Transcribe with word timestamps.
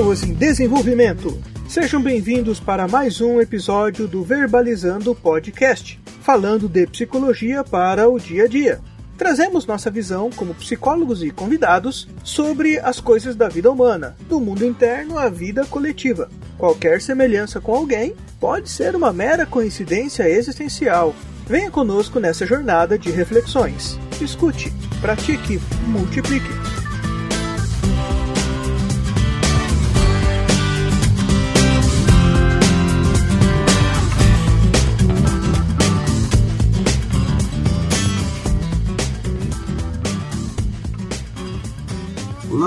pessoas 0.00 0.22
em 0.22 0.32
desenvolvimento. 0.32 1.38
Sejam 1.68 2.00
bem-vindos 2.00 2.58
para 2.58 2.88
mais 2.88 3.20
um 3.20 3.38
episódio 3.38 4.08
do 4.08 4.22
Verbalizando 4.22 5.14
Podcast, 5.14 6.00
falando 6.22 6.66
de 6.66 6.86
psicologia 6.86 7.62
para 7.62 8.08
o 8.08 8.18
dia 8.18 8.44
a 8.44 8.48
dia. 8.48 8.80
Trazemos 9.18 9.66
nossa 9.66 9.90
visão 9.90 10.30
como 10.34 10.54
psicólogos 10.54 11.22
e 11.22 11.30
convidados 11.30 12.08
sobre 12.24 12.78
as 12.78 12.98
coisas 12.98 13.36
da 13.36 13.46
vida 13.46 13.70
humana, 13.70 14.16
do 14.26 14.40
mundo 14.40 14.64
interno 14.64 15.18
à 15.18 15.28
vida 15.28 15.66
coletiva. 15.66 16.30
Qualquer 16.56 17.02
semelhança 17.02 17.60
com 17.60 17.74
alguém 17.74 18.14
pode 18.40 18.70
ser 18.70 18.96
uma 18.96 19.12
mera 19.12 19.44
coincidência 19.44 20.26
existencial. 20.26 21.14
Venha 21.46 21.70
conosco 21.70 22.18
nessa 22.18 22.46
jornada 22.46 22.98
de 22.98 23.10
reflexões. 23.10 23.98
Escute, 24.18 24.72
pratique, 25.02 25.60
multiplique. 25.88 26.59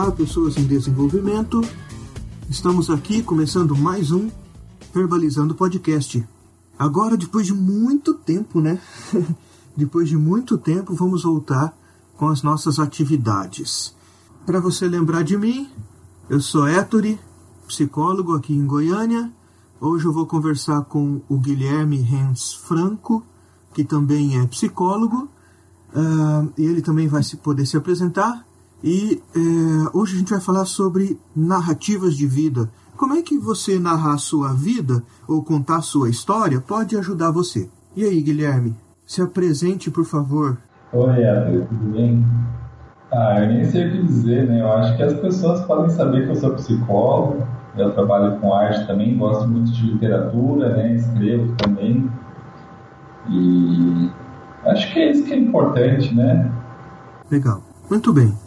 Olá, 0.04 0.12
pessoas 0.12 0.58
em 0.58 0.66
desenvolvimento. 0.66 1.62
Estamos 2.50 2.90
aqui 2.90 3.24
começando 3.24 3.74
mais 3.74 4.12
um 4.12 4.30
Verbalizando 4.94 5.56
Podcast. 5.56 6.28
Agora, 6.78 7.16
depois 7.16 7.46
de 7.46 7.54
muito 7.54 8.14
tempo, 8.14 8.60
né? 8.60 8.82
depois 9.78 10.10
de 10.10 10.18
muito 10.18 10.58
tempo, 10.58 10.94
vamos 10.94 11.24
voltar 11.24 11.74
com 12.18 12.28
as 12.28 12.44
nossas 12.44 12.80
atividades. 12.80 13.96
Para 14.46 14.60
você 14.60 14.90
lembrar 14.90 15.24
de 15.24 15.38
mim, 15.38 15.70
eu 16.30 16.42
sou 16.42 16.68
Ettore, 16.68 17.18
psicólogo 17.66 18.36
aqui 18.36 18.54
em 18.54 18.68
Goiânia. 18.68 19.32
Hoje 19.80 20.04
eu 20.04 20.12
vou 20.12 20.26
conversar 20.26 20.84
com 20.84 21.22
o 21.30 21.38
Guilherme 21.38 22.02
Rens 22.02 22.54
Franco, 22.54 23.24
que 23.74 23.86
também 23.86 24.38
é 24.38 24.46
psicólogo. 24.48 25.30
Uh, 25.96 26.52
ele 26.58 26.82
também 26.82 27.08
vai 27.08 27.24
se 27.24 27.38
poder 27.38 27.66
se 27.66 27.78
apresentar 27.78 28.46
e 28.84 29.22
é, 29.34 29.98
hoje 29.98 30.16
a 30.16 30.20
gente 30.20 30.32
vai 30.32 30.42
falar 30.42 30.66
sobre 30.66 31.18
narrativas 31.34 32.18
de 32.18 32.28
vida. 32.28 32.70
Como 32.98 33.14
é 33.14 33.22
que 33.22 33.38
você 33.38 33.80
narrar 33.80 34.16
a 34.16 34.18
sua 34.18 34.54
vida 34.54 35.02
ou 35.28 35.42
contar 35.42 35.78
a 35.78 35.82
sua 35.82 36.10
história 36.10 36.60
pode 36.60 36.98
ajudar 36.98 37.32
você? 37.32 37.70
E 37.96 38.04
aí, 38.04 38.22
Guilherme, 38.22 38.76
se 39.06 39.22
apresente, 39.22 39.90
por 39.90 40.04
favor. 40.04 40.58
Oi, 40.92 41.26
Adri, 41.26 41.66
tudo 41.66 41.92
bem? 41.94 42.26
Ah, 43.12 43.40
eu 43.40 43.48
nem 43.48 43.64
sei 43.66 43.88
o 43.88 43.92
que 43.92 44.04
dizer, 44.04 44.48
né? 44.48 44.62
Eu 44.62 44.72
acho 44.74 44.98
que 44.98 45.04
as 45.04 45.14
pessoas 45.14 45.62
podem 45.62 45.90
saber 45.90 46.26
que 46.26 46.32
eu 46.32 46.36
sou 46.36 46.54
psicólogo, 46.56 47.48
eu 47.78 47.92
trabalho 47.94 48.40
com 48.40 48.54
arte 48.54 48.86
também, 48.86 49.18
gosto 49.18 49.48
muito 49.48 49.72
de 49.72 49.92
literatura, 49.92 50.76
né? 50.76 50.96
Escrevo 50.96 51.56
também. 51.56 52.12
E 53.30 54.12
acho 54.66 54.92
que 54.92 55.00
é 55.00 55.12
isso 55.12 55.24
que 55.24 55.34
é 55.34 55.38
importante, 55.38 56.14
né? 56.14 56.52
Legal. 57.32 57.62
Muito 57.90 58.12
bem. 58.12 58.43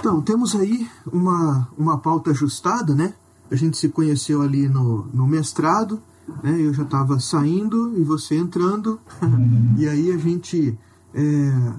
Então, 0.00 0.22
temos 0.22 0.56
aí 0.56 0.88
uma, 1.12 1.68
uma 1.76 1.98
pauta 1.98 2.30
ajustada, 2.30 2.94
né? 2.94 3.12
A 3.50 3.54
gente 3.54 3.76
se 3.76 3.90
conheceu 3.90 4.40
ali 4.40 4.66
no, 4.66 5.06
no 5.12 5.26
mestrado, 5.26 6.00
né? 6.42 6.56
Eu 6.58 6.72
já 6.72 6.84
estava 6.84 7.20
saindo 7.20 7.92
e 7.98 8.02
você 8.02 8.34
entrando. 8.34 8.98
e 9.76 9.86
aí 9.86 10.10
a 10.10 10.16
gente 10.16 10.78
é, 11.12 11.72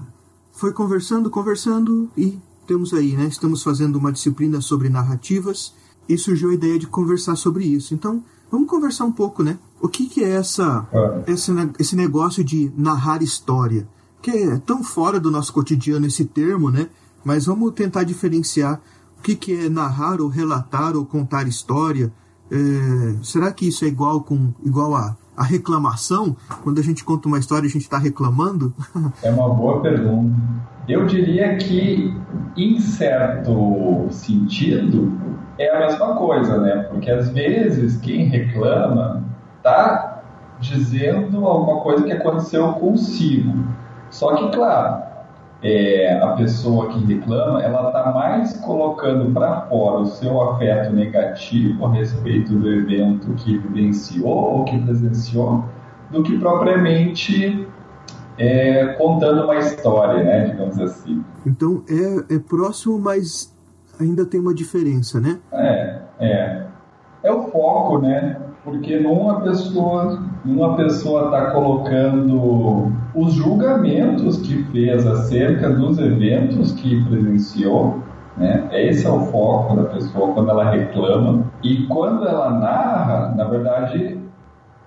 foi 0.52 0.72
conversando, 0.72 1.28
conversando 1.30 2.08
e 2.16 2.38
temos 2.64 2.94
aí, 2.94 3.16
né? 3.16 3.24
Estamos 3.24 3.60
fazendo 3.60 3.96
uma 3.96 4.12
disciplina 4.12 4.60
sobre 4.60 4.88
narrativas 4.88 5.74
e 6.08 6.16
surgiu 6.16 6.50
a 6.50 6.54
ideia 6.54 6.78
de 6.78 6.86
conversar 6.86 7.34
sobre 7.34 7.64
isso. 7.64 7.92
Então, 7.92 8.22
vamos 8.52 8.70
conversar 8.70 9.04
um 9.04 9.12
pouco, 9.12 9.42
né? 9.42 9.58
O 9.80 9.88
que, 9.88 10.08
que 10.08 10.22
é 10.22 10.30
essa, 10.30 10.86
esse, 11.26 11.50
esse 11.76 11.96
negócio 11.96 12.44
de 12.44 12.70
narrar 12.76 13.20
história? 13.20 13.84
Que 14.22 14.30
é 14.30 14.58
tão 14.58 14.84
fora 14.84 15.18
do 15.18 15.28
nosso 15.28 15.52
cotidiano 15.52 16.06
esse 16.06 16.24
termo, 16.24 16.70
né? 16.70 16.88
Mas 17.24 17.46
vamos 17.46 17.72
tentar 17.72 18.04
diferenciar 18.04 18.80
o 19.18 19.22
que, 19.22 19.36
que 19.36 19.66
é 19.66 19.68
narrar 19.68 20.20
ou 20.20 20.28
relatar 20.28 20.96
ou 20.96 21.06
contar 21.06 21.46
história. 21.46 22.12
É, 22.50 22.56
será 23.22 23.52
que 23.52 23.68
isso 23.68 23.84
é 23.84 23.88
igual 23.88 24.22
com 24.22 24.52
igual 24.64 24.94
a, 24.94 25.16
a 25.36 25.42
reclamação? 25.42 26.36
Quando 26.62 26.80
a 26.80 26.82
gente 26.82 27.04
conta 27.04 27.28
uma 27.28 27.38
história, 27.38 27.66
a 27.66 27.70
gente 27.70 27.82
está 27.82 27.98
reclamando? 27.98 28.74
É 29.22 29.30
uma 29.30 29.48
boa 29.48 29.80
pergunta. 29.80 30.34
Eu 30.88 31.06
diria 31.06 31.56
que, 31.56 32.12
em 32.56 32.80
certo 32.80 34.08
sentido, 34.10 35.12
é 35.56 35.70
a 35.70 35.86
mesma 35.86 36.16
coisa, 36.16 36.58
né? 36.58 36.88
Porque 36.90 37.08
às 37.10 37.28
vezes 37.28 37.96
quem 37.98 38.24
reclama 38.24 39.24
está 39.58 40.22
dizendo 40.58 41.46
alguma 41.46 41.80
coisa 41.80 42.04
que 42.04 42.12
aconteceu 42.12 42.72
consigo. 42.74 43.64
Só 44.10 44.34
que, 44.34 44.50
claro, 44.50 45.02
é, 45.62 46.18
a 46.20 46.28
pessoa 46.32 46.88
que 46.88 47.04
reclama, 47.04 47.62
ela 47.62 47.88
está 47.88 48.10
mais 48.12 48.56
colocando 48.58 49.32
para 49.32 49.62
fora 49.62 50.00
o 50.00 50.06
seu 50.06 50.40
afeto 50.42 50.92
negativo 50.92 51.86
a 51.86 51.92
respeito 51.92 52.52
do 52.54 52.68
evento 52.68 53.32
que 53.34 53.58
vivenciou 53.58 54.28
ou 54.28 54.64
que 54.64 54.76
presenciou, 54.78 55.64
do 56.10 56.22
que 56.22 56.36
propriamente 56.38 57.66
é, 58.36 58.86
contando 58.94 59.44
uma 59.44 59.56
história, 59.56 60.24
né, 60.24 60.46
digamos 60.46 60.80
assim. 60.80 61.24
Então 61.46 61.84
é, 61.88 62.34
é 62.34 62.38
próximo, 62.40 62.98
mas 62.98 63.54
ainda 64.00 64.26
tem 64.26 64.40
uma 64.40 64.54
diferença, 64.54 65.20
né? 65.20 65.38
É, 65.52 65.98
é. 66.18 66.66
É 67.22 67.32
o 67.32 67.44
foco, 67.50 67.98
né? 67.98 68.36
Porque 68.64 68.98
numa 68.98 69.40
pessoa 69.42 70.20
uma 70.44 70.74
pessoa 70.76 71.26
está 71.26 71.50
colocando 71.52 72.92
os 73.14 73.32
julgamentos 73.34 74.38
que 74.38 74.64
fez 74.64 75.06
acerca 75.06 75.70
dos 75.70 75.98
eventos 75.98 76.72
que 76.72 77.04
presenciou, 77.04 78.00
né? 78.36 78.68
Esse 78.72 79.06
é 79.06 79.10
o 79.10 79.20
foco 79.20 79.76
da 79.76 79.84
pessoa 79.84 80.32
quando 80.32 80.50
ela 80.50 80.70
reclama 80.70 81.44
e 81.62 81.86
quando 81.86 82.26
ela 82.26 82.50
narra, 82.50 83.34
na 83.36 83.44
verdade, 83.44 84.18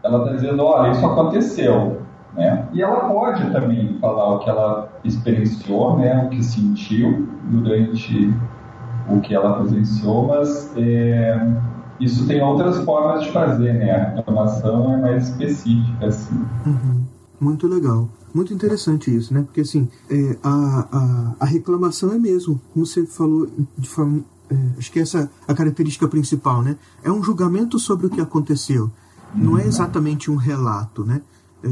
ela 0.04 0.20
está 0.20 0.32
dizendo, 0.34 0.64
olha, 0.64 0.92
isso 0.92 1.06
aconteceu, 1.06 2.02
né? 2.36 2.68
E 2.74 2.82
ela 2.82 3.08
pode 3.08 3.50
também 3.52 3.98
falar 4.00 4.36
o 4.36 4.40
que 4.40 4.50
ela 4.50 4.90
experienciou, 5.04 5.98
né? 5.98 6.26
O 6.26 6.30
que 6.30 6.44
sentiu 6.44 7.30
durante 7.44 8.34
o 9.10 9.22
que 9.22 9.34
ela 9.34 9.54
presenciou, 9.54 10.28
mas 10.28 10.76
é, 10.78 11.40
isso 12.00 12.28
tem 12.28 12.42
outras 12.42 12.84
formas 12.84 13.24
de 13.24 13.32
fazer, 13.32 13.74
né? 13.74 13.92
A 13.92 14.16
reclamação 14.16 14.94
é 14.94 14.98
mais 14.98 15.30
específica, 15.30 16.08
assim. 16.08 16.36
Uhum. 16.66 17.06
Muito 17.40 17.68
legal. 17.68 18.10
Muito 18.34 18.54
interessante 18.54 19.16
isso, 19.16 19.34
né? 19.34 19.44
Porque, 19.44 19.62
assim, 19.62 19.88
é, 20.10 20.38
a, 20.44 20.88
a, 20.92 21.36
a, 21.40 21.46
reclamação 21.46 22.12
é 22.12 22.18
mesmo, 22.18 22.60
como 22.74 22.86
você 22.86 23.06
falou, 23.06 23.50
de 23.78 23.88
forma, 23.88 24.26
é, 24.50 24.56
acho 24.78 24.92
que 24.92 25.00
essa 25.00 25.20
é 25.48 25.52
a 25.52 25.56
característica 25.56 26.08
principal, 26.08 26.62
né? 26.62 26.78
É 27.02 27.10
um 27.10 27.24
julgamento 27.24 27.80
sobre 27.80 28.08
o 28.08 28.10
que 28.10 28.20
aconteceu. 28.20 28.92
Não 29.34 29.58
é 29.58 29.62
uhum. 29.62 29.68
exatamente 29.68 30.30
um 30.30 30.36
relato, 30.36 31.06
né? 31.06 31.22
É, 31.64 31.70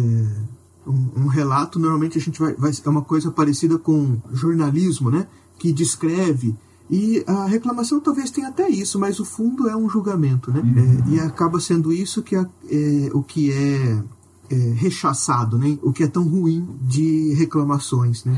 um, 0.88 1.23
um, 1.23 1.28
relato, 1.28 1.79
normalmente 1.79 2.17
a 2.17 2.22
gente 2.22 2.40
vai, 2.40 2.53
vai... 2.53 2.72
É 2.85 2.90
uma 2.90 3.01
coisa 3.01 3.29
parecida 3.29 3.78
com 3.78 4.17
jornalismo, 4.31 5.11
né? 5.11 5.28
Que 5.59 5.73
descreve 5.73 6.55
e 6.89 7.23
a 7.27 7.45
reclamação 7.45 7.99
talvez 7.99 8.29
tenha 8.29 8.49
até 8.49 8.67
isso, 8.69 8.99
mas 8.99 9.19
o 9.19 9.25
fundo 9.25 9.69
é 9.69 9.75
um 9.75 9.89
julgamento, 9.89 10.52
né? 10.52 10.61
Uhum. 10.61 11.13
É, 11.13 11.16
e 11.16 11.19
acaba 11.19 11.59
sendo 11.59 11.91
isso 11.91 12.22
que 12.22 12.35
é, 12.35 12.41
é 12.41 13.09
o 13.13 13.23
que 13.23 13.52
é, 13.52 14.53
é, 14.53 14.73
rechaçado, 14.75 15.58
né? 15.58 15.78
O 15.81 15.93
que 15.93 16.03
é 16.03 16.08
tão 16.08 16.23
ruim 16.23 16.67
de 16.81 17.34
reclamações, 17.35 18.25
né? 18.25 18.37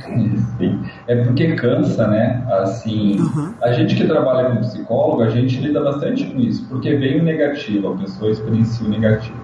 Sim. 0.58 0.80
É 1.08 1.24
porque 1.24 1.56
cansa, 1.56 2.08
né? 2.08 2.46
Assim, 2.62 3.20
uhum. 3.20 3.52
a 3.62 3.72
gente 3.72 3.96
que 3.96 4.06
trabalha 4.06 4.50
como 4.50 4.62
psicólogo, 4.62 5.24
a 5.24 5.30
gente 5.30 5.60
lida 5.60 5.81
bastante 5.84 6.25
com 6.25 6.40
isso, 6.40 6.66
porque 6.70 6.96
vem 6.96 7.20
o 7.20 7.24
negativo, 7.24 7.90
a 7.90 7.98
pessoa 7.98 8.31
experiencia 8.31 8.86
o 8.86 8.90
negativo. 8.90 9.44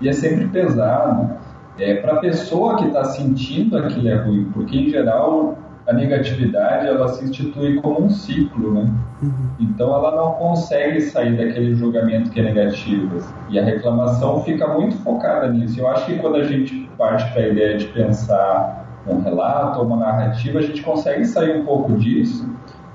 E 0.00 0.08
é 0.08 0.12
sempre 0.12 0.46
pesado 0.48 1.30
é, 1.78 1.94
para 1.96 2.14
a 2.14 2.16
pessoa 2.20 2.76
que 2.76 2.86
está 2.86 3.04
sentindo 3.04 3.76
aquilo 3.76 4.08
é 4.08 4.16
ruim, 4.16 4.50
porque 4.52 4.76
em 4.76 4.88
geral 4.88 5.58
a 5.88 5.92
negatividade 5.94 6.86
ela 6.86 7.08
se 7.08 7.24
institui 7.24 7.80
como 7.80 8.04
um 8.04 8.10
ciclo, 8.10 8.74
né? 8.74 8.94
Uhum. 9.22 9.32
Então 9.58 9.88
ela 9.94 10.14
não 10.14 10.32
consegue 10.34 11.00
sair 11.00 11.34
daquele 11.34 11.74
julgamento 11.74 12.30
que 12.30 12.40
é 12.40 12.42
negativo. 12.42 13.24
E 13.48 13.58
a 13.58 13.64
reclamação 13.64 14.44
fica 14.44 14.68
muito 14.68 14.96
focada 14.98 15.50
nisso. 15.50 15.80
Eu 15.80 15.88
acho 15.88 16.04
que 16.04 16.18
quando 16.18 16.36
a 16.36 16.44
gente 16.44 16.86
parte 16.98 17.32
para 17.32 17.42
a 17.42 17.48
ideia 17.48 17.78
de 17.78 17.86
pensar 17.86 19.02
um 19.06 19.20
relato 19.20 19.78
ou 19.78 19.86
uma 19.86 19.96
narrativa, 19.96 20.58
a 20.58 20.62
gente 20.62 20.82
consegue 20.82 21.24
sair 21.24 21.58
um 21.58 21.64
pouco 21.64 21.96
disso 21.96 22.46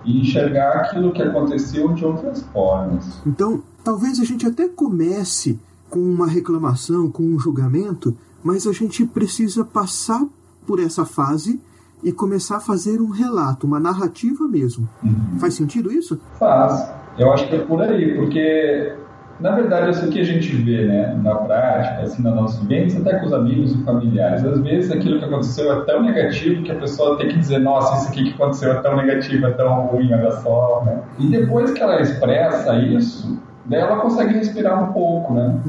e 0.05 0.21
enxergar 0.21 0.73
aquilo 0.73 1.11
que 1.11 1.23
aconteceu 1.23 1.91
de 1.93 2.05
outras 2.05 2.43
formas. 2.53 3.21
Então, 3.25 3.63
talvez 3.83 4.19
a 4.19 4.23
gente 4.23 4.45
até 4.45 4.69
comece 4.69 5.59
com 5.89 5.99
uma 5.99 6.27
reclamação, 6.27 7.09
com 7.09 7.23
um 7.23 7.39
julgamento, 7.39 8.15
mas 8.43 8.67
a 8.67 8.71
gente 8.71 9.03
precisa 9.03 9.65
passar 9.65 10.23
por 10.67 10.79
essa 10.79 11.05
fase 11.05 11.59
e 12.03 12.11
começar 12.11 12.57
a 12.57 12.59
fazer 12.59 13.01
um 13.01 13.09
relato, 13.09 13.65
uma 13.65 13.79
narrativa 13.79 14.47
mesmo. 14.47 14.87
Uhum. 15.03 15.39
Faz 15.39 15.53
sentido 15.53 15.91
isso? 15.91 16.19
Faz. 16.39 16.91
Eu 17.17 17.31
acho 17.31 17.47
que 17.47 17.55
é 17.55 17.59
por 17.59 17.81
aí, 17.81 18.15
porque 18.15 18.93
na 19.39 19.51
verdade, 19.51 19.91
isso 19.91 20.07
que 20.09 20.21
a 20.21 20.23
gente 20.23 20.55
vê 20.55 20.85
né, 20.85 21.19
na 21.21 21.35
prática, 21.35 22.03
assim, 22.03 22.21
na 22.21 22.31
nossa 22.31 22.61
vivência, 22.61 23.01
até 23.01 23.19
com 23.19 23.25
os 23.25 23.33
amigos 23.33 23.73
e 23.73 23.83
familiares. 23.83 24.45
Às 24.45 24.59
vezes 24.61 24.91
aquilo 24.91 25.19
que 25.19 25.25
aconteceu 25.25 25.71
é 25.73 25.81
tão 25.85 26.03
negativo 26.03 26.63
que 26.63 26.71
a 26.71 26.75
pessoa 26.75 27.17
tem 27.17 27.29
que 27.29 27.39
dizer, 27.39 27.59
nossa, 27.59 27.97
isso 27.97 28.09
aqui 28.09 28.23
que 28.23 28.33
aconteceu 28.41 28.71
é 28.71 28.75
tão 28.75 28.95
negativo, 28.95 29.45
é 29.45 29.51
tão 29.51 29.87
ruim, 29.87 30.13
olha 30.13 30.31
só, 30.31 30.83
né? 30.85 31.01
E 31.19 31.27
depois 31.27 31.71
que 31.71 31.81
ela 31.81 31.99
expressa 31.99 32.75
isso, 32.77 33.37
daí 33.65 33.81
ela 33.81 33.97
consegue 33.97 34.33
respirar 34.35 34.81
um 34.81 34.93
pouco, 34.93 35.33
né? 35.33 35.59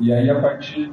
E 0.00 0.12
aí, 0.12 0.28
a 0.30 0.40
partir 0.40 0.90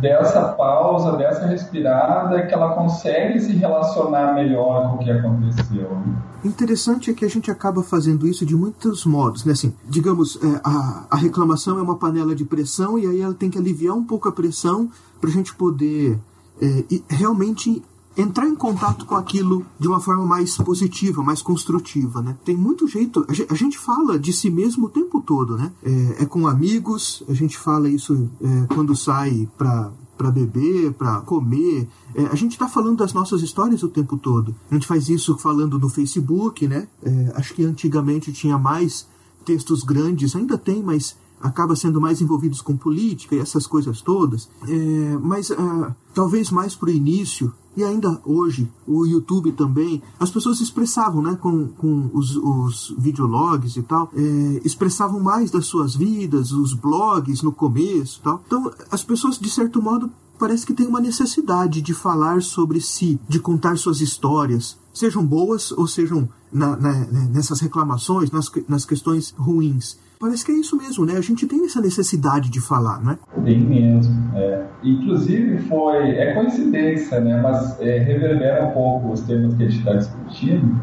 dessa 0.00 0.42
pausa, 0.52 1.16
dessa 1.16 1.46
respirada, 1.46 2.36
é 2.36 2.46
que 2.46 2.54
ela 2.54 2.74
consegue 2.74 3.40
se 3.40 3.52
relacionar 3.52 4.34
melhor 4.34 4.90
com 4.90 4.96
o 4.96 4.98
que 4.98 5.10
aconteceu. 5.10 5.90
Né? 5.90 6.16
Interessante 6.44 7.10
é 7.10 7.14
que 7.14 7.24
a 7.24 7.28
gente 7.28 7.50
acaba 7.50 7.82
fazendo 7.82 8.26
isso 8.26 8.44
de 8.44 8.54
muitos 8.54 9.04
modos, 9.04 9.44
né? 9.44 9.52
Assim, 9.52 9.74
digamos, 9.88 10.38
é, 10.42 10.60
a, 10.62 11.06
a 11.10 11.16
reclamação 11.16 11.78
é 11.78 11.82
uma 11.82 11.96
panela 11.96 12.34
de 12.34 12.44
pressão 12.44 12.98
e 12.98 13.06
aí 13.06 13.20
ela 13.20 13.34
tem 13.34 13.50
que 13.50 13.58
aliviar 13.58 13.94
um 13.94 14.04
pouco 14.04 14.28
a 14.28 14.32
pressão 14.32 14.90
para 15.20 15.30
a 15.30 15.32
gente 15.32 15.54
poder 15.54 16.18
é, 16.60 16.84
realmente 17.08 17.82
entrar 18.16 18.46
em 18.46 18.54
contato 18.54 19.04
com 19.04 19.14
aquilo 19.14 19.64
de 19.78 19.86
uma 19.86 20.00
forma 20.00 20.24
mais 20.24 20.56
positiva, 20.56 21.22
mais 21.22 21.42
construtiva, 21.42 22.22
né? 22.22 22.36
Tem 22.44 22.56
muito 22.56 22.88
jeito. 22.88 23.26
A 23.48 23.54
gente 23.54 23.78
fala 23.78 24.18
de 24.18 24.32
si 24.32 24.50
mesmo 24.50 24.86
o 24.86 24.90
tempo 24.90 25.20
todo, 25.20 25.56
né? 25.56 25.72
É, 25.82 26.22
é 26.22 26.26
com 26.26 26.46
amigos, 26.46 27.22
a 27.28 27.34
gente 27.34 27.58
fala 27.58 27.88
isso 27.88 28.28
é, 28.40 28.74
quando 28.74 28.96
sai 28.96 29.48
para 29.56 29.92
para 30.16 30.30
beber, 30.30 30.94
para 30.94 31.20
comer. 31.20 31.86
É, 32.14 32.24
a 32.26 32.34
gente 32.34 32.52
está 32.52 32.66
falando 32.66 32.96
das 32.96 33.12
nossas 33.12 33.42
histórias 33.42 33.82
o 33.82 33.88
tempo 33.88 34.16
todo. 34.16 34.54
A 34.70 34.74
gente 34.74 34.86
faz 34.86 35.10
isso 35.10 35.36
falando 35.36 35.78
no 35.78 35.90
Facebook, 35.90 36.66
né? 36.66 36.88
É, 37.02 37.32
acho 37.34 37.52
que 37.52 37.62
antigamente 37.62 38.32
tinha 38.32 38.56
mais 38.56 39.06
textos 39.44 39.82
grandes, 39.84 40.34
ainda 40.34 40.56
tem, 40.56 40.82
mas 40.82 41.16
acaba 41.40 41.76
sendo 41.76 42.00
mais 42.00 42.20
envolvidos 42.20 42.60
com 42.60 42.76
política 42.76 43.34
e 43.34 43.38
essas 43.38 43.66
coisas 43.66 44.00
todas. 44.00 44.48
É, 44.66 45.18
mas 45.20 45.50
uh, 45.50 45.94
talvez 46.14 46.50
mais 46.50 46.74
para 46.74 46.88
o 46.88 46.92
início 46.92 47.52
e 47.76 47.84
ainda 47.84 48.18
hoje, 48.24 48.72
o 48.86 49.04
YouTube 49.04 49.52
também, 49.52 50.02
as 50.18 50.30
pessoas 50.30 50.60
expressavam, 50.60 51.20
né, 51.20 51.36
com, 51.38 51.68
com 51.68 52.10
os, 52.14 52.34
os 52.34 52.94
videologs 52.96 53.76
e 53.76 53.82
tal, 53.82 54.10
é, 54.16 54.62
expressavam 54.64 55.20
mais 55.20 55.50
das 55.50 55.66
suas 55.66 55.94
vidas, 55.94 56.52
os 56.52 56.72
blogs 56.72 57.42
no 57.42 57.52
começo 57.52 58.20
tal. 58.24 58.42
Então, 58.46 58.72
as 58.90 59.04
pessoas, 59.04 59.38
de 59.38 59.50
certo 59.50 59.82
modo, 59.82 60.10
parece 60.38 60.64
que 60.64 60.72
têm 60.72 60.86
uma 60.86 61.00
necessidade 61.00 61.82
de 61.82 61.92
falar 61.92 62.40
sobre 62.40 62.80
si, 62.80 63.20
de 63.28 63.38
contar 63.38 63.76
suas 63.76 64.00
histórias, 64.00 64.78
sejam 64.94 65.24
boas 65.24 65.70
ou 65.72 65.86
sejam 65.86 66.26
na, 66.50 66.76
na, 66.76 66.92
nessas 67.26 67.60
reclamações, 67.60 68.30
nas, 68.30 68.50
nas 68.66 68.86
questões 68.86 69.34
ruins. 69.36 69.98
Parece 70.18 70.44
que 70.44 70.52
é 70.52 70.54
isso 70.54 70.76
mesmo, 70.76 71.04
né? 71.04 71.16
A 71.16 71.20
gente 71.20 71.46
tem 71.46 71.64
essa 71.64 71.80
necessidade 71.80 72.50
de 72.50 72.60
falar, 72.60 73.02
né? 73.02 73.18
Tem 73.44 73.60
mesmo. 73.60 74.14
É. 74.34 74.64
Inclusive 74.82 75.58
foi. 75.58 76.10
É 76.10 76.32
coincidência, 76.34 77.20
né? 77.20 77.40
Mas 77.40 77.78
é, 77.80 77.98
reverbera 77.98 78.66
um 78.66 78.70
pouco 78.70 79.12
os 79.12 79.20
temas 79.22 79.54
que 79.54 79.64
a 79.64 79.68
gente 79.68 79.78
está 79.78 79.94
discutindo. 79.94 80.80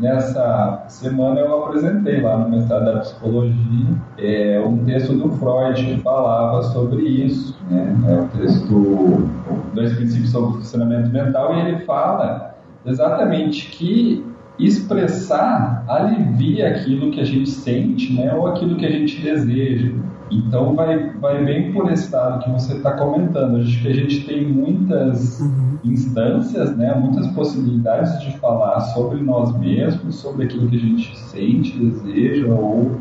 Nessa 0.00 0.84
semana 0.88 1.40
eu 1.40 1.64
apresentei 1.64 2.20
lá 2.20 2.36
no 2.36 2.50
mestrado 2.50 2.84
da 2.84 2.98
psicologia 2.98 3.96
é, 4.18 4.60
um 4.66 4.84
texto 4.84 5.14
do 5.14 5.30
Freud 5.36 5.84
que 5.84 6.00
falava 6.02 6.62
sobre 6.64 7.02
isso. 7.02 7.56
Né? 7.70 7.96
É 8.08 8.20
o 8.20 8.28
texto 8.38 9.30
Dois 9.72 9.92
Princípios 9.94 10.30
sobre 10.30 10.58
Funcionamento 10.58 11.10
Mental 11.10 11.54
e 11.54 11.60
ele 11.60 11.84
fala 11.84 12.54
exatamente 12.84 13.70
que 13.70 14.24
expressar 14.58 15.84
alivia 15.88 16.68
aquilo 16.68 17.10
que 17.10 17.20
a 17.20 17.24
gente 17.24 17.50
sente, 17.50 18.12
né, 18.12 18.32
ou 18.34 18.46
aquilo 18.46 18.76
que 18.76 18.86
a 18.86 18.90
gente 18.90 19.20
deseja. 19.20 19.92
Então 20.30 20.74
vai, 20.74 21.10
vai 21.20 21.44
bem 21.44 21.72
por 21.72 21.90
esse 21.92 22.12
lado 22.12 22.44
que 22.44 22.50
você 22.50 22.74
está 22.76 22.92
comentando. 22.92 23.56
Acho 23.56 23.82
que 23.82 23.88
a 23.88 23.94
gente 23.94 24.24
tem 24.24 24.46
muitas 24.46 25.40
uhum. 25.40 25.78
instâncias, 25.84 26.76
né, 26.76 26.94
muitas 26.94 27.26
possibilidades 27.28 28.20
de 28.20 28.38
falar 28.38 28.80
sobre 28.80 29.20
nós 29.22 29.56
mesmos, 29.58 30.16
sobre 30.16 30.44
aquilo 30.44 30.68
que 30.68 30.76
a 30.76 30.80
gente 30.80 31.18
sente, 31.18 31.78
deseja 31.78 32.46
ou 32.46 32.96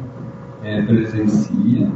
é, 0.63 0.81
presencia. 0.81 1.87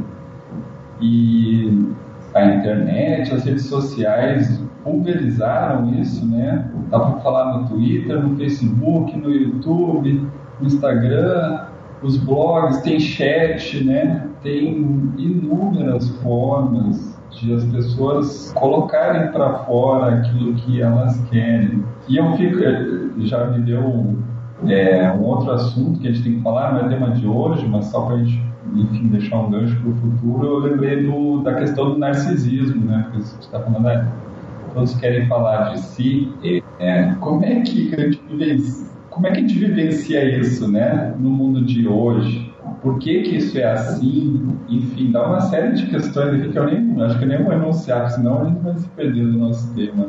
E 1.00 1.94
a 2.34 2.44
internet, 2.46 3.32
as 3.32 3.44
redes 3.44 3.66
sociais 3.66 4.67
pulverizaram 4.84 5.92
isso, 5.94 6.26
né? 6.26 6.70
Dá 6.90 6.98
para 6.98 7.20
falar 7.20 7.58
no 7.58 7.68
Twitter, 7.68 8.22
no 8.22 8.36
Facebook, 8.36 9.16
no 9.16 9.30
YouTube, 9.30 10.26
no 10.60 10.66
Instagram, 10.66 11.66
os 12.02 12.16
blogs, 12.16 12.80
tem 12.82 12.98
chat, 13.00 13.84
né? 13.84 14.26
Tem 14.42 14.76
inúmeras 15.18 16.08
formas 16.22 17.18
de 17.30 17.52
as 17.52 17.64
pessoas 17.64 18.52
colocarem 18.54 19.30
para 19.32 19.64
fora 19.64 20.16
aquilo 20.16 20.54
que 20.54 20.80
elas 20.80 21.20
querem. 21.30 21.84
E 22.08 22.16
eu 22.16 22.32
fico, 22.32 22.58
já 23.18 23.46
me 23.46 23.60
deu 23.60 24.16
é, 24.66 25.12
um 25.12 25.22
outro 25.22 25.52
assunto 25.52 26.00
que 26.00 26.08
a 26.08 26.12
gente 26.12 26.24
tem 26.24 26.34
que 26.36 26.42
falar, 26.42 26.72
não 26.72 26.86
é 26.86 26.88
tema 26.88 27.10
de 27.10 27.26
hoje, 27.26 27.66
mas 27.68 27.86
só 27.86 28.02
para 28.02 28.16
a 28.16 28.18
gente, 28.18 28.42
enfim, 28.74 29.08
deixar 29.08 29.38
um 29.40 29.50
gancho 29.50 29.78
para 29.80 29.90
o 29.90 29.94
futuro, 29.94 30.46
eu 30.46 30.58
lembrei 30.58 31.04
do, 31.04 31.42
da 31.42 31.54
questão 31.54 31.92
do 31.92 31.98
narcisismo, 31.98 32.84
né? 32.86 33.02
Porque 33.04 33.22
você 33.22 33.38
está 33.38 33.60
falando? 33.60 34.08
Todos 34.78 34.94
querem 34.94 35.26
falar 35.26 35.74
de 35.74 35.80
si, 35.80 36.32
é, 36.78 37.12
como 37.20 37.44
é 37.44 37.62
que 37.62 37.92
a 37.94 38.00
gente 38.00 38.22
vivencia, 38.28 38.86
como 39.10 39.26
é 39.26 39.32
que 39.32 39.38
a 39.38 39.40
gente 39.40 39.58
vivencia 39.58 40.38
isso, 40.38 40.70
né, 40.70 41.14
no 41.18 41.30
mundo 41.30 41.64
de 41.64 41.88
hoje? 41.88 42.47
Por 42.82 42.98
que 42.98 43.22
que 43.22 43.36
isso 43.36 43.58
é 43.58 43.72
assim? 43.72 44.56
Enfim, 44.68 45.10
dá 45.10 45.26
uma 45.26 45.40
série 45.40 45.74
de 45.74 45.86
questões 45.88 46.40
aqui 46.40 46.52
que 46.52 46.58
eu 46.58 46.66
nem 46.66 47.02
acho 47.02 47.18
que 47.18 47.24
eu 47.24 47.28
nem 47.28 47.42
vou 47.42 47.52
enunciar, 47.52 48.10
senão 48.10 48.42
a 48.42 48.44
gente 48.44 48.60
vai 48.60 48.78
se 48.78 48.88
perder 48.88 49.24
no 49.24 49.38
nosso 49.38 49.72
tema. 49.74 50.08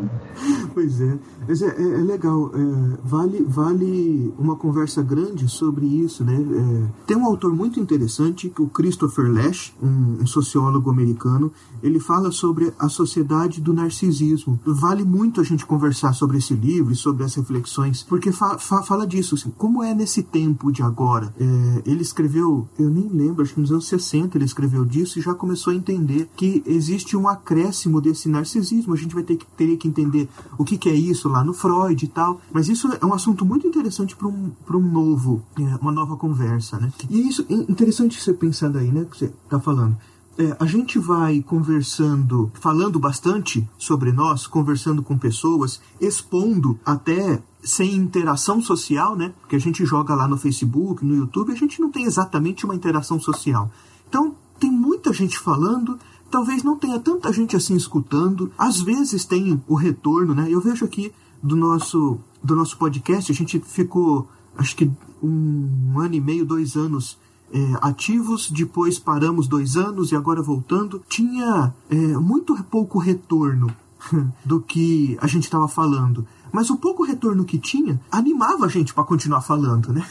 Pois 0.73 1.01
é, 1.01 1.17
mas 1.47 1.61
é, 1.61 1.67
é, 1.67 1.81
é 1.81 2.03
legal. 2.03 2.51
É, 2.53 2.97
vale, 3.03 3.43
vale 3.47 4.33
uma 4.37 4.55
conversa 4.55 5.01
grande 5.01 5.47
sobre 5.49 5.85
isso, 5.85 6.23
né? 6.23 6.35
É, 6.35 7.05
tem 7.05 7.17
um 7.17 7.25
autor 7.25 7.53
muito 7.53 7.79
interessante, 7.79 8.51
o 8.59 8.67
Christopher 8.67 9.31
Lash, 9.31 9.73
um, 9.81 10.21
um, 10.21 10.27
sociólogo 10.27 10.89
americano. 10.89 11.51
Ele 11.81 11.99
fala 11.99 12.31
sobre 12.31 12.71
a 12.79 12.87
sociedade 12.87 13.61
do 13.61 13.73
narcisismo. 13.73 14.59
Vale 14.65 15.03
muito 15.03 15.41
a 15.41 15.43
gente 15.43 15.65
conversar 15.65 16.13
sobre 16.13 16.37
esse 16.37 16.53
livro 16.53 16.93
e 16.93 16.95
sobre 16.95 17.23
as 17.23 17.35
reflexões, 17.35 18.03
porque 18.03 18.31
fa 18.31 18.57
fa 18.57 18.83
fala 18.83 19.05
disso. 19.05 19.35
Assim, 19.35 19.51
como 19.57 19.83
é 19.83 19.93
nesse 19.93 20.23
tempo 20.23 20.71
de 20.71 20.81
agora? 20.83 21.33
É, 21.39 21.81
ele 21.85 22.01
escreveu, 22.01 22.58
eu 22.77 22.89
nem 22.89 23.07
lembro, 23.07 23.43
acho 23.43 23.53
que 23.53 23.59
nos 23.59 23.71
anos 23.71 23.87
60 23.87 24.37
ele 24.37 24.45
escreveu 24.45 24.85
disso 24.85 25.19
e 25.19 25.21
já 25.21 25.33
começou 25.33 25.71
a 25.71 25.75
entender 25.75 26.29
que 26.35 26.63
existe 26.65 27.15
um 27.15 27.27
acréscimo 27.27 28.01
desse 28.01 28.29
narcisismo. 28.29 28.93
A 28.93 28.97
gente 28.97 29.13
vai 29.13 29.23
ter 29.23 29.37
que, 29.37 29.45
ter 29.45 29.77
que 29.77 29.87
entender 29.87 30.27
o 30.57 30.63
que, 30.63 30.77
que 30.77 30.89
é 30.89 30.93
isso 30.93 31.29
lá 31.29 31.43
no 31.43 31.53
Freud 31.53 32.03
e 32.03 32.07
tal. 32.07 32.41
Mas 32.51 32.67
isso 32.67 32.87
é 32.99 33.05
um 33.05 33.13
assunto 33.13 33.45
muito 33.45 33.67
interessante 33.67 34.15
para 34.15 34.27
um, 34.27 34.51
um 34.71 34.79
novo, 34.79 35.43
é, 35.57 35.75
uma 35.81 35.91
nova 35.91 36.15
conversa, 36.15 36.79
né? 36.79 36.91
E 37.09 37.27
isso 37.27 37.45
é 37.49 37.53
interessante 37.53 38.21
você 38.21 38.33
pensando 38.33 38.77
aí, 38.77 38.91
né? 38.91 39.05
Que 39.09 39.17
você 39.17 39.25
está 39.25 39.59
falando. 39.59 39.97
É, 40.37 40.55
a 40.57 40.65
gente 40.65 40.97
vai 40.97 41.41
conversando, 41.41 42.49
falando 42.53 42.97
bastante 42.97 43.67
sobre 43.77 44.13
nós, 44.13 44.47
conversando 44.47 45.03
com 45.03 45.17
pessoas, 45.17 45.81
expondo 45.99 46.79
até 46.85 47.43
sem 47.63 47.95
interação 47.95 48.61
social, 48.61 49.15
né? 49.15 49.33
Porque 49.41 49.55
a 49.55 49.59
gente 49.59 49.85
joga 49.85 50.15
lá 50.15 50.27
no 50.27 50.37
Facebook, 50.37 51.05
no 51.05 51.15
YouTube, 51.15 51.51
a 51.51 51.55
gente 51.55 51.81
não 51.81 51.91
tem 51.91 52.05
exatamente 52.05 52.65
uma 52.65 52.75
interação 52.75 53.19
social. 53.19 53.71
Então, 54.07 54.35
tem 54.59 54.71
muita 54.71 55.13
gente 55.13 55.37
falando, 55.37 55.97
talvez 56.29 56.63
não 56.63 56.77
tenha 56.77 56.99
tanta 56.99 57.31
gente 57.31 57.55
assim 57.55 57.75
escutando. 57.75 58.51
Às 58.57 58.81
vezes 58.81 59.25
tem 59.25 59.61
o 59.67 59.75
retorno, 59.75 60.33
né? 60.33 60.47
Eu 60.49 60.61
vejo 60.61 60.85
aqui 60.85 61.11
do 61.41 61.55
nosso 61.55 62.19
do 62.41 62.55
nosso 62.55 62.77
podcast, 62.77 63.31
a 63.31 63.35
gente 63.35 63.59
ficou 63.59 64.29
acho 64.57 64.75
que 64.75 64.89
um 65.21 65.99
ano 65.99 66.15
e 66.15 66.21
meio, 66.21 66.45
dois 66.45 66.75
anos 66.75 67.17
é, 67.51 67.73
ativos, 67.81 68.49
depois 68.49 68.99
paramos 68.99 69.47
dois 69.47 69.75
anos 69.75 70.11
e 70.11 70.15
agora 70.15 70.41
voltando. 70.41 71.01
Tinha 71.09 71.73
é, 71.89 71.95
muito 71.95 72.55
pouco 72.65 72.99
retorno 72.99 73.75
do 74.45 74.61
que 74.61 75.17
a 75.21 75.27
gente 75.27 75.43
estava 75.43 75.67
falando. 75.67 76.25
Mas 76.51 76.69
o 76.69 76.77
pouco 76.77 77.03
retorno 77.03 77.45
que 77.45 77.57
tinha 77.57 77.99
animava 78.11 78.65
a 78.65 78.69
gente 78.69 78.93
para 78.93 79.03
continuar 79.03 79.41
falando, 79.41 79.93
né? 79.93 80.05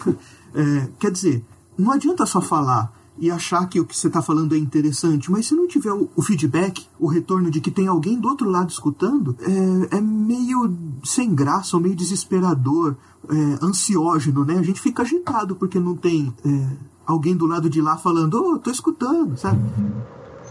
É, 0.54 0.88
quer 0.98 1.10
dizer, 1.10 1.44
não 1.76 1.92
adianta 1.92 2.24
só 2.24 2.40
falar 2.40 2.90
e 3.20 3.30
achar 3.30 3.68
que 3.68 3.80
o 3.80 3.84
que 3.84 3.96
você 3.96 4.06
está 4.06 4.22
falando 4.22 4.54
é 4.54 4.58
interessante, 4.58 5.30
mas 5.30 5.46
se 5.46 5.54
não 5.54 5.66
tiver 5.66 5.92
o, 5.92 6.08
o, 6.14 6.22
feedback, 6.22 6.86
o 6.98 7.08
retorno 7.08 7.50
de 7.50 7.60
que 7.60 7.70
tem 7.70 7.86
alguém 7.86 8.18
do 8.18 8.28
outro 8.28 8.48
lado 8.48 8.70
escutando, 8.70 9.36
é, 9.40 9.96
é 9.96 10.00
meio 10.00 10.72
sem 11.04 11.34
graça, 11.34 11.76
ou 11.76 11.82
meio 11.82 11.96
desesperador, 11.96 12.96
é, 13.28 13.64
ansiógeno, 13.64 14.44
né? 14.44 14.58
A 14.58 14.62
gente 14.62 14.80
fica 14.80 15.02
agitado 15.02 15.56
porque 15.56 15.80
não 15.80 15.96
tem 15.96 16.32
é, 16.44 16.76
alguém 17.06 17.36
do 17.36 17.46
lado 17.46 17.68
de 17.68 17.80
lá 17.80 17.96
falando, 17.96 18.34
ô, 18.34 18.52
oh, 18.52 18.58
tô 18.58 18.70
escutando, 18.70 19.36
sabe? 19.36 19.60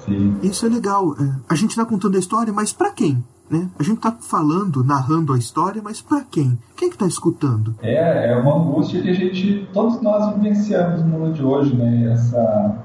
Sim. 0.06 0.38
Isso 0.44 0.66
é 0.66 0.70
legal. 0.70 1.16
É, 1.20 1.36
a 1.48 1.56
gente 1.56 1.72
está 1.72 1.86
contando 1.86 2.16
a 2.16 2.20
história, 2.20 2.52
mas 2.52 2.74
para 2.74 2.92
quem? 2.92 3.24
Né? 3.50 3.70
A 3.80 3.84
gente 3.84 3.98
está 3.98 4.12
falando, 4.12 4.84
narrando 4.84 5.34
a 5.34 5.38
história, 5.38 5.82
mas 5.82 6.02
para 6.02 6.22
quem? 6.22 6.58
Quem 6.76 6.90
que 6.90 6.96
está 6.96 7.08
escutando? 7.08 7.76
É, 7.82 8.32
é 8.32 8.36
uma 8.36 8.58
angústia 8.58 9.02
que 9.02 9.10
a 9.10 9.14
gente, 9.14 9.70
todos 9.72 10.02
nós 10.02 10.36
vivenciamos 10.36 11.02
no 11.02 11.08
mundo 11.08 11.34
de 11.34 11.44
hoje, 11.44 11.76
né? 11.76 12.12
Essa 12.12 12.76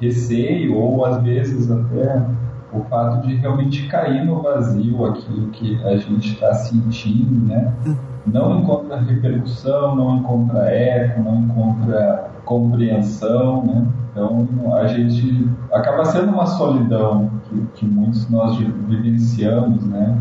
receio 0.00 0.74
ou 0.74 1.04
às 1.04 1.22
vezes 1.22 1.70
até 1.70 2.26
o 2.72 2.82
fato 2.84 3.26
de 3.26 3.36
realmente 3.36 3.86
cair 3.88 4.24
no 4.24 4.42
vazio 4.42 5.04
aquilo 5.06 5.48
que 5.50 5.82
a 5.84 5.96
gente 5.96 6.32
está 6.32 6.54
sentindo, 6.54 7.46
né? 7.46 7.72
Uhum. 7.86 7.96
Não 8.26 8.60
encontra 8.60 9.00
repercussão, 9.00 9.94
não 9.94 10.16
encontra 10.16 10.68
eco, 10.70 11.22
não 11.22 11.42
encontra 11.42 12.30
compreensão, 12.46 13.66
né? 13.66 13.86
Então 14.10 14.74
a 14.74 14.86
gente 14.86 15.50
acaba 15.70 16.06
sendo 16.06 16.32
uma 16.32 16.46
solidão 16.46 17.30
que, 17.44 17.66
que 17.74 17.86
muitos 17.86 18.30
nós 18.30 18.56
vivenciamos, 18.56 19.84
né? 19.84 20.18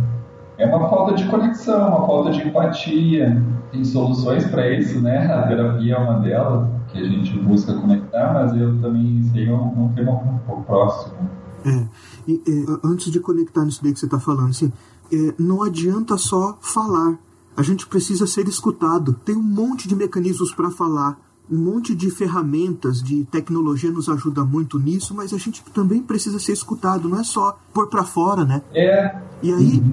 É 0.58 0.66
uma 0.66 0.90
falta 0.90 1.14
de 1.16 1.26
conexão, 1.28 1.88
uma 1.88 2.06
falta 2.06 2.32
de 2.32 2.46
empatia. 2.46 3.42
Tem 3.72 3.84
soluções 3.84 4.46
para 4.46 4.70
isso, 4.70 5.00
né? 5.00 5.32
A 5.34 5.48
terapia 5.48 5.96
é 5.96 5.98
uma 5.98 6.20
delas 6.20 6.68
que 6.90 7.00
a 7.00 7.04
gente 7.04 7.38
busca 7.40 7.74
conectar, 7.74 8.34
mas 8.34 8.56
eu 8.56 8.82
também 8.82 9.22
sei 9.32 9.50
um, 9.50 9.86
um 9.86 9.90
tema 9.94 10.12
um 10.12 10.40
pouco 10.40 10.64
próximo. 10.64 11.16
É, 11.66 11.86
e, 12.28 12.42
antes 12.84 13.12
de 13.12 13.20
conectar 13.20 13.64
nisso 13.66 13.82
daí 13.84 13.94
que 13.94 14.00
você 14.00 14.06
está 14.06 14.20
falando, 14.20 14.50
assim, 14.50 14.72
é, 15.12 15.34
não 15.38 15.64
adianta 15.64 16.18
só 16.18 16.58
falar. 16.62 17.18
A 17.58 17.62
gente 17.62 17.88
precisa 17.88 18.28
ser 18.28 18.48
escutado. 18.48 19.14
Tem 19.26 19.36
um 19.36 19.42
monte 19.42 19.88
de 19.88 19.96
mecanismos 19.96 20.54
para 20.54 20.70
falar 20.70 21.18
um 21.50 21.58
monte 21.58 21.96
de 21.96 22.10
ferramentas 22.10 23.02
de 23.02 23.24
tecnologia 23.26 23.92
nos 23.92 24.10
ajuda 24.10 24.44
muito 24.44 24.80
nisso, 24.80 25.14
mas 25.14 25.34
a 25.34 25.38
gente 25.38 25.64
também 25.74 26.02
precisa 26.02 26.40
ser 26.40 26.54
escutado, 26.54 27.08
não 27.08 27.20
é 27.20 27.24
só 27.24 27.58
pôr 27.74 27.88
para 27.88 28.04
fora, 28.04 28.44
né? 28.44 28.62
É. 28.74 29.16
E 29.44 29.54
aí, 29.54 29.84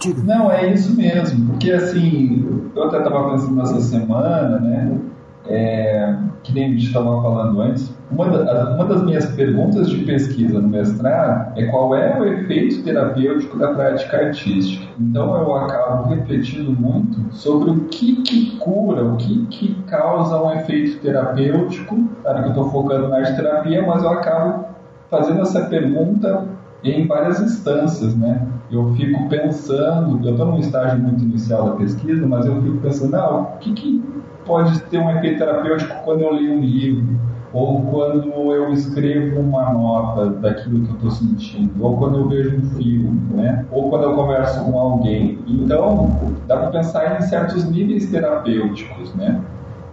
diga. 0.00 0.22
Não, 0.22 0.50
é 0.50 0.72
isso 0.72 0.96
mesmo, 0.96 1.50
porque 1.50 1.70
assim, 1.70 2.70
eu 2.74 2.84
até 2.84 2.98
estava 2.98 3.32
pensando 3.32 3.56
nessa 3.56 3.80
semana, 3.80 4.58
né? 4.60 4.98
É, 5.46 6.16
que 6.42 6.54
nem 6.54 6.64
a 6.64 6.68
gente 6.68 6.86
estava 6.86 7.20
falando 7.20 7.60
antes, 7.60 7.94
uma, 8.10 8.28
da, 8.28 8.74
uma, 8.74 8.84
das 8.86 9.02
minhas 9.02 9.26
perguntas 9.32 9.90
de 9.90 9.98
pesquisa 10.04 10.58
no 10.58 10.68
mestrado 10.68 11.58
é 11.58 11.66
qual 11.66 11.94
é 11.94 12.18
o 12.18 12.24
efeito 12.24 12.82
terapêutico 12.82 13.58
da 13.58 13.68
prática 13.74 14.16
artística. 14.16 14.86
Então 14.98 15.36
eu 15.36 15.54
acabo 15.54 16.08
refletindo 16.08 16.72
muito 16.72 17.34
sobre 17.34 17.70
o 17.70 17.80
que, 17.86 18.22
que 18.22 18.56
cura, 18.56 19.04
o 19.04 19.16
que, 19.16 19.46
que 19.46 19.74
causa 19.86 20.42
um 20.42 20.52
efeito 20.52 21.00
terapêutico. 21.00 22.08
Claro 22.22 22.38
que 22.38 22.44
eu 22.44 22.50
estou 22.50 22.70
focando 22.70 23.08
na 23.08 23.16
arte 23.16 23.36
terapia, 23.36 23.86
mas 23.86 24.02
eu 24.02 24.10
acabo 24.10 24.66
fazendo 25.10 25.42
essa 25.42 25.66
pergunta 25.66 26.46
em 26.82 27.06
várias 27.06 27.40
instâncias, 27.40 28.14
né? 28.14 28.46
Eu 28.70 28.94
fico 28.94 29.28
pensando, 29.28 30.26
eu 30.26 30.32
estou 30.32 30.46
num 30.46 30.58
estágio 30.58 30.98
muito 30.98 31.22
inicial 31.22 31.70
da 31.70 31.76
pesquisa, 31.76 32.26
mas 32.26 32.44
eu 32.46 32.60
fico 32.60 32.78
pensando, 32.78 33.14
ah, 33.16 33.40
o 33.40 33.58
que, 33.58 33.72
que 33.72 34.04
pode 34.44 34.80
ter 34.84 34.98
um 34.98 35.10
efeito 35.10 35.38
terapêutico 35.38 35.94
quando 36.04 36.20
eu 36.22 36.32
leio 36.34 36.54
um 36.54 36.60
livro, 36.60 37.18
ou 37.52 37.82
quando 37.82 38.52
eu 38.52 38.72
escrevo 38.72 39.40
uma 39.40 39.72
nota 39.72 40.26
daquilo 40.26 40.84
que 40.84 40.90
eu 40.90 40.94
estou 40.96 41.10
sentindo, 41.12 41.72
ou 41.84 41.96
quando 41.96 42.18
eu 42.18 42.28
vejo 42.28 42.56
um 42.56 42.62
filme, 42.70 43.20
né? 43.34 43.64
ou 43.70 43.90
quando 43.90 44.02
eu 44.02 44.14
converso 44.14 44.64
com 44.64 44.78
alguém. 44.78 45.38
Então, 45.46 46.10
dá 46.48 46.56
para 46.56 46.70
pensar 46.70 47.18
em 47.18 47.22
certos 47.22 47.64
níveis 47.70 48.10
terapêuticos, 48.10 49.14
né? 49.14 49.40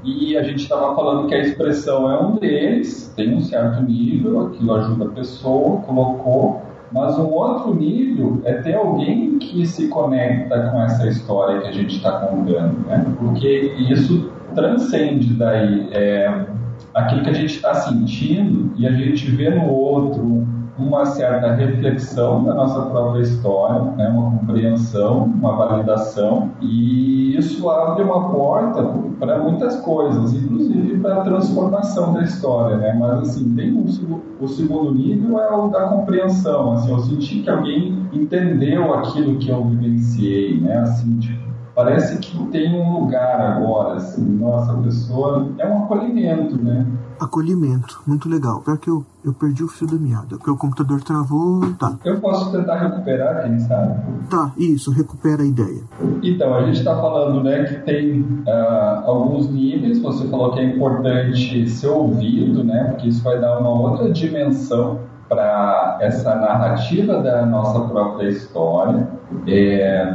E 0.03 0.35
a 0.35 0.41
gente 0.41 0.63
estava 0.63 0.95
falando 0.95 1.27
que 1.27 1.35
a 1.35 1.39
expressão 1.39 2.09
é 2.09 2.19
um 2.19 2.37
deles, 2.37 3.13
tem 3.15 3.35
um 3.35 3.41
certo 3.41 3.83
nível, 3.83 4.47
aquilo 4.47 4.73
ajuda 4.73 5.05
a 5.05 5.09
pessoa, 5.09 5.77
colocou, 5.81 6.63
mas 6.91 7.17
um 7.19 7.27
outro 7.27 7.75
nível 7.75 8.41
é 8.43 8.53
ter 8.53 8.73
alguém 8.73 9.37
que 9.37 9.65
se 9.67 9.87
conecta 9.87 10.69
com 10.69 10.81
essa 10.81 11.07
história 11.07 11.61
que 11.61 11.67
a 11.67 11.71
gente 11.71 11.97
está 11.97 12.13
contando, 12.13 12.79
né? 12.87 13.05
Porque 13.19 13.75
isso 13.77 14.31
transcende 14.53 15.33
daí 15.33 15.89
é, 15.91 16.45
aquilo 16.93 17.23
que 17.23 17.29
a 17.29 17.33
gente 17.33 17.55
está 17.55 17.73
sentindo 17.73 18.73
e 18.77 18.87
a 18.87 18.91
gente 18.91 19.29
vê 19.31 19.49
no 19.49 19.69
outro 19.69 20.45
uma 20.77 21.05
certa 21.05 21.53
reflexão 21.53 22.43
da 22.43 22.53
nossa 22.53 22.81
própria 22.81 23.21
história, 23.21 23.81
né, 23.91 24.09
uma 24.09 24.39
compreensão, 24.39 25.23
uma 25.25 25.55
validação, 25.55 26.51
e 26.61 27.37
isso 27.37 27.69
abre 27.69 28.03
uma 28.03 28.29
porta 28.29 28.83
para 29.19 29.37
muitas 29.37 29.75
coisas, 29.81 30.33
inclusive 30.33 30.97
para 30.99 31.17
a 31.17 31.21
transformação 31.21 32.13
da 32.13 32.23
história. 32.23 32.77
Né? 32.77 32.95
Mas, 32.99 33.29
assim, 33.29 33.53
tem 33.53 33.73
um, 33.73 33.85
o 34.39 34.47
segundo 34.47 34.93
nível 34.93 35.39
é 35.39 35.55
o 35.55 35.67
da 35.67 35.81
compreensão. 35.87 36.73
Assim, 36.73 36.91
eu 36.91 36.99
senti 36.99 37.39
que 37.41 37.49
alguém 37.49 38.07
entendeu 38.11 38.93
aquilo 38.93 39.37
que 39.37 39.49
eu 39.49 39.63
vivenciei, 39.65 40.59
né? 40.59 40.79
Assim, 40.79 41.19
tipo, 41.19 41.41
parece 41.75 42.17
que 42.19 42.37
tem 42.47 42.73
um 42.73 42.99
lugar 42.99 43.39
agora, 43.39 43.95
assim, 43.95 44.23
nossa, 44.37 44.73
a 44.73 44.77
pessoa 44.77 45.47
é 45.57 45.67
um 45.67 45.83
acolhimento, 45.83 46.61
né? 46.61 46.85
Acolhimento, 47.19 48.01
muito 48.05 48.27
legal. 48.27 48.61
Pior 48.61 48.77
que 48.77 48.89
eu, 48.89 49.05
eu 49.23 49.33
perdi 49.33 49.63
o 49.63 49.67
fio 49.67 49.87
da 49.87 49.95
meada, 49.95 50.37
porque 50.37 50.49
o 50.49 50.57
computador 50.57 51.01
travou, 51.01 51.61
tá. 51.75 51.97
Eu 52.03 52.19
posso 52.19 52.51
tentar 52.51 52.77
recuperar, 52.77 53.43
quem 53.43 53.59
sabe? 53.59 53.99
Tá, 54.29 54.51
isso, 54.57 54.91
recupera 54.91 55.43
a 55.43 55.45
ideia. 55.45 55.83
Então, 56.23 56.53
a 56.53 56.63
gente 56.65 56.79
está 56.79 56.95
falando, 56.95 57.43
né, 57.43 57.63
que 57.65 57.75
tem 57.85 58.21
uh, 58.21 59.05
alguns 59.05 59.49
níveis, 59.49 59.99
você 59.99 60.27
falou 60.27 60.51
que 60.53 60.59
é 60.59 60.63
importante 60.63 61.69
ser 61.69 61.87
ouvido, 61.87 62.63
né, 62.63 62.85
porque 62.85 63.07
isso 63.07 63.23
vai 63.23 63.39
dar 63.39 63.59
uma 63.59 63.69
outra 63.69 64.11
dimensão 64.11 64.99
para 65.31 65.97
essa 66.01 66.35
narrativa 66.35 67.21
da 67.21 67.45
nossa 67.45 67.79
própria 67.87 68.27
história. 68.27 69.07
É, 69.47 70.13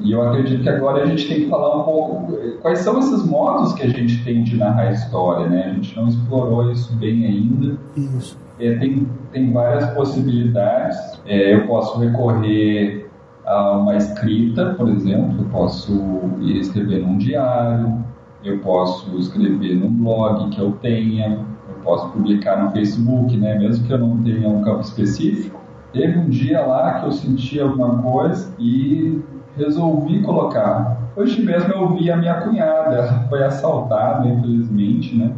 e 0.00 0.12
eu 0.12 0.22
acredito 0.22 0.62
que 0.62 0.68
agora 0.68 1.02
a 1.02 1.06
gente 1.06 1.28
tem 1.28 1.40
que 1.42 1.48
falar 1.48 1.80
um 1.80 1.84
pouco 1.84 2.32
quais 2.62 2.80
são 2.80 2.98
esses 2.98 3.24
modos 3.24 3.72
que 3.74 3.82
a 3.82 3.88
gente 3.88 4.22
tem 4.24 4.42
de 4.42 4.56
narrar 4.56 4.88
a 4.88 4.92
história, 4.92 5.48
né? 5.48 5.66
A 5.70 5.74
gente 5.74 5.96
não 5.96 6.08
explorou 6.08 6.70
isso 6.70 6.94
bem 6.96 7.24
ainda. 7.24 7.78
Isso. 7.96 8.38
É, 8.58 8.76
tem, 8.78 9.06
tem 9.32 9.52
várias 9.52 9.88
possibilidades. 9.90 11.20
É, 11.26 11.54
eu 11.54 11.66
posso 11.66 11.98
recorrer 11.98 13.08
a 13.44 13.72
uma 13.72 13.96
escrita, 13.96 14.74
por 14.74 14.88
exemplo, 14.88 15.40
eu 15.40 15.44
posso 15.46 15.92
escrever 16.40 17.06
num 17.06 17.18
diário, 17.18 18.04
eu 18.44 18.58
posso 18.58 19.16
escrever 19.18 19.76
num 19.76 19.90
blog 19.90 20.50
que 20.50 20.60
eu 20.60 20.72
tenha, 20.72 21.44
posso 21.86 22.08
publicar 22.10 22.62
no 22.62 22.72
Facebook, 22.72 23.36
né? 23.36 23.56
Mesmo 23.56 23.86
que 23.86 23.92
eu 23.92 23.98
não 23.98 24.20
tenha 24.22 24.48
um 24.48 24.62
campo 24.62 24.80
específico. 24.80 25.60
Teve 25.92 26.18
um 26.18 26.28
dia 26.28 26.66
lá 26.66 26.98
que 26.98 27.06
eu 27.06 27.12
senti 27.12 27.60
alguma 27.60 28.02
coisa 28.02 28.52
e 28.58 29.22
resolvi 29.56 30.22
colocar. 30.22 30.98
Hoje 31.16 31.42
mesmo 31.42 31.72
eu 31.72 31.88
vi 31.94 32.10
a 32.10 32.16
minha 32.16 32.40
cunhada, 32.42 33.24
foi 33.28 33.42
assaltada, 33.42 34.28
infelizmente, 34.28 35.16
né? 35.16 35.32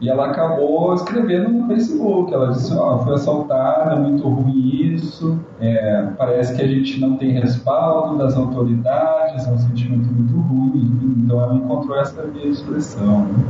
E 0.00 0.08
ela 0.08 0.26
acabou 0.26 0.92
escrevendo 0.94 1.48
no 1.48 1.66
Facebook. 1.66 2.32
Ela 2.32 2.50
disse: 2.50 2.74
Ó, 2.74 2.96
oh, 2.96 2.98
foi 3.00 3.14
assaltada, 3.14 3.96
muito 3.96 4.28
ruim 4.28 4.94
isso. 4.94 5.38
É, 5.60 6.08
parece 6.18 6.54
que 6.54 6.62
a 6.62 6.66
gente 6.66 7.00
não 7.00 7.16
tem 7.16 7.32
respaldo 7.32 8.18
das 8.18 8.36
autoridades, 8.36 9.46
é 9.46 9.50
um 9.50 9.58
sentimento 9.58 10.06
muito 10.12 10.36
ruim. 10.36 11.16
Então 11.24 11.40
ela 11.40 11.54
encontrou 11.54 11.96
essa 11.98 12.22
minha 12.24 12.46
expressão. 12.46 13.24
Né? 13.24 13.44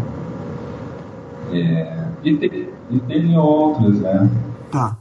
É, 1.52 2.04
e 2.22 2.36
tem, 2.36 2.68
e 2.90 3.00
tem 3.00 3.36
outros, 3.36 4.00
né? 4.00 4.30
Tá. 4.70 4.96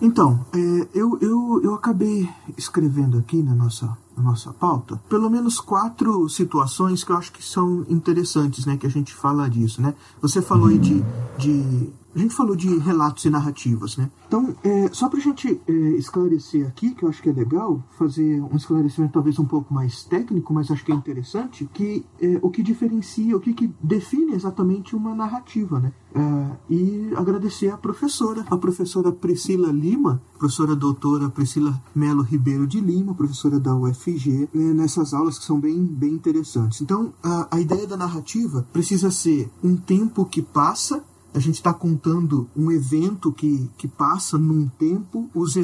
Então, 0.00 0.40
é, 0.54 0.88
eu, 0.94 1.18
eu, 1.20 1.60
eu 1.64 1.74
acabei 1.74 2.28
escrevendo 2.56 3.18
aqui 3.18 3.42
na 3.42 3.54
nossa, 3.54 3.88
na 4.18 4.30
nossa 4.30 4.52
pauta 4.52 5.00
pelo 5.08 5.30
menos 5.30 5.60
quatro 5.60 6.28
situações 6.28 7.02
que 7.04 7.10
eu 7.10 7.16
acho 7.16 7.32
que 7.32 7.42
são 7.42 7.84
interessantes, 7.88 8.66
né? 8.66 8.76
Que 8.76 8.86
a 8.86 8.90
gente 8.90 9.14
fala 9.14 9.48
disso, 9.48 9.80
né? 9.80 9.94
Você 10.20 10.42
falou 10.42 10.68
aí 10.68 10.78
de, 10.78 11.02
de 11.38 11.90
a 12.14 12.18
gente 12.18 12.34
falou 12.34 12.56
de 12.56 12.78
relatos 12.78 13.24
e 13.24 13.30
narrativas, 13.30 13.96
né? 13.96 14.10
Então, 14.26 14.54
é, 14.64 14.88
só 14.92 15.08
para 15.08 15.18
a 15.18 15.22
gente 15.22 15.60
é, 15.66 15.72
esclarecer 15.72 16.66
aqui, 16.66 16.94
que 16.94 17.04
eu 17.04 17.08
acho 17.08 17.22
que 17.22 17.28
é 17.28 17.32
legal, 17.32 17.82
fazer 17.98 18.40
um 18.42 18.56
esclarecimento 18.56 19.12
talvez 19.12 19.38
um 19.38 19.44
pouco 19.44 19.72
mais 19.72 20.04
técnico, 20.04 20.52
mas 20.52 20.70
acho 20.70 20.84
que 20.84 20.92
é 20.92 20.94
interessante, 20.94 21.68
que 21.72 22.04
é, 22.20 22.38
o 22.42 22.50
que 22.50 22.62
diferencia, 22.62 23.36
o 23.36 23.40
que, 23.40 23.52
que 23.52 23.72
define 23.82 24.34
exatamente 24.34 24.96
uma 24.96 25.14
narrativa, 25.14 25.78
né? 25.78 25.92
É, 26.14 26.56
e 26.70 27.10
agradecer 27.14 27.68
à 27.68 27.76
professora, 27.76 28.44
a 28.50 28.56
professora 28.56 29.12
Priscila 29.12 29.70
Lima, 29.70 30.22
professora 30.38 30.74
doutora 30.74 31.28
Priscila 31.28 31.80
Melo 31.94 32.22
Ribeiro 32.22 32.66
de 32.66 32.80
Lima, 32.80 33.14
professora 33.14 33.60
da 33.60 33.74
UFG, 33.74 34.48
né, 34.54 34.72
nessas 34.72 35.12
aulas 35.12 35.38
que 35.38 35.44
são 35.44 35.60
bem, 35.60 35.84
bem 35.84 36.14
interessantes. 36.14 36.80
Então, 36.80 37.12
a, 37.22 37.56
a 37.56 37.60
ideia 37.60 37.86
da 37.86 37.96
narrativa 37.96 38.66
precisa 38.72 39.10
ser 39.10 39.50
um 39.62 39.76
tempo 39.76 40.24
que 40.24 40.40
passa 40.40 41.04
a 41.34 41.38
gente 41.38 41.56
está 41.56 41.72
contando 41.72 42.48
um 42.56 42.70
evento 42.70 43.32
que, 43.32 43.70
que 43.76 43.86
passa 43.86 44.38
num 44.38 44.68
tempo, 44.68 45.30
os, 45.34 45.54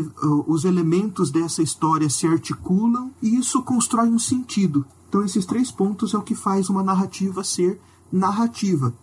os 0.47 0.65
elementos 0.65 1.31
dessa 1.31 1.63
história 1.63 2.09
se 2.09 2.27
articulam 2.27 3.11
e 3.23 3.37
isso 3.37 3.63
constrói 3.63 4.09
um 4.09 4.19
sentido. 4.19 4.85
Então, 5.09 5.25
esses 5.25 5.47
três 5.47 5.71
pontos 5.71 6.13
é 6.13 6.19
o 6.19 6.23
que 6.23 6.35
faz 6.35 6.69
uma 6.69 6.83
narrativa 6.83 7.43
ser 7.43 7.81
narrativa 8.13 8.95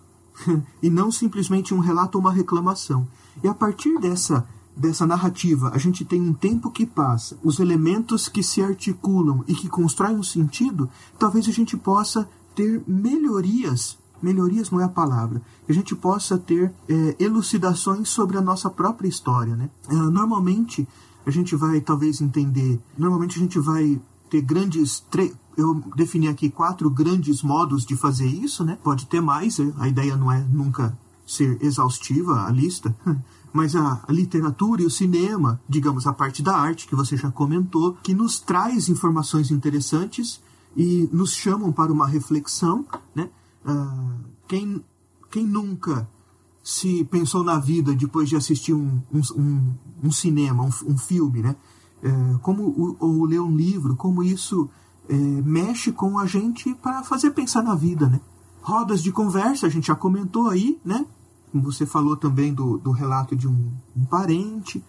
e 0.81 0.89
não 0.89 1.11
simplesmente 1.11 1.73
um 1.73 1.79
relato 1.79 2.17
ou 2.17 2.21
uma 2.21 2.31
reclamação. 2.31 3.07
E 3.43 3.47
a 3.47 3.53
partir 3.53 3.99
dessa 3.99 4.47
dessa 4.75 5.05
narrativa 5.05 5.69
a 5.73 5.77
gente 5.77 6.05
tem 6.05 6.21
um 6.21 6.33
tempo 6.33 6.71
que 6.71 6.85
passa, 6.85 7.37
os 7.43 7.59
elementos 7.59 8.29
que 8.29 8.41
se 8.41 8.61
articulam 8.61 9.43
e 9.47 9.53
que 9.53 9.67
constroem 9.67 10.15
um 10.15 10.23
sentido, 10.23 10.89
talvez 11.19 11.47
a 11.47 11.51
gente 11.51 11.75
possa 11.75 12.27
ter 12.55 12.81
melhorias. 12.87 13.97
Melhorias 14.21 14.69
não 14.69 14.79
é 14.79 14.83
a 14.83 14.89
palavra. 14.89 15.41
Que 15.65 15.71
a 15.71 15.75
gente 15.75 15.95
possa 15.95 16.37
ter 16.37 16.73
é, 16.87 17.15
elucidações 17.19 18.09
sobre 18.09 18.37
a 18.37 18.41
nossa 18.41 18.69
própria 18.69 19.07
história. 19.07 19.55
Né? 19.55 19.69
É, 19.89 19.93
normalmente, 19.95 20.87
a 21.25 21.31
gente 21.31 21.55
vai 21.55 21.81
talvez 21.81 22.21
entender. 22.21 22.79
Normalmente, 22.97 23.37
a 23.37 23.41
gente 23.41 23.59
vai 23.59 23.99
ter 24.29 24.41
grandes. 24.41 25.03
Eu 25.57 25.83
defini 25.95 26.27
aqui 26.27 26.49
quatro 26.49 26.89
grandes 26.89 27.41
modos 27.41 27.85
de 27.85 27.95
fazer 27.95 28.27
isso, 28.27 28.63
né? 28.63 28.77
Pode 28.81 29.05
ter 29.05 29.21
mais, 29.21 29.59
é, 29.59 29.73
a 29.77 29.87
ideia 29.87 30.15
não 30.15 30.31
é 30.31 30.39
nunca 30.39 30.97
ser 31.27 31.57
exaustiva 31.61 32.45
a 32.45 32.51
lista, 32.51 32.95
mas 33.53 33.75
a, 33.75 34.03
a, 34.07 34.11
literatura 34.11 34.81
e 34.81 34.85
o 34.85 34.89
cinema, 34.89 35.61
digamos, 35.67 36.07
a 36.07 36.13
parte 36.13 36.41
da 36.41 36.55
arte 36.55 36.87
que 36.87 36.95
você 36.95 37.15
já 37.15 37.31
comentou, 37.31 37.97
que 38.01 38.13
nos 38.13 38.39
traz 38.39 38.89
informações 38.89 39.51
interessantes 39.51 40.41
e 40.75 41.09
nos 41.11 41.33
chamam 41.33 41.71
para 41.71 41.91
uma 41.91 42.07
reflexão, 42.07 42.85
né? 43.13 43.29
Uh, 43.65 44.19
quem, 44.47 44.83
quem 45.29 45.45
nunca 45.45 46.09
se 46.63 47.03
pensou 47.05 47.43
na 47.43 47.57
vida 47.57 47.93
depois 47.95 48.29
de 48.29 48.35
assistir 48.35 48.73
um, 48.73 49.01
um, 49.11 49.73
um 50.03 50.11
cinema, 50.11 50.63
um, 50.63 50.91
um, 50.91 50.97
filme, 50.97 51.41
né? 51.41 51.55
Uh, 52.03 52.39
como 52.39 52.97
ou 52.99 53.25
ler 53.25 53.39
um 53.39 53.55
livro, 53.55 53.95
como 53.95 54.23
isso 54.23 54.69
uh, 55.09 55.43
mexe 55.43 55.91
com 55.91 56.17
a 56.17 56.25
gente 56.25 56.73
para 56.75 57.03
fazer 57.03 57.31
pensar 57.31 57.63
na 57.63 57.75
vida, 57.75 58.07
né? 58.07 58.19
Rodas 58.61 59.01
de 59.01 59.11
conversa, 59.11 59.65
a 59.65 59.69
gente 59.69 59.87
já 59.87 59.95
comentou 59.95 60.49
aí, 60.49 60.79
né? 60.85 61.05
Você 61.53 61.85
falou 61.85 62.15
também 62.15 62.53
do, 62.53 62.77
do 62.77 62.91
relato 62.91 63.35
de 63.35 63.47
um, 63.47 63.71
um 63.95 64.05
parente. 64.05 64.83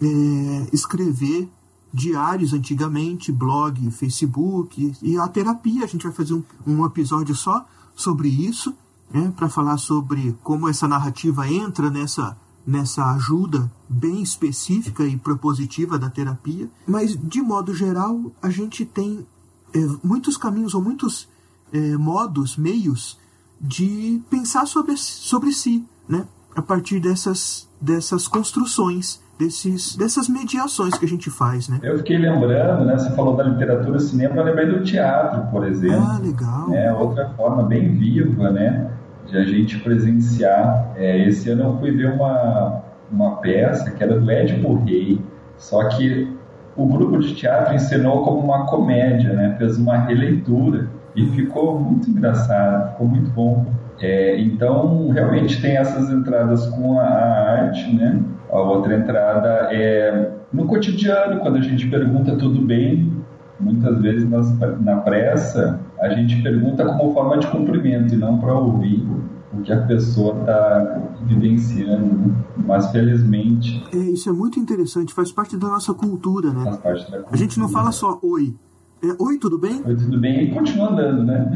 É, 0.00 0.68
escrever 0.72 1.50
diários 1.92 2.52
antigamente, 2.52 3.32
blog, 3.32 3.90
Facebook 3.90 4.94
e 5.02 5.18
a 5.18 5.26
terapia. 5.26 5.84
A 5.84 5.88
gente 5.88 6.04
vai 6.04 6.12
fazer 6.12 6.34
um, 6.34 6.44
um 6.66 6.84
episódio 6.86 7.34
só 7.34 7.66
sobre 7.98 8.28
isso, 8.28 8.72
né, 9.12 9.32
para 9.36 9.48
falar 9.48 9.76
sobre 9.76 10.38
como 10.44 10.68
essa 10.68 10.86
narrativa 10.86 11.50
entra 11.50 11.90
nessa, 11.90 12.38
nessa 12.64 13.12
ajuda 13.14 13.70
bem 13.88 14.22
específica 14.22 15.04
e 15.04 15.16
propositiva 15.16 15.98
da 15.98 16.08
terapia. 16.08 16.70
Mas, 16.86 17.16
de 17.16 17.42
modo 17.42 17.74
geral, 17.74 18.32
a 18.40 18.50
gente 18.50 18.84
tem 18.84 19.26
é, 19.74 19.78
muitos 20.02 20.36
caminhos 20.36 20.74
ou 20.74 20.80
muitos 20.80 21.28
é, 21.72 21.96
modos, 21.96 22.56
meios 22.56 23.18
de 23.60 24.22
pensar 24.30 24.64
sobre, 24.66 24.96
sobre 24.96 25.52
si, 25.52 25.84
né? 26.08 26.24
a 26.54 26.62
partir 26.62 27.00
dessas, 27.00 27.68
dessas 27.80 28.28
construções, 28.28 29.20
desses, 29.38 29.96
dessas 29.96 30.28
mediações 30.28 30.94
que 30.98 31.04
a 31.04 31.08
gente 31.08 31.30
faz. 31.30 31.68
Né? 31.68 31.78
Eu 31.82 31.98
fiquei 31.98 32.18
lembrando, 32.18 32.84
né, 32.84 32.98
você 32.98 33.10
falou 33.10 33.36
da 33.36 33.44
literatura 33.44 33.98
cinema, 34.00 34.36
eu 34.36 34.44
lembrei 34.44 34.66
do 34.66 34.82
teatro, 34.82 35.42
por 35.50 35.66
exemplo. 35.66 36.02
Ah, 36.02 36.18
legal. 36.18 36.74
É 36.74 36.92
outra 36.92 37.28
forma 37.30 37.62
bem 37.62 37.92
viva 37.92 38.50
né, 38.50 38.90
de 39.26 39.36
a 39.36 39.44
gente 39.44 39.78
presenciar. 39.78 40.92
É, 40.96 41.26
esse 41.28 41.48
ano 41.50 41.62
eu 41.62 41.78
fui 41.78 41.92
ver 41.92 42.12
uma, 42.12 42.82
uma 43.10 43.36
peça 43.36 43.90
que 43.90 44.02
era 44.02 44.18
do 44.18 44.30
Édipo 44.30 44.74
Rei, 44.84 45.20
só 45.56 45.84
que 45.88 46.36
o 46.76 46.86
grupo 46.86 47.18
de 47.18 47.34
teatro 47.34 47.74
encenou 47.74 48.22
como 48.22 48.40
uma 48.40 48.66
comédia, 48.66 49.32
né, 49.32 49.54
fez 49.58 49.78
uma 49.78 49.98
releitura. 49.98 50.88
E 51.16 51.26
ficou 51.30 51.80
muito 51.80 52.08
engraçado, 52.08 52.92
ficou 52.92 53.08
muito 53.08 53.30
bom. 53.30 53.66
É, 54.00 54.38
então, 54.40 55.08
realmente 55.08 55.60
tem 55.60 55.76
essas 55.76 56.10
entradas 56.10 56.66
com 56.68 57.00
a, 57.00 57.04
arte, 57.04 57.92
né? 57.92 58.20
A 58.50 58.60
outra 58.60 58.96
entrada 58.96 59.68
é 59.72 60.32
no 60.52 60.66
cotidiano, 60.66 61.40
quando 61.40 61.56
a 61.56 61.60
gente 61.60 61.88
pergunta 61.88 62.36
tudo 62.36 62.60
bem, 62.60 63.12
muitas 63.60 64.00
vezes 64.00 64.28
nas, 64.28 64.58
na 64.80 64.96
pressa, 64.96 65.80
a 66.00 66.08
gente 66.10 66.42
pergunta 66.42 66.84
como 66.84 67.12
forma 67.12 67.38
de 67.38 67.46
cumprimento 67.48 68.14
e 68.14 68.16
não 68.16 68.38
para 68.38 68.54
ouvir 68.54 69.06
o 69.52 69.62
que 69.62 69.72
a 69.72 69.82
pessoa 69.82 70.40
está 70.40 71.02
vivenciando. 71.26 72.06
Né? 72.06 72.34
Mas 72.66 72.90
felizmente. 72.90 73.84
É, 73.92 73.98
isso 73.98 74.28
é 74.28 74.32
muito 74.32 74.58
interessante, 74.58 75.12
faz 75.12 75.32
parte 75.32 75.56
da 75.56 75.68
nossa 75.68 75.92
cultura, 75.92 76.50
né? 76.50 76.64
Faz 76.64 76.76
parte 76.78 77.10
da 77.10 77.18
cultura. 77.18 77.34
A 77.34 77.36
gente 77.36 77.58
não 77.58 77.68
fala 77.68 77.92
só 77.92 78.18
oi, 78.22 78.54
é, 79.02 79.14
Oi, 79.22 79.38
tudo 79.38 79.58
bem? 79.58 79.80
Oi, 79.84 79.94
tudo 79.94 80.18
bem? 80.18 80.42
E 80.42 80.50
continua 80.52 80.90
andando, 80.90 81.22
né? 81.24 81.48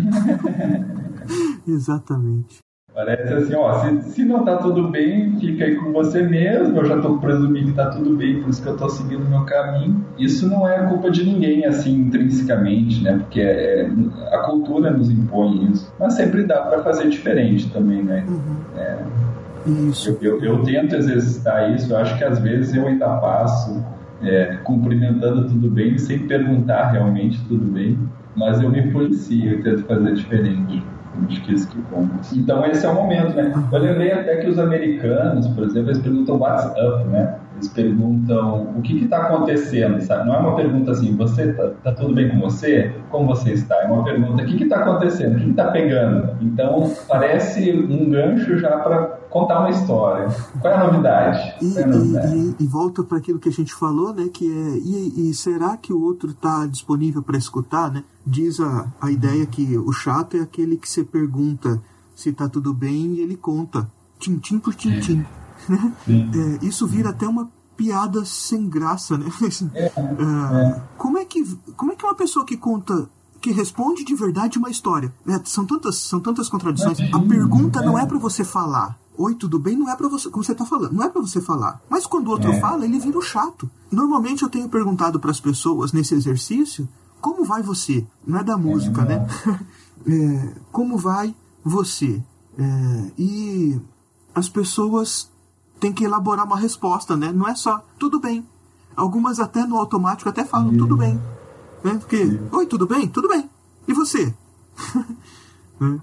Exatamente. 1.66 2.58
Parece 2.94 3.32
assim, 3.32 3.54
ó, 3.54 3.72
se, 3.80 4.02
se 4.10 4.24
não 4.24 4.44
tá 4.44 4.58
tudo 4.58 4.88
bem, 4.88 5.38
fica 5.38 5.64
aí 5.64 5.76
com 5.76 5.92
você 5.92 6.22
mesmo, 6.22 6.76
eu 6.76 6.84
já 6.84 7.00
tô 7.00 7.16
presumindo 7.16 7.68
que 7.68 7.72
tá 7.72 7.86
tudo 7.86 8.14
bem, 8.14 8.42
por 8.42 8.50
isso 8.50 8.62
que 8.62 8.68
eu 8.68 8.76
tô 8.76 8.86
seguindo 8.90 9.24
o 9.24 9.30
meu 9.30 9.44
caminho. 9.44 10.04
Isso 10.18 10.46
não 10.46 10.68
é 10.68 10.86
culpa 10.86 11.10
de 11.10 11.24
ninguém, 11.24 11.64
assim, 11.64 11.94
intrinsecamente, 11.94 13.02
né? 13.02 13.16
Porque 13.18 13.40
é, 13.40 13.90
a 14.30 14.38
cultura 14.40 14.90
nos 14.90 15.08
impõe 15.08 15.70
isso. 15.72 15.90
Mas 15.98 16.14
sempre 16.14 16.44
dá 16.44 16.60
para 16.62 16.82
fazer 16.82 17.08
diferente 17.08 17.70
também, 17.70 18.02
né? 18.02 18.26
Uhum. 18.28 18.56
É, 18.76 18.98
isso. 19.88 20.18
Eu, 20.20 20.38
eu, 20.40 20.44
eu, 20.44 20.62
tento 20.62 20.94
exercitar 20.94 21.74
isso, 21.74 21.92
eu 21.92 21.96
acho 21.96 22.18
que 22.18 22.24
às 22.24 22.38
vezes 22.40 22.74
eu 22.74 22.86
ainda 22.86 23.08
passo 23.08 23.82
é, 24.22 24.58
cumprimentando 24.64 25.48
tudo 25.48 25.70
bem, 25.70 25.96
sem 25.96 26.26
perguntar 26.26 26.90
realmente 26.90 27.42
tudo 27.48 27.64
bem, 27.64 27.98
mas 28.36 28.60
eu 28.60 28.68
me 28.70 28.90
policio, 28.90 29.52
eu 29.52 29.62
tento 29.62 29.84
fazer 29.84 30.12
diferente. 30.14 30.82
Que 31.44 31.52
isso 31.52 31.68
que 31.68 31.82
conta. 31.82 32.14
Então 32.32 32.64
esse 32.64 32.86
é 32.86 32.88
o 32.88 32.94
momento, 32.94 33.34
né? 33.34 33.52
Eu 33.70 33.78
lembrei 33.78 34.12
até 34.12 34.36
que 34.36 34.48
os 34.48 34.58
americanos, 34.58 35.46
por 35.48 35.64
exemplo, 35.64 35.90
eles 35.90 35.98
perguntam 35.98 36.36
what's 36.36 36.64
up, 36.64 37.04
né? 37.08 37.41
Eles 37.62 37.68
perguntam 37.68 38.74
o 38.76 38.82
que 38.82 39.04
está 39.04 39.18
acontecendo, 39.18 40.00
sabe? 40.02 40.26
Não 40.26 40.34
é 40.34 40.38
uma 40.38 40.56
pergunta 40.56 40.90
assim, 40.90 41.14
você 41.16 41.52
tá, 41.52 41.70
tá, 41.82 41.92
tudo 41.92 42.12
bem 42.12 42.28
com 42.28 42.40
você? 42.40 42.92
Como 43.08 43.26
você 43.28 43.52
está? 43.52 43.76
É 43.76 43.86
uma 43.86 44.02
pergunta, 44.02 44.42
o 44.42 44.46
que 44.46 44.64
está 44.64 44.80
acontecendo? 44.80 45.36
O 45.36 45.40
que 45.40 45.50
está 45.50 45.70
pegando? 45.70 46.36
Então 46.40 46.92
parece 47.06 47.70
um 47.72 48.10
gancho 48.10 48.58
já 48.58 48.78
para 48.78 49.18
contar 49.30 49.60
uma 49.60 49.70
história. 49.70 50.28
Qual 50.60 50.72
é 50.72 50.76
a 50.76 50.84
novidade? 50.84 51.54
E, 51.62 51.78
é 51.78 51.84
a 51.84 51.86
novidade? 51.86 52.36
e, 52.36 52.64
e 52.64 52.66
volta 52.66 53.04
para 53.04 53.18
aquilo 53.18 53.38
que 53.38 53.48
a 53.48 53.52
gente 53.52 53.72
falou, 53.72 54.12
né? 54.12 54.28
Que 54.32 54.44
é 54.44 54.78
e, 54.78 55.30
e 55.30 55.34
será 55.34 55.76
que 55.76 55.92
o 55.92 56.02
outro 56.02 56.30
está 56.30 56.66
disponível 56.66 57.22
para 57.22 57.38
escutar, 57.38 57.92
né? 57.92 58.02
Diz 58.26 58.58
a, 58.58 58.92
a 59.00 59.10
ideia 59.10 59.46
que 59.46 59.78
o 59.78 59.92
chato 59.92 60.36
é 60.36 60.40
aquele 60.40 60.76
que 60.76 60.88
você 60.88 61.04
pergunta 61.04 61.80
se 62.14 62.30
está 62.30 62.48
tudo 62.48 62.74
bem 62.74 63.14
e 63.14 63.20
ele 63.20 63.36
conta, 63.36 63.88
tintim 64.18 64.58
por 64.58 64.74
tintim. 64.74 65.20
É. 65.38 65.41
Né? 65.68 65.94
É, 66.08 66.66
isso 66.66 66.86
vira 66.86 67.10
até 67.10 67.26
uma 67.26 67.50
piada 67.76 68.24
sem 68.24 68.68
graça, 68.68 69.16
né? 69.16 69.26
É, 69.74 69.86
é. 69.86 70.82
Como 70.96 71.18
é 71.18 71.24
que 71.24 71.44
como 71.76 71.92
é 71.92 71.96
que 71.96 72.04
uma 72.04 72.14
pessoa 72.14 72.44
que 72.44 72.56
conta 72.56 73.08
que 73.42 73.50
responde 73.50 74.04
de 74.04 74.14
verdade 74.14 74.56
uma 74.56 74.70
história. 74.70 75.12
Né? 75.26 75.42
São 75.44 75.66
tantas, 75.66 75.96
são 75.96 76.20
tantas 76.20 76.48
contradições. 76.48 77.00
A 77.12 77.18
pergunta 77.18 77.82
não 77.82 77.98
é 77.98 78.06
para 78.06 78.16
você 78.16 78.44
falar. 78.44 78.96
Oi, 79.18 79.34
tudo 79.34 79.58
bem? 79.58 79.76
Não 79.76 79.90
é 79.90 79.96
para 79.96 80.08
você, 80.08 80.30
como 80.30 80.44
você 80.44 80.54
tá 80.54 80.64
falando, 80.64 80.92
não 80.92 81.02
é 81.04 81.08
para 81.08 81.20
você 81.20 81.40
falar. 81.40 81.82
Mas 81.90 82.06
quando 82.06 82.28
o 82.28 82.30
outro 82.30 82.52
é. 82.52 82.60
fala, 82.60 82.84
ele 82.84 83.00
vira 83.00 83.18
o 83.18 83.22
chato. 83.22 83.68
Normalmente 83.90 84.42
eu 84.42 84.48
tenho 84.48 84.68
perguntado 84.68 85.18
para 85.18 85.32
as 85.32 85.40
pessoas 85.40 85.92
nesse 85.92 86.14
exercício, 86.14 86.88
como 87.20 87.44
vai 87.44 87.62
você? 87.62 88.06
Não 88.24 88.38
é 88.38 88.44
da 88.44 88.56
música, 88.56 89.04
né? 89.04 89.26
é, 90.06 90.54
como 90.70 90.96
vai 90.96 91.34
você? 91.64 92.22
É, 92.56 93.12
e 93.18 93.80
as 94.34 94.48
pessoas 94.48 95.30
têm 95.82 95.92
que 95.92 96.04
elaborar 96.04 96.46
uma 96.46 96.56
resposta, 96.56 97.16
né? 97.16 97.32
Não 97.34 97.48
é 97.48 97.56
só 97.56 97.82
tudo 97.98 98.20
bem. 98.20 98.46
Algumas 98.96 99.40
até 99.40 99.66
no 99.66 99.76
automático 99.76 100.28
até 100.28 100.44
falam 100.44 100.76
tudo 100.76 100.96
bem. 100.96 101.20
Né? 101.82 101.96
Porque, 101.98 102.38
oi, 102.52 102.66
tudo 102.66 102.86
bem? 102.86 103.08
Tudo 103.08 103.28
bem. 103.28 103.50
E 103.88 103.92
você? 103.92 104.32
Né? 105.80 105.98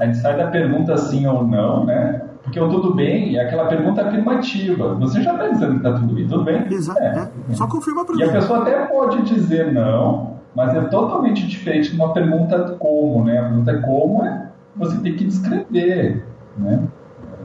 A 0.00 0.06
gente 0.06 0.18
sai 0.18 0.36
da 0.36 0.48
pergunta 0.48 0.96
sim 0.96 1.24
ou 1.28 1.46
não, 1.46 1.86
né? 1.86 2.24
Porque 2.42 2.58
o 2.58 2.68
tudo 2.68 2.92
bem 2.92 3.36
é 3.36 3.46
aquela 3.46 3.66
pergunta 3.66 4.02
afirmativa. 4.02 4.96
Você 4.96 5.22
já 5.22 5.32
está 5.32 5.46
dizendo 5.46 5.70
que 5.70 5.76
está 5.76 5.92
tudo 5.92 6.12
bem, 6.12 6.26
tudo 6.26 6.42
bem? 6.42 6.66
Exato. 6.68 7.00
É. 7.00 7.30
É. 7.48 7.54
Só 7.54 7.68
confirma 7.68 8.04
para 8.04 8.16
E 8.16 8.24
a 8.24 8.32
pessoa 8.32 8.62
até 8.62 8.86
pode 8.86 9.22
dizer 9.22 9.72
não, 9.72 10.38
mas 10.56 10.74
é 10.74 10.80
totalmente 10.86 11.46
diferente 11.46 11.90
de 11.90 11.94
uma 11.94 12.12
pergunta 12.12 12.76
como, 12.80 13.24
né? 13.24 13.38
A 13.38 13.44
pergunta 13.44 13.70
é 13.70 13.80
como 13.80 14.24
é 14.24 14.50
você 14.74 14.98
tem 14.98 15.14
que 15.14 15.24
descrever, 15.24 16.26
né? 16.58 16.88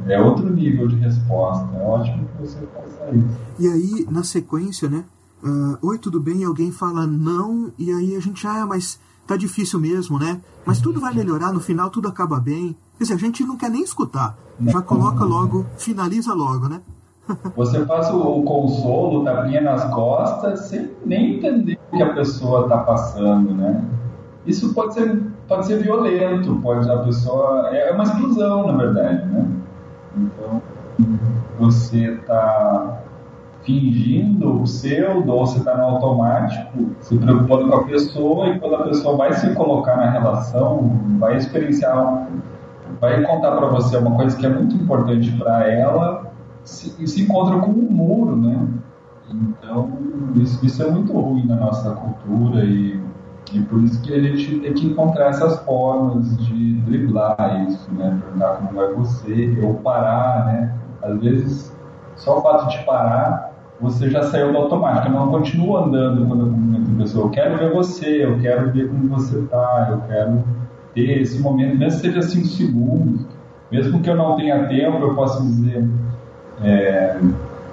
É 0.07 0.19
outro 0.19 0.49
nível 0.49 0.87
de 0.87 0.95
resposta. 0.95 1.67
É 1.75 1.83
ótimo 1.83 2.27
que 2.27 2.41
você 2.41 2.59
faça 2.67 3.09
isso. 3.15 3.37
E 3.59 3.67
aí, 3.67 4.07
na 4.09 4.23
sequência, 4.23 4.89
né? 4.89 5.03
Uh, 5.43 5.87
Oi, 5.87 5.97
tudo 5.97 6.19
bem? 6.19 6.41
E 6.41 6.43
alguém 6.43 6.71
fala 6.71 7.07
não, 7.07 7.71
e 7.77 7.91
aí 7.91 8.15
a 8.15 8.19
gente, 8.19 8.45
ah, 8.45 8.65
mas 8.65 8.99
tá 9.25 9.35
difícil 9.35 9.79
mesmo, 9.79 10.19
né? 10.19 10.39
Mas 10.65 10.79
tudo 10.79 10.99
vai 10.99 11.13
melhorar, 11.13 11.51
no 11.51 11.59
final 11.59 11.89
tudo 11.89 12.07
acaba 12.07 12.39
bem. 12.39 12.75
Quer 12.97 13.05
dizer, 13.05 13.13
a 13.15 13.17
gente 13.17 13.43
não 13.43 13.57
quer 13.57 13.69
nem 13.69 13.81
escutar. 13.81 14.37
Já 14.67 14.81
coloca 14.81 15.23
logo, 15.23 15.65
finaliza 15.77 16.33
logo, 16.33 16.69
né? 16.69 16.81
Você 17.55 17.83
faz 17.85 18.09
o 18.11 18.43
consolo, 18.43 19.23
tapinha 19.23 19.61
nas 19.61 19.83
costas, 19.93 20.59
sem 20.61 20.91
nem 21.05 21.37
entender 21.37 21.79
o 21.91 21.97
que 21.97 22.03
a 22.03 22.13
pessoa 22.13 22.63
está 22.63 22.77
passando, 22.79 23.53
né? 23.55 23.83
Isso 24.45 24.73
pode 24.73 24.93
ser, 24.93 25.23
pode 25.47 25.65
ser 25.65 25.81
violento, 25.81 26.55
pode 26.61 26.89
a 26.89 26.97
pessoa 26.99 27.69
é 27.69 27.91
uma 27.91 28.03
explosão, 28.03 28.67
na 28.67 28.77
verdade, 28.77 29.25
né? 29.27 29.60
Então 30.15 30.61
você 31.59 32.13
está 32.13 33.01
fingindo 33.63 34.61
pseudo 34.63 35.31
ou 35.31 35.45
você 35.45 35.59
está 35.59 35.77
no 35.77 35.83
automático, 35.83 36.95
se 36.99 37.17
preocupando 37.17 37.69
com 37.69 37.75
a 37.75 37.83
pessoa 37.83 38.47
e 38.49 38.59
quando 38.59 38.75
a 38.75 38.83
pessoa 38.83 39.17
vai 39.17 39.33
se 39.33 39.53
colocar 39.53 39.97
na 39.97 40.09
relação, 40.09 40.99
vai 41.19 41.37
experienciar, 41.37 42.27
vai 42.99 43.21
contar 43.23 43.51
para 43.51 43.67
você 43.67 43.97
uma 43.97 44.15
coisa 44.15 44.35
que 44.35 44.45
é 44.45 44.49
muito 44.49 44.75
importante 44.75 45.31
para 45.33 45.69
ela 45.71 46.31
se, 46.63 46.95
e 46.99 47.07
se 47.07 47.23
encontra 47.23 47.59
com 47.59 47.71
um 47.71 47.91
muro, 47.91 48.35
né? 48.35 48.67
Então, 49.29 49.89
isso, 50.35 50.65
isso, 50.65 50.83
é 50.83 50.91
muito 50.91 51.13
ruim 51.13 51.45
na 51.45 51.55
nossa 51.55 51.91
cultura 51.91 52.65
e, 52.65 53.00
e 53.53 53.59
por 53.61 53.83
isso 53.83 54.01
que 54.01 54.13
a 54.13 54.19
gente 54.19 54.59
tem 54.59 54.73
que 54.73 54.87
encontrar 54.87 55.29
essas 55.29 55.59
formas 55.63 56.37
de 56.37 56.75
driblar 56.81 57.65
isso, 57.67 57.93
né? 57.93 58.17
Perguntar 58.23 58.55
como 58.55 58.73
vai 58.73 58.93
você, 58.93 59.59
ou 59.61 59.73
parar, 59.75 60.45
né? 60.45 60.73
Às 61.01 61.19
vezes, 61.19 61.75
só 62.15 62.39
o 62.39 62.41
fato 62.41 62.69
de 62.69 62.83
parar, 62.85 63.51
você 63.79 64.09
já 64.09 64.23
saiu 64.23 64.51
do 64.51 64.57
automático. 64.57 65.07
Eu 65.07 65.13
não 65.13 65.31
continuo 65.31 65.77
andando 65.77 66.25
quando 66.27 66.45
eu 66.45 66.53
cumprimento 66.53 66.91
a 66.93 66.97
pessoa. 67.01 67.25
Eu 67.25 67.29
quero 67.31 67.57
ver 67.57 67.73
você, 67.73 68.23
eu 68.23 68.39
quero 68.39 68.71
ver 68.71 68.87
como 68.87 69.09
você 69.09 69.39
está, 69.39 69.87
eu 69.91 70.01
quero 70.07 70.43
ter 70.93 71.21
esse 71.21 71.41
momento, 71.41 71.77
mesmo 71.77 71.99
que 71.99 72.07
seja 72.07 72.21
5 72.21 72.45
segundos. 72.47 73.25
Mesmo 73.69 74.01
que 74.01 74.09
eu 74.09 74.15
não 74.15 74.35
tenha 74.35 74.67
tempo, 74.67 74.97
eu 74.97 75.15
posso 75.15 75.43
dizer... 75.43 75.87
É, 76.63 77.17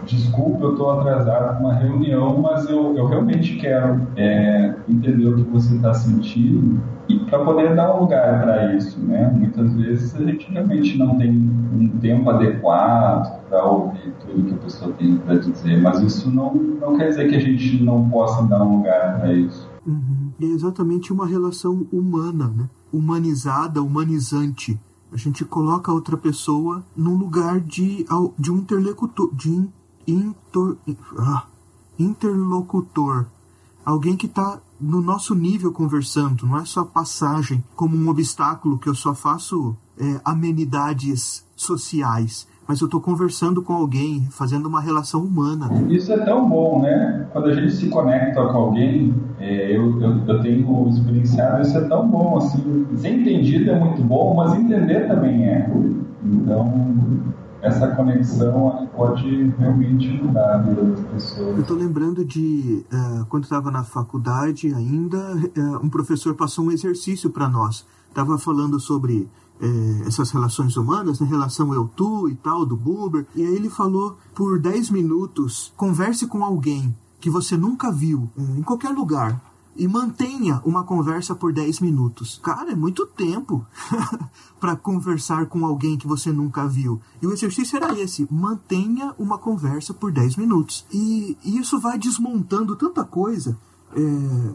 desculpa, 0.09 0.65
eu 0.65 0.73
estou 0.73 0.91
atrasado 0.91 1.57
para 1.57 1.61
uma 1.61 1.75
reunião, 1.75 2.41
mas 2.41 2.69
eu, 2.69 2.97
eu 2.97 3.07
realmente 3.07 3.57
quero 3.57 4.07
é, 4.17 4.75
entender 4.89 5.27
o 5.27 5.37
que 5.37 5.43
você 5.43 5.77
está 5.77 5.93
sentindo 5.93 6.81
e 7.09 7.19
para 7.21 7.45
poder 7.45 7.75
dar 7.75 7.95
um 7.95 8.01
lugar 8.01 8.43
para 8.43 8.75
isso, 8.75 8.99
né? 9.01 9.31
Muitas 9.35 9.73
vezes 9.75 10.15
a 10.15 10.25
gente 10.25 10.51
realmente 10.51 10.99
não 10.99 11.17
tem 11.17 11.31
um 11.31 11.89
tempo 12.01 12.29
adequado 12.29 13.39
para 13.49 13.65
ouvir 13.65 14.13
tudo 14.21 14.45
que 14.45 14.55
a 14.55 14.59
pessoa 14.59 14.93
tem 14.93 15.17
para 15.19 15.37
dizer, 15.37 15.81
mas 15.81 16.01
isso 16.01 16.31
não, 16.31 16.55
não 16.55 16.97
quer 16.97 17.09
dizer 17.09 17.29
que 17.29 17.37
a 17.37 17.41
gente 17.41 17.83
não 17.83 18.09
possa 18.11 18.43
dar 18.45 18.63
um 18.63 18.79
lugar 18.79 19.21
para 19.21 19.33
isso. 19.33 19.69
Uhum. 19.87 20.33
É 20.41 20.45
exatamente 20.45 21.13
uma 21.13 21.27
relação 21.27 21.87
humana, 21.91 22.53
né? 22.55 22.69
Humanizada, 22.93 23.83
humanizante. 23.83 24.79
A 25.11 25.17
gente 25.17 25.45
coloca 25.45 25.91
a 25.91 25.95
outra 25.95 26.19
pessoa 26.19 26.85
num 26.95 27.17
lugar 27.17 27.61
de, 27.61 28.05
de 28.39 28.53
um 28.53 28.59
interlocutor, 28.59 29.35
de 29.35 29.49
inter, 30.09 30.77
ah, 31.19 31.45
interlocutor. 31.99 33.27
Alguém 33.85 34.17
que 34.17 34.27
está 34.27 34.59
no 34.81 35.01
nosso 35.01 35.35
nível 35.35 35.73
conversando, 35.73 36.47
não 36.47 36.59
é 36.59 36.65
só 36.65 36.85
passagem 36.85 37.63
como 37.75 37.97
um 37.97 38.09
obstáculo 38.09 38.79
que 38.79 38.89
eu 38.89 38.95
só 38.95 39.15
faço 39.15 39.77
é, 39.99 40.21
amenidades 40.25 41.45
sociais, 41.57 42.47
mas 42.67 42.81
eu 42.81 42.85
estou 42.85 43.01
conversando 43.01 43.63
com 43.63 43.73
alguém, 43.73 44.29
fazendo 44.31 44.67
uma 44.67 44.81
relação 44.81 45.23
humana. 45.23 45.71
Isso 45.89 46.13
é 46.13 46.19
tão 46.19 46.49
bom, 46.49 46.83
né? 46.83 47.27
Quando 47.33 47.49
a 47.49 47.55
gente 47.55 47.73
se 47.73 47.89
conecta 47.89 48.45
com 48.45 48.59
alguém, 48.59 49.15
é, 49.41 49.75
eu, 49.75 50.01
eu, 50.01 50.27
eu, 50.27 50.43
tenho 50.43 50.89
experienciado, 50.89 51.63
isso 51.63 51.79
é 51.79 51.89
tão 51.89 52.07
bom, 52.07 52.37
assim, 52.37 52.87
ser 52.97 53.21
entendido 53.21 53.71
é 53.71 53.79
muito 53.79 54.03
bom, 54.03 54.35
mas 54.37 54.55
entender 54.55 55.09
também 55.09 55.47
é. 55.47 55.71
Então, 56.23 56.95
essa 57.61 57.89
conexão 57.89 58.89
pode 58.95 59.49
realmente 59.59 60.09
mudar 60.23 60.55
a 60.55 60.59
vida 60.59 60.83
das 60.85 61.01
pessoas. 61.07 61.57
Eu 61.57 61.61
estou 61.63 61.77
lembrando 61.77 62.25
de 62.25 62.85
uh, 62.93 63.27
quando 63.27 63.45
estava 63.45 63.71
na 63.71 63.83
faculdade 63.83 64.73
ainda, 64.73 65.19
uh, 65.19 65.85
um 65.85 65.89
professor 65.89 66.35
passou 66.35 66.67
um 66.67 66.71
exercício 66.71 67.31
para 67.31 67.49
nós. 67.49 67.87
Estava 68.09 68.39
falando 68.39 68.79
sobre 68.79 69.29
uh, 69.61 70.07
essas 70.07 70.31
relações 70.31 70.77
humanas, 70.77 71.21
né, 71.21 71.27
relação 71.27 71.75
eu-tu 71.75 72.29
e 72.29 72.35
tal, 72.37 72.65
do 72.65 72.77
Buber. 72.77 73.27
E 73.35 73.43
aí 73.43 73.55
ele 73.55 73.69
falou 73.69 74.17
por 74.35 74.59
10 74.61 74.91
minutos: 74.91 75.73
converse 75.77 76.27
com 76.27 76.45
alguém 76.45 76.97
que 77.21 77.29
você 77.29 77.57
nunca 77.57 77.91
viu, 77.91 78.31
em 78.57 78.63
qualquer 78.63 78.91
lugar 78.91 79.48
e 79.79 79.87
mantenha 79.87 80.61
uma 80.65 80.83
conversa 80.83 81.37
por 81.37 81.53
10 81.53 81.81
minutos. 81.81 82.41
Cara, 82.43 82.73
é 82.73 82.75
muito 82.75 83.07
tempo 83.07 83.65
para 84.59 84.75
conversar 84.75 85.47
com 85.47 85.65
alguém 85.65 85.97
que 85.97 86.07
você 86.07 86.33
nunca 86.33 86.67
viu. 86.67 87.01
E 87.23 87.27
o 87.27 87.33
exercício 87.33 87.77
era 87.77 87.99
esse: 87.99 88.27
mantenha 88.31 89.15
uma 89.17 89.39
conversa 89.39 89.95
por 89.95 90.11
10 90.11 90.37
minutos. 90.37 90.85
E, 90.93 91.37
e 91.45 91.59
isso 91.59 91.79
vai 91.79 91.97
desmontando 91.97 92.75
tanta 92.75 93.05
coisa 93.05 93.57
é, 93.95 94.53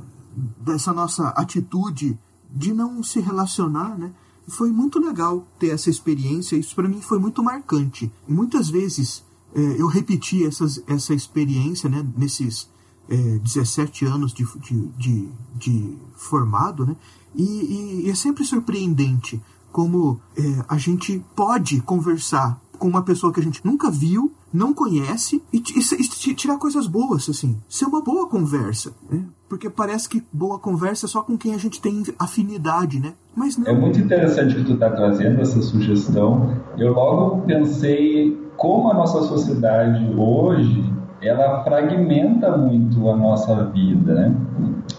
dessa 0.60 0.92
nossa 0.92 1.30
atitude 1.30 2.20
de 2.52 2.74
não 2.74 3.02
se 3.02 3.22
relacionar, 3.22 3.98
né? 3.98 4.12
Foi 4.46 4.70
muito 4.72 5.00
legal 5.00 5.48
ter 5.58 5.70
essa 5.70 5.90
experiência, 5.90 6.58
isso 6.58 6.76
para 6.76 6.90
mim 6.90 7.02
foi 7.02 7.18
muito 7.18 7.42
marcante. 7.42 8.12
Muitas 8.28 8.70
vezes 8.70 9.24
é, 9.56 9.82
eu 9.82 9.88
repeti 9.88 10.46
essas, 10.46 10.84
essa 10.86 11.14
experiência 11.14 11.90
né, 11.90 12.06
nesses 12.18 12.70
é, 13.10 13.16
17 13.40 14.06
anos 14.06 14.34
de, 14.34 14.46
de, 14.60 14.88
de, 14.98 15.30
de 15.56 15.98
formado, 16.16 16.86
né? 16.86 16.96
E, 17.36 17.44
e, 17.44 18.06
e, 18.06 18.10
é 18.10 18.16
sempre 18.16 18.44
surpreendente 18.44 19.42
como 19.72 20.20
é, 20.38 20.42
a 20.70 20.78
gente 20.78 21.24
pode 21.36 21.82
conversar 21.82 22.62
com 22.78 22.88
uma 22.88 23.02
pessoa 23.02 23.34
que 23.34 23.40
a 23.40 23.44
gente 23.44 23.66
nunca 23.66 23.90
viu, 23.90 24.32
não 24.54 24.74
conhece 24.74 25.42
e, 25.52 25.58
e, 25.58 26.36
tirar 26.36 26.58
coisas 26.58 26.86
boas, 26.86 27.28
assim. 27.30 27.58
Ser 27.68 27.86
uma 27.86 28.02
boa 28.02 28.28
conversa, 28.28 28.94
né? 29.10 29.24
Porque 29.50 29.70
parece 29.70 30.10
que 30.10 30.24
boa 30.32 30.60
conversa 30.60 31.06
é 31.06 31.10
só 31.10 31.22
com 31.22 31.38
quem 31.38 31.54
a 31.54 31.58
gente 31.58 31.82
tem 31.82 32.04
afinidade, 32.20 33.00
né? 33.00 33.14
Mas 33.36 33.58
não. 33.58 33.68
É 33.68 33.74
muito 33.74 34.00
interessante 34.00 34.56
que 34.56 34.64
tu 34.64 34.74
está 34.74 34.90
trazendo 34.90 35.42
essa 35.42 35.62
sugestão. 35.62 36.62
Eu 36.78 36.94
logo 36.94 37.42
pensei 37.44 38.38
como 38.58 38.92
a 38.92 38.94
nossa 38.94 39.22
sociedade 39.24 40.14
hoje 40.16 40.94
ela 41.28 41.64
fragmenta 41.64 42.56
muito 42.58 43.10
a 43.10 43.16
nossa 43.16 43.66
vida, 43.66 44.14
né? 44.14 44.36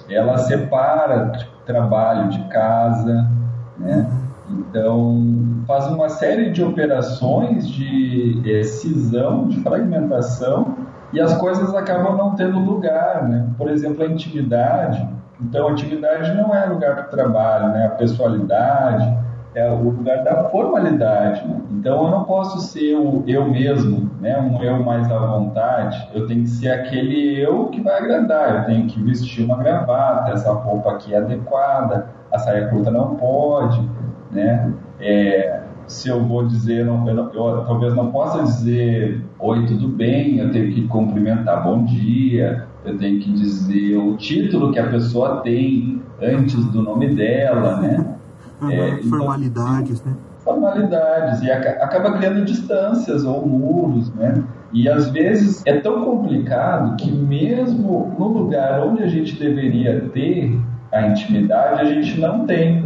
Ela 0.09 0.39
separa 0.39 1.33
trabalho 1.67 2.31
de 2.31 2.39
casa, 2.49 3.29
né? 3.79 4.11
Então, 4.51 5.63
faz 5.67 5.87
uma 5.87 6.09
série 6.09 6.51
de 6.51 6.63
operações 6.63 7.67
de 7.69 8.43
é, 8.45 8.63
cisão, 8.63 9.49
de 9.49 9.61
fragmentação, 9.61 10.77
e 11.13 11.21
as 11.21 11.35
coisas 11.37 11.75
acabam 11.75 12.17
não 12.17 12.35
tendo 12.35 12.59
lugar, 12.59 13.27
né? 13.29 13.49
Por 13.57 13.69
exemplo, 13.71 14.05
a 14.05 14.07
intimidade. 14.07 15.09
Então, 15.41 15.69
a 15.69 15.73
intimidade 15.73 16.35
não 16.35 16.55
é 16.55 16.67
lugar 16.67 16.97
para 16.97 17.07
o 17.07 17.09
trabalho, 17.09 17.69
né? 17.69 17.87
A 17.87 17.91
pessoalidade, 17.91 19.24
é 19.55 19.71
o 19.71 19.83
lugar 19.83 20.25
da 20.25 20.49
formalidade. 20.49 21.47
Né? 21.47 21.61
Então 21.73 22.05
eu 22.05 22.11
não 22.11 22.25
posso 22.25 22.61
ser 22.61 22.97
o 22.97 23.23
eu 23.27 23.49
mesmo, 23.49 24.11
né? 24.21 24.39
um 24.41 24.63
eu 24.63 24.83
mais 24.83 25.11
à 25.11 25.19
vontade. 25.19 26.09
Eu 26.13 26.27
tenho 26.27 26.43
que 26.43 26.51
ser 26.51 26.71
aquele 26.71 27.41
eu 27.41 27.67
que 27.67 27.81
vai 27.81 27.99
agradar. 27.99 28.57
Eu 28.57 28.65
tenho 28.65 28.87
que 28.87 29.01
vestir 29.03 29.45
uma 29.45 29.57
gravata, 29.57 30.33
essa 30.33 30.53
roupa 30.53 30.91
aqui 30.93 31.15
é 31.15 31.19
adequada, 31.19 32.09
a 32.33 32.39
saia 32.39 32.69
curta 32.69 32.91
não 32.91 33.15
pode. 33.17 33.81
Né? 34.31 34.73
É, 35.01 35.61
se 35.87 36.09
eu 36.09 36.25
vou 36.25 36.47
dizer, 36.47 36.87
eu, 36.87 37.07
eu, 37.07 37.33
eu, 37.33 37.65
talvez 37.65 37.95
não 37.95 38.11
possa 38.11 38.43
dizer 38.43 39.23
oi, 39.39 39.67
tudo 39.67 39.89
bem, 39.89 40.39
eu 40.39 40.51
tenho 40.51 40.73
que 40.73 40.89
cumprimentar 40.89 41.63
bom 41.63 41.85
dia, 41.85 42.67
eu 42.85 42.97
tenho 42.99 43.21
que 43.21 43.31
dizer 43.33 43.97
o 43.97 44.17
título 44.17 44.73
que 44.73 44.79
a 44.79 44.89
pessoa 44.89 45.43
tem 45.43 46.03
antes 46.21 46.65
do 46.67 46.83
nome 46.83 47.15
dela, 47.15 47.77
né? 47.81 48.14
Uhum, 48.65 48.73
é, 48.73 48.89
então, 48.91 49.11
formalidades, 49.11 50.03
né? 50.05 50.15
Formalidades, 50.39 51.43
e 51.43 51.51
acaba 51.51 52.13
criando 52.13 52.45
distâncias 52.45 53.25
ou 53.25 53.47
muros, 53.47 54.13
né? 54.15 54.43
E 54.73 54.89
às 54.89 55.09
vezes 55.11 55.63
é 55.65 55.79
tão 55.81 56.05
complicado 56.05 56.97
que 56.97 57.11
mesmo 57.11 58.15
no 58.19 58.29
lugar 58.29 58.81
onde 58.81 59.03
a 59.03 59.07
gente 59.07 59.39
deveria 59.39 60.01
ter 60.13 60.61
a 60.93 61.07
intimidade, 61.09 61.81
a 61.81 61.85
gente 61.85 62.21
não 62.21 62.47
tem. 62.47 62.85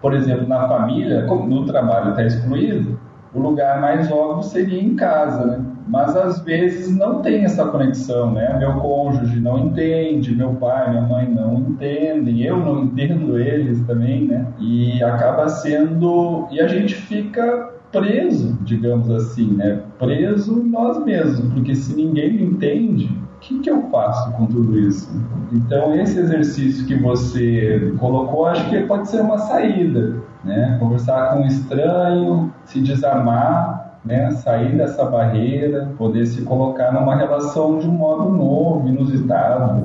Por 0.00 0.14
exemplo, 0.14 0.48
na 0.48 0.66
família, 0.68 1.26
no 1.26 1.64
trabalho 1.64 2.10
está 2.10 2.24
excluído, 2.24 2.98
o 3.34 3.40
lugar 3.40 3.80
mais 3.80 4.10
óbvio 4.10 4.42
seria 4.42 4.82
em 4.82 4.94
casa, 4.96 5.44
né? 5.44 5.64
Mas 5.86 6.16
às 6.16 6.40
vezes 6.40 6.94
não 6.96 7.22
tem 7.22 7.44
essa 7.44 7.64
conexão, 7.66 8.32
né? 8.32 8.56
Meu 8.58 8.74
cônjuge 8.74 9.38
não 9.38 9.58
entende, 9.58 10.34
meu 10.34 10.54
pai, 10.54 10.90
minha 10.90 11.02
mãe 11.02 11.28
não 11.28 11.58
entendem, 11.58 12.42
eu 12.42 12.58
não 12.58 12.84
entendo 12.84 13.38
eles 13.38 13.80
também, 13.86 14.26
né? 14.26 14.46
E 14.58 15.02
acaba 15.02 15.48
sendo 15.48 16.48
e 16.50 16.60
a 16.60 16.66
gente 16.66 16.94
fica 16.94 17.72
preso, 17.92 18.58
digamos 18.62 19.08
assim, 19.10 19.54
né? 19.54 19.80
Preso 19.98 20.62
nós 20.64 21.02
mesmos, 21.04 21.52
porque 21.52 21.74
se 21.74 21.94
ninguém 21.94 22.32
me 22.32 22.42
entende, 22.42 23.06
o 23.36 23.38
que, 23.38 23.60
que 23.60 23.70
eu 23.70 23.82
faço 23.90 24.32
com 24.32 24.46
tudo 24.46 24.76
isso? 24.78 25.08
Então 25.52 25.94
esse 25.94 26.18
exercício 26.18 26.86
que 26.86 26.96
você 26.96 27.94
colocou, 27.98 28.46
acho 28.46 28.68
que 28.68 28.80
pode 28.82 29.08
ser 29.08 29.20
uma 29.20 29.38
saída, 29.38 30.16
né? 30.42 30.76
Conversar 30.80 31.30
com 31.30 31.42
um 31.42 31.46
estranho, 31.46 32.52
se 32.64 32.80
desarmar 32.80 33.85
né, 34.06 34.30
sair 34.30 34.76
dessa 34.76 35.04
barreira, 35.04 35.92
poder 35.98 36.26
se 36.26 36.42
colocar 36.42 36.92
numa 36.92 37.16
relação 37.16 37.78
de 37.78 37.88
um 37.88 37.92
modo 37.92 38.30
novo, 38.30 38.88
inusitado, 38.88 39.82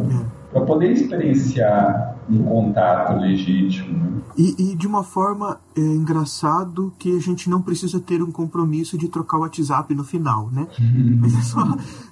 para 0.52 0.62
poder 0.62 0.92
experienciar 0.92 2.16
um 2.30 2.44
contato 2.44 3.20
legítimo. 3.20 3.98
Né? 3.98 4.22
E, 4.38 4.72
e, 4.72 4.76
de 4.76 4.88
uma 4.88 5.04
forma 5.04 5.60
é 5.76 5.82
engraçado 5.82 6.94
que 6.98 7.18
a 7.18 7.20
gente 7.20 7.50
não 7.50 7.62
precisa 7.62 8.00
ter 8.00 8.22
um 8.22 8.32
compromisso 8.32 8.98
de 8.98 9.10
trocar 9.10 9.38
o 9.38 9.42
WhatsApp 9.42 9.94
no 9.96 10.04
final, 10.04 10.50
né? 10.52 10.68
Uhum. 10.80 11.18
Mas 11.20 11.38
é 11.38 11.42
só 11.42 11.60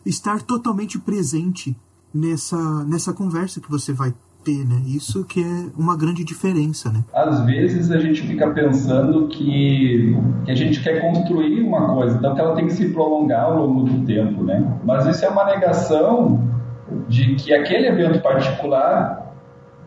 estar 0.05 0.41
totalmente 0.41 0.97
presente 0.99 1.77
nessa, 2.13 2.83
nessa 2.85 3.13
conversa 3.13 3.61
que 3.61 3.69
você 3.69 3.93
vai 3.93 4.13
ter, 4.43 4.65
né? 4.65 4.81
Isso 4.85 5.23
que 5.25 5.41
é 5.41 5.69
uma 5.77 5.97
grande 5.97 6.23
diferença, 6.23 6.89
né? 6.91 7.03
Às 7.13 7.41
vezes 7.41 7.91
a 7.91 7.99
gente 7.99 8.21
fica 8.21 8.49
pensando 8.51 9.27
que, 9.27 10.17
que 10.45 10.51
a 10.51 10.55
gente 10.55 10.81
quer 10.81 11.01
construir 11.01 11.61
uma 11.61 11.93
coisa, 11.93 12.17
então 12.17 12.35
que 12.35 12.41
ela 12.41 12.55
tem 12.55 12.67
que 12.67 12.73
se 12.73 12.89
prolongar 12.89 13.45
ao 13.45 13.65
longo 13.65 13.83
do 13.83 14.05
tempo, 14.05 14.43
né? 14.43 14.65
Mas 14.83 15.05
isso 15.05 15.23
é 15.25 15.29
uma 15.29 15.45
negação 15.45 16.47
de 17.07 17.35
que 17.35 17.53
aquele 17.53 17.87
evento 17.87 18.21
particular 18.21 19.33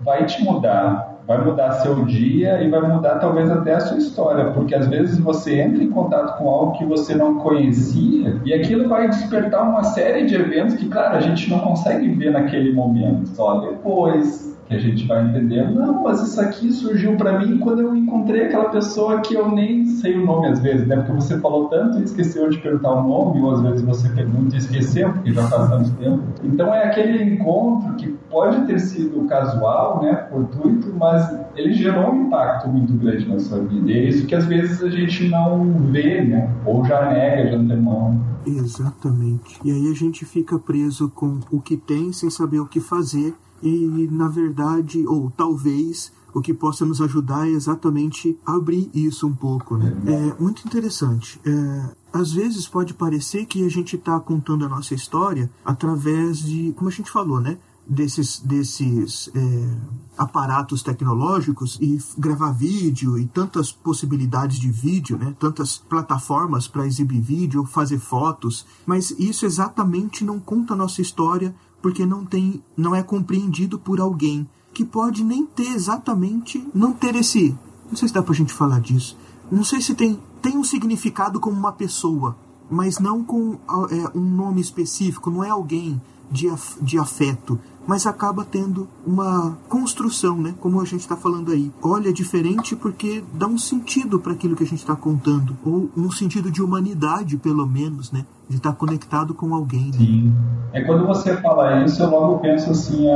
vai 0.05 0.25
te 0.27 0.43
mudar, 0.43 1.12
vai 1.27 1.45
mudar 1.45 1.73
seu 1.75 2.05
dia 2.05 2.63
e 2.63 2.69
vai 2.69 2.81
mudar 2.81 3.17
talvez 3.17 3.51
até 3.51 3.75
a 3.75 3.81
sua 3.81 3.99
história, 3.99 4.51
porque 4.53 4.75
às 4.75 4.87
vezes 4.89 5.19
você 5.19 5.61
entra 5.61 5.83
em 5.83 5.91
contato 5.91 6.39
com 6.39 6.49
algo 6.49 6.79
que 6.79 6.85
você 6.85 7.15
não 7.15 7.39
conhecia 7.39 8.41
e 8.45 8.53
aquilo 8.53 8.89
vai 8.89 9.09
despertar 9.09 9.63
uma 9.63 9.85
série 9.85 10.27
de 10.27 10.35
eventos 10.35 10.75
que, 10.75 10.89
claro, 10.89 11.17
a 11.17 11.21
gente 11.21 11.49
não 11.51 11.61
consegue 11.61 12.09
ver 12.09 12.33
naquele 12.33 12.73
momento, 12.73 13.29
só 13.29 13.61
depois 13.61 14.52
que 14.73 14.77
a 14.77 14.81
gente 14.81 15.07
vai 15.07 15.29
entender, 15.29 15.71
não, 15.71 16.03
mas 16.03 16.23
isso 16.23 16.41
aqui 16.41 16.73
surgiu 16.73 17.17
para 17.17 17.39
mim 17.39 17.59
quando 17.59 17.83
eu 17.83 17.95
encontrei 17.95 18.47
aquela 18.47 18.71
pessoa 18.71 19.21
que 19.21 19.35
eu 19.35 19.51
nem 19.51 19.85
sei 19.87 20.17
o 20.19 20.25
nome 20.25 20.49
às 20.49 20.61
vezes, 20.61 20.87
né? 20.87 20.97
Porque 20.97 21.13
você 21.13 21.39
falou 21.39 21.69
tanto 21.69 21.99
e 21.99 22.03
esqueceu 22.03 22.49
de 22.49 22.59
perguntar 22.59 22.93
o 22.93 23.07
nome, 23.07 23.43
ou 23.43 23.53
às 23.53 23.61
vezes 23.61 23.83
você 23.83 24.09
pergunta 24.09 24.55
e 24.55 24.59
esqueceu, 24.59 25.13
porque 25.13 25.33
já 25.33 25.47
faz 25.47 25.69
tanto 25.69 25.91
tempo. 25.93 26.23
Então 26.43 26.75
é 26.75 26.85
aquele 26.85 27.23
encontro 27.23 27.95
que 27.97 28.09
pode 28.31 28.67
ter 28.67 28.79
sido 28.79 29.27
casual, 29.27 30.03
né, 30.03 30.27
fortuito, 30.31 30.93
mas 30.99 31.39
ele 31.55 31.75
gerou 31.75 32.13
um 32.13 32.27
impacto 32.27 32.69
muito 32.69 32.95
grande 32.95 33.29
na 33.29 33.39
sua 33.39 33.59
vida. 33.59 33.91
E 33.91 33.95
é 33.95 34.09
isso 34.09 34.27
que 34.27 34.35
às 34.35 34.47
vezes 34.47 34.83
a 34.83 34.89
gente 34.89 35.29
não 35.29 35.71
vê, 35.91 36.23
né? 36.23 36.51
Ou 36.65 36.85
já 36.85 37.11
nega 37.11 37.51
de 37.51 37.57
antemão. 37.57 38.19
Exatamente. 38.47 39.59
E 39.65 39.71
aí 39.71 39.91
a 39.91 39.95
gente 39.95 40.25
fica 40.25 40.59
preso 40.59 41.11
com 41.11 41.39
o 41.51 41.61
que 41.61 41.77
tem 41.77 42.13
sem 42.13 42.31
saber 42.31 42.59
o 42.59 42.67
que 42.67 42.81
fazer 42.81 43.35
e 43.63 44.09
na 44.11 44.29
verdade, 44.29 45.07
ou 45.07 45.31
talvez, 45.31 46.13
o 46.35 46.41
que 46.41 46.55
possa 46.55 46.85
nos 46.85 47.01
ajudar 47.01 47.47
é 47.47 47.53
exatamente 47.53 48.39
abrir 48.45 48.91
isso 48.95 49.27
um 49.27 49.35
pouco, 49.35 49.77
né? 49.77 49.95
É 50.07 50.43
muito 50.43 50.67
interessante. 50.67 51.41
É, 51.45 51.95
às 52.13 52.33
vezes 52.33 52.67
pode 52.67 52.95
parecer 52.95 53.47
que 53.47 53.65
a 53.65 53.69
gente 53.69 53.97
está 53.97 54.19
contando 54.19 54.65
a 54.65 54.69
nossa 54.69 54.95
história 54.95 55.51
através 55.65 56.39
de, 56.39 56.73
como 56.73 56.89
a 56.89 56.93
gente 56.93 57.11
falou, 57.11 57.41
né? 57.41 57.59
Desses, 57.85 58.39
desses 58.39 59.29
é, 59.35 59.77
aparatos 60.17 60.85
tecnológicos 60.85 61.79
e 61.81 61.99
gravar 62.17 62.53
vídeo 62.53 63.19
e 63.19 63.27
tantas 63.27 63.73
possibilidades 63.73 64.61
de 64.61 64.71
vídeo, 64.71 65.19
né? 65.19 65.35
tantas 65.37 65.79
plataformas 65.79 66.69
para 66.69 66.87
exibir 66.87 67.21
vídeo, 67.21 67.65
fazer 67.65 67.99
fotos, 67.99 68.65
mas 68.87 69.11
isso 69.19 69.45
exatamente 69.45 70.25
não 70.25 70.39
conta 70.39 70.75
a 70.75 70.77
nossa 70.77 71.03
história 71.03 71.53
porque 71.83 72.07
não 72.07 72.25
tem, 72.25 72.63
não 72.77 72.95
é 72.95 73.03
compreendido 73.03 73.79
por 73.79 74.01
alguém 74.01 74.49
que 74.73 74.85
pode 74.85 75.23
nem 75.23 75.45
ter 75.45 75.69
exatamente, 75.69 76.67
não 76.75 76.93
ter 76.93 77.15
esse, 77.17 77.55
não 77.91 77.97
sei 77.97 78.09
se 78.09 78.15
dá 78.15 78.23
pra 78.23 78.35
gente 78.35 78.53
falar 78.53 78.81
disso. 78.81 79.19
Não 79.51 79.65
sei 79.65 79.83
se 79.83 79.95
tem 79.95 80.19
tem 80.43 80.59
um 80.59 80.65
significado 80.65 81.39
como 81.39 81.57
uma 81.57 81.73
pessoa, 81.73 82.37
mas 82.69 82.99
não 82.99 83.23
com 83.23 83.53
é, 83.91 84.19
um 84.19 84.35
nome 84.35 84.61
específico, 84.61 85.31
não 85.31 85.45
é 85.45 85.49
alguém 85.49 86.03
de, 86.31 86.49
af, 86.49 86.77
de 86.83 86.99
afeto, 86.99 87.59
mas 87.87 88.07
acaba 88.07 88.45
tendo 88.45 88.89
uma 89.07 89.57
construção, 89.69 90.37
né? 90.37 90.55
Como 90.61 90.81
a 90.81 90.85
gente 90.85 91.01
está 91.01 91.17
falando 91.17 91.53
aí. 91.53 91.71
Olha, 91.81 92.13
diferente 92.13 92.75
porque 92.75 93.23
dá 93.35 93.47
um 93.47 93.59
sentido 93.59 94.19
para 94.19 94.33
aquilo 94.33 94.57
que 94.57 94.65
a 94.65 94.67
gente 94.67 94.81
está 94.81 94.97
contando, 94.97 95.57
ou 95.65 95.91
um 95.97 96.11
sentido 96.11 96.51
de 96.51 96.63
humanidade, 96.63 97.37
pelo 97.37 97.67
menos, 97.67 98.11
né? 98.11 98.27
De 98.49 98.57
estar 98.57 98.73
conectado 98.73 99.35
com 99.35 99.55
alguém. 99.55 99.87
Né? 99.87 99.93
Sim. 99.93 100.33
É 100.73 100.81
quando 100.81 101.07
você 101.07 101.37
fala 101.37 101.83
isso, 101.85 102.03
eu 102.03 102.11
logo 102.11 102.39
penso 102.39 102.71
assim, 102.71 103.07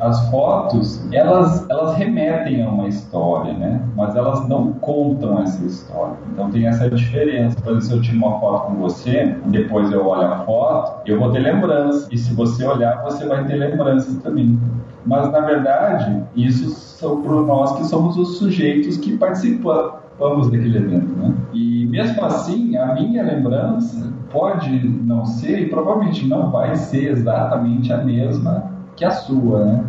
as 0.00 0.28
fotos, 0.30 1.06
elas, 1.12 1.68
elas 1.68 1.94
remetem 1.96 2.62
a 2.62 2.68
uma 2.68 2.88
história, 2.88 3.52
né? 3.52 3.82
Mas 3.94 4.16
elas 4.16 4.48
não 4.48 4.72
contam 4.72 5.42
essa 5.42 5.62
história. 5.64 6.16
Então 6.32 6.50
tem 6.50 6.66
essa 6.66 6.88
diferença. 6.90 7.60
Por 7.60 7.72
exemplo, 7.72 7.82
se 7.82 7.92
eu 7.92 8.00
tiro 8.00 8.16
uma 8.18 8.40
foto 8.40 8.66
com 8.68 8.74
você, 8.76 9.36
depois 9.46 9.92
eu 9.92 10.06
olho 10.06 10.26
a 10.26 10.38
foto, 10.40 11.02
eu 11.06 11.18
vou 11.18 11.30
ter 11.30 11.40
lembrança. 11.40 12.08
E 12.10 12.16
se 12.16 12.32
você 12.32 12.64
olhar, 12.64 13.02
você 13.02 13.26
vai 13.26 13.44
ter 13.44 13.56
lembrança 13.56 14.18
também. 14.22 14.58
Mas 15.04 15.30
na 15.30 15.40
verdade, 15.40 16.22
isso 16.34 16.70
são 17.04 17.20
para 17.20 17.34
nós 17.42 17.76
que 17.76 17.84
somos 17.84 18.16
os 18.16 18.38
sujeitos 18.38 18.96
que 18.96 19.16
participamos 19.18 20.50
daquele 20.50 20.78
evento, 20.78 21.14
né? 21.18 21.34
E 21.52 21.84
mesmo 21.86 22.24
assim, 22.24 22.76
a 22.78 22.94
minha 22.94 23.22
lembrança 23.22 24.10
pode 24.32 24.70
não 24.88 25.26
ser 25.26 25.60
e 25.60 25.68
provavelmente 25.68 26.26
não 26.26 26.50
vai 26.50 26.74
ser 26.74 27.10
exatamente 27.10 27.92
a 27.92 27.98
mesma 27.98 28.72
que 28.96 29.04
a 29.04 29.10
sua, 29.10 29.64
né? 29.64 29.84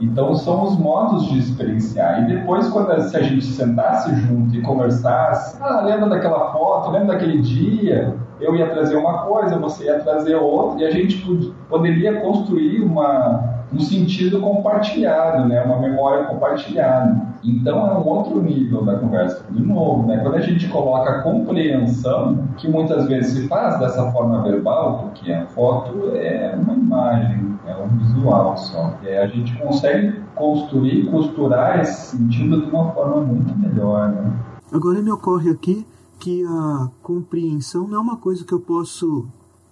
Então 0.00 0.34
são 0.34 0.64
os 0.64 0.78
modos 0.78 1.26
de 1.26 1.38
experienciar. 1.38 2.22
E 2.22 2.34
depois, 2.34 2.68
quando 2.68 2.98
se 3.02 3.16
a 3.16 3.22
gente 3.22 3.44
sentasse 3.44 4.14
junto 4.14 4.54
e 4.54 4.62
conversasse, 4.62 5.60
ah, 5.60 5.82
lembra 5.82 6.08
daquela 6.08 6.52
foto, 6.52 6.90
lembra 6.90 7.14
daquele 7.14 7.42
dia, 7.42 8.14
eu 8.40 8.54
ia 8.54 8.70
trazer 8.70 8.96
uma 8.96 9.24
coisa, 9.24 9.58
você 9.58 9.86
ia 9.86 9.98
trazer 9.98 10.36
outra, 10.36 10.82
e 10.82 10.86
a 10.86 10.90
gente 10.90 11.52
poderia 11.68 12.20
construir 12.20 12.82
uma 12.82 13.55
um 13.76 13.80
sentido 13.80 14.40
compartilhado, 14.40 15.46
né? 15.46 15.62
uma 15.62 15.78
memória 15.78 16.24
compartilhada. 16.24 17.36
Então 17.44 17.86
é 17.86 17.98
um 17.98 18.06
outro 18.06 18.42
nível 18.42 18.84
da 18.84 18.98
conversa. 18.98 19.44
De 19.50 19.62
novo, 19.62 20.06
né? 20.06 20.18
quando 20.18 20.36
a 20.36 20.40
gente 20.40 20.66
coloca 20.68 21.10
a 21.10 21.22
compreensão, 21.22 22.44
que 22.56 22.68
muitas 22.68 23.06
vezes 23.06 23.34
se 23.34 23.48
faz 23.48 23.78
dessa 23.78 24.10
forma 24.10 24.42
verbal, 24.42 25.04
porque 25.04 25.30
a 25.30 25.46
foto 25.46 26.10
é 26.14 26.56
uma 26.58 26.74
imagem, 26.74 27.54
é 27.66 27.76
um 27.76 27.88
visual 27.98 28.56
só. 28.56 28.94
É, 29.04 29.22
a 29.22 29.26
gente 29.26 29.56
consegue 29.58 30.20
construir, 30.34 31.06
costurar 31.10 31.80
esse 31.80 32.16
sentido 32.16 32.62
de 32.62 32.70
uma 32.70 32.90
forma 32.92 33.20
muito 33.20 33.56
melhor. 33.58 34.08
Né? 34.08 34.32
Agora 34.72 35.02
me 35.02 35.10
ocorre 35.10 35.50
aqui 35.50 35.86
que 36.18 36.44
a 36.44 36.88
compreensão 37.02 37.86
não 37.86 37.98
é 37.98 38.00
uma 38.00 38.16
coisa 38.16 38.44
que 38.44 38.52
eu 38.52 38.60
posso 38.60 39.26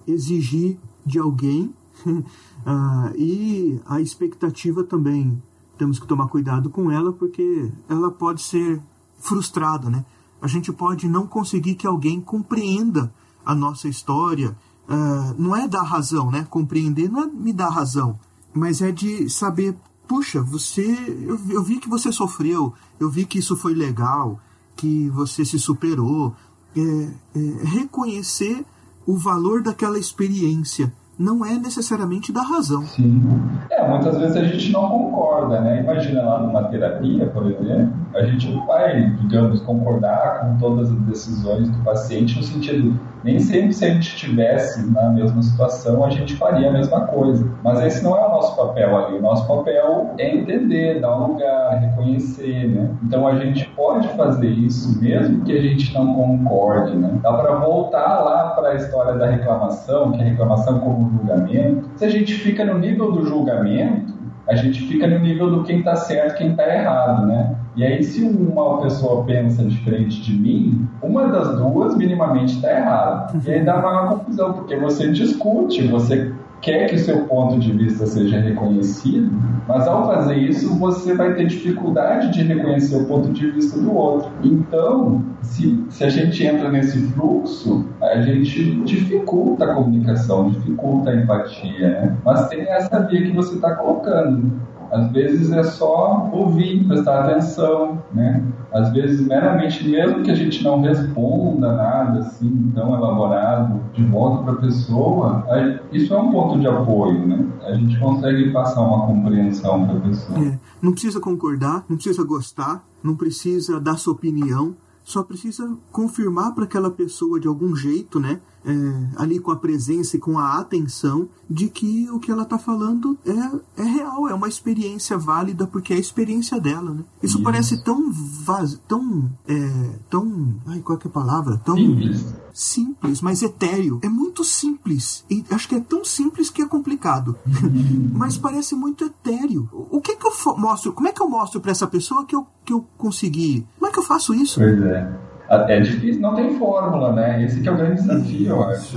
exigir 0.07 0.79
de 1.05 1.19
alguém 1.19 1.73
ah, 2.67 3.13
e 3.17 3.81
a 3.87 4.01
expectativa 4.01 4.83
também 4.83 5.43
temos 5.79 5.99
que 5.99 6.07
tomar 6.07 6.29
cuidado 6.29 6.71
com 6.71 6.91
ela 6.91 7.13
porque 7.13 7.71
ela 7.89 8.11
pode 8.11 8.43
ser 8.43 8.81
frustrada, 9.19 9.91
né? 9.91 10.05
A 10.41 10.47
gente 10.47 10.73
pode 10.73 11.09
não 11.09 11.27
conseguir 11.27 11.75
que 11.75 11.87
alguém 11.87 12.21
compreenda 12.21 13.13
a 13.45 13.55
nossa 13.55 13.89
história. 13.89 14.57
Ah, 14.89 15.35
não 15.39 15.55
é 15.57 15.67
dar 15.67 15.83
razão, 15.83 16.31
né? 16.31 16.47
Compreender 16.49 17.11
não 17.11 17.23
é 17.23 17.27
me 17.27 17.53
dar 17.53 17.71
razão, 17.71 18.19
mas 18.53 18.83
é 18.83 18.93
de 18.93 19.29
saber, 19.29 19.77
puxa, 20.07 20.43
você, 20.43 20.87
eu, 21.23 21.39
eu 21.49 21.63
vi 21.63 21.79
que 21.79 21.89
você 21.89 22.13
sofreu, 22.13 22.75
eu 23.01 23.11
vi 23.11 23.25
que 23.25 23.39
isso 23.39 23.57
foi 23.57 23.75
legal, 23.75 24.41
que 24.77 25.09
você 25.11 25.45
se 25.45 25.59
superou. 25.59 26.35
É, 26.77 26.81
é, 26.81 27.65
reconhecer 27.67 28.67
o 29.07 29.17
valor 29.17 29.63
daquela 29.63 29.97
experiência 29.97 30.93
não 31.19 31.45
é 31.45 31.55
necessariamente 31.59 32.33
da 32.33 32.43
razão. 32.43 32.83
Sim. 32.87 33.23
É, 33.71 33.89
muitas 33.89 34.19
vezes 34.19 34.37
a 34.37 34.45
gente 34.45 34.73
não 34.73 34.89
concorda, 34.89 35.61
né? 35.61 35.81
Imagina 35.81 36.23
lá 36.23 36.41
numa 36.41 36.65
terapia, 36.65 37.27
por 37.27 37.51
exemplo, 37.51 37.93
a 38.15 38.25
gente 38.25 38.51
não 38.51 38.67
vai, 38.67 39.11
digamos, 39.11 39.61
concordar 39.61 40.41
com 40.41 40.59
todas 40.59 40.91
as 40.91 40.99
decisões 41.01 41.69
do 41.71 41.79
paciente 41.85 42.37
no 42.37 42.43
sentido 42.43 42.99
nem 43.25 43.41
sempre 43.41 43.73
se 43.73 43.85
a 43.87 43.89
gente 43.89 44.09
estivesse 44.09 44.91
na 44.91 45.09
mesma 45.09 45.43
situação 45.43 46.05
a 46.05 46.11
gente 46.11 46.37
faria 46.37 46.69
a 46.69 46.73
mesma 46.73 47.07
coisa. 47.07 47.51
Mas 47.65 47.83
esse 47.83 48.05
não 48.05 48.15
é 48.17 48.27
o 48.27 48.29
nosso 48.29 48.55
papel 48.55 48.97
ali. 48.97 49.17
O 49.17 49.23
nosso 49.23 49.49
papel 49.49 50.15
é 50.19 50.37
entender, 50.37 51.01
dar 51.01 51.17
um 51.17 51.29
lugar, 51.29 51.79
reconhecer, 51.79 52.69
né? 52.69 52.91
Então 53.03 53.27
a 53.27 53.37
gente 53.37 53.67
pode 53.71 54.09
fazer 54.09 54.49
isso 54.49 55.01
mesmo 55.01 55.43
que 55.43 55.57
a 55.57 55.63
gente 55.63 55.93
não 55.95 56.15
concorde, 56.15 56.95
né? 56.97 57.19
Dá 57.23 57.33
para 57.33 57.55
voltar 57.55 58.21
lá 58.21 58.51
para 58.51 58.71
a 58.71 58.75
história 58.75 59.15
da 59.15 59.27
reclamação, 59.27 60.13
que 60.13 60.21
é 60.21 60.25
reclamação 60.25 60.81
como 60.81 61.11
julgamento. 61.11 61.89
Se 61.97 62.05
a 62.05 62.11
gente 62.11 62.35
fica 62.35 62.63
no 62.63 62.79
nível 62.79 63.11
do 63.11 63.25
julgamento, 63.25 64.13
a 64.47 64.55
gente 64.55 64.81
fica 64.87 65.07
no 65.07 65.19
nível 65.19 65.51
do 65.51 65.63
quem 65.65 65.79
está 65.79 65.97
certo, 65.97 66.37
quem 66.37 66.51
está 66.51 66.69
errado, 66.69 67.27
né? 67.27 67.57
E 67.77 67.85
aí, 67.85 68.03
se 68.05 68.23
uma 68.23 68.81
pessoa 68.83 69.25
pensa 69.25 69.65
diferente 69.65 70.23
de 70.23 70.35
mim, 70.35 70.87
uma 71.03 71.29
das 71.29 71.57
duas 71.57 71.97
minimamente 71.97 72.57
está 72.57 72.71
errada. 72.71 73.39
E 73.45 73.51
aí 73.51 73.65
dá 73.65 73.77
uma 73.79 74.09
confusão, 74.09 74.53
porque 74.53 74.77
você 74.77 75.11
discute, 75.11 75.87
você 75.89 76.33
quer 76.61 76.89
que 76.89 76.99
seu 76.99 77.25
ponto 77.27 77.59
de 77.59 77.73
vista 77.73 78.07
seja 78.07 78.41
reconhecido, 78.41 79.31
mas 79.69 79.87
ao 79.87 80.07
fazer 80.07 80.37
isso 80.37 80.79
você 80.79 81.15
vai 81.15 81.35
ter 81.35 81.47
dificuldade 81.47 82.33
de 82.33 82.43
reconhecer 82.43 82.97
o 82.97 83.05
ponto 83.07 83.31
de 83.33 83.51
vista 83.51 83.79
do 83.79 83.95
outro. 83.95 84.31
Então, 84.43 85.23
se, 85.43 85.85
se 85.91 86.05
a 86.05 86.09
gente 86.09 86.45
entra 86.45 86.71
nesse 86.71 86.99
fluxo, 87.13 87.87
a 88.01 88.21
gente 88.21 88.77
dificulta 88.83 89.65
a 89.65 89.75
comunicação, 89.75 90.51
dificulta 90.51 91.11
a 91.11 91.17
empatia. 91.17 91.89
Né? 91.89 92.17
Mas 92.25 92.49
tem 92.49 92.63
essa 92.63 93.01
via 93.01 93.23
que 93.23 93.33
você 93.33 93.57
está 93.57 93.75
colocando 93.75 94.53
Às 94.95 95.11
vezes 95.11 95.51
é 95.51 95.65
só 95.65 96.31
ouvir, 96.33 96.87
prestar 96.87 97.25
atenção, 97.25 98.01
né? 98.13 98.45
Às 98.73 98.93
vezes, 98.93 99.27
meramente, 99.27 99.89
mesmo 99.89 100.23
que 100.23 100.31
a 100.31 100.35
gente 100.37 100.63
não 100.63 100.81
responda 100.81 101.73
nada 101.73 102.21
assim 102.21 102.71
tão 102.73 102.95
elaborado 102.95 103.81
de 103.93 104.05
volta 104.05 104.45
para 104.45 104.53
a 104.53 104.57
pessoa, 104.57 105.45
isso 105.91 106.15
é 106.15 106.17
um 106.17 106.31
ponto 106.31 106.61
de 106.61 106.69
apoio, 106.69 107.27
né? 107.27 107.45
A 107.65 107.75
gente 107.75 107.99
consegue 107.99 108.53
passar 108.53 108.83
uma 108.83 109.05
compreensão 109.05 109.85
para 109.85 109.97
a 109.97 110.01
pessoa. 110.01 110.39
É, 110.39 110.59
não 110.81 110.93
precisa 110.93 111.19
concordar, 111.19 111.85
não 111.89 111.97
precisa 111.97 112.23
gostar, 112.23 112.85
não 113.03 113.17
precisa 113.17 113.81
dar 113.81 113.99
sua 113.99 114.13
opinião, 114.13 114.77
só 115.03 115.25
precisa 115.25 115.77
confirmar 115.91 116.55
para 116.55 116.65
aquela 116.65 116.91
pessoa 116.91 117.41
de 117.41 117.49
algum 117.49 117.75
jeito, 117.75 118.21
né? 118.21 118.39
É, 118.67 119.23
ali 119.23 119.39
com 119.39 119.51
a 119.51 119.57
presença 119.57 120.17
e 120.17 120.19
com 120.19 120.39
a 120.39 120.59
atenção 120.59 121.29
de 121.49 121.69
que 121.69 122.09
o 122.11 122.19
que 122.19 122.31
ela 122.31 122.45
está 122.45 122.59
falando 122.59 123.19
é, 123.27 123.83
é 123.83 123.85
real, 123.85 124.27
é 124.29 124.35
uma 124.35 124.49
experiência 124.49 125.19
válida 125.19 125.67
porque 125.67 125.93
é 125.93 125.97
a 125.97 126.01
experiência 126.01 126.59
dela, 126.59 126.95
né? 126.95 127.05
Isso 127.23 127.43
parece 127.43 127.85
tão 127.85 128.11
vaz, 128.11 128.81
tão 128.89 129.31
é, 129.47 129.99
tão, 130.09 130.55
ai, 130.67 130.81
qual 130.81 130.99
é, 130.99 131.03
é 131.05 131.07
a 131.07 131.11
palavra? 131.11 131.59
Tão 131.59 131.77
simples. 131.77 132.35
simples, 132.55 133.21
mas 133.21 133.43
etéreo. 133.43 134.01
É 134.03 134.09
muito 134.09 134.43
simples 134.43 135.25
e 135.29 135.45
acho 135.51 135.69
que 135.69 135.75
é 135.75 135.81
tão 135.81 136.05
simples 136.05 136.49
que 136.49 136.63
é 136.63 136.67
complicado, 136.67 137.37
mas 138.15 138.39
parece 138.39 138.75
muito 138.75 139.05
etéreo. 139.05 139.69
O 139.91 140.01
que 140.01 140.17
que 140.17 140.27
eu 140.27 140.57
mostro? 140.57 140.93
Como 140.93 141.09
é 141.09 141.13
que 141.13 141.23
eu 141.23 141.29
mostro 141.29 141.61
para 141.61 141.71
essa 141.71 141.87
pessoa 141.87 142.25
que 142.25 142.35
eu 142.35 142.47
que 142.65 142.73
eu 142.73 142.85
consegui? 142.97 143.67
Como 143.79 143.91
é 143.91 143.93
que 143.93 143.99
eu 143.99 144.03
faço 144.03 144.35
isso? 144.35 144.59
Pois 144.59 144.81
é. 144.83 145.34
É 145.51 145.81
difícil, 145.81 146.23
não 146.23 146.35
tem 146.35 146.55
fórmula, 146.59 147.13
né? 147.13 147.43
Esse 147.43 147.61
que 147.61 147.69
é 147.69 147.73
o 147.73 147.77
grande 147.77 148.01
desafio, 148.03 148.49
eu 148.49 148.63
acho. 148.65 148.97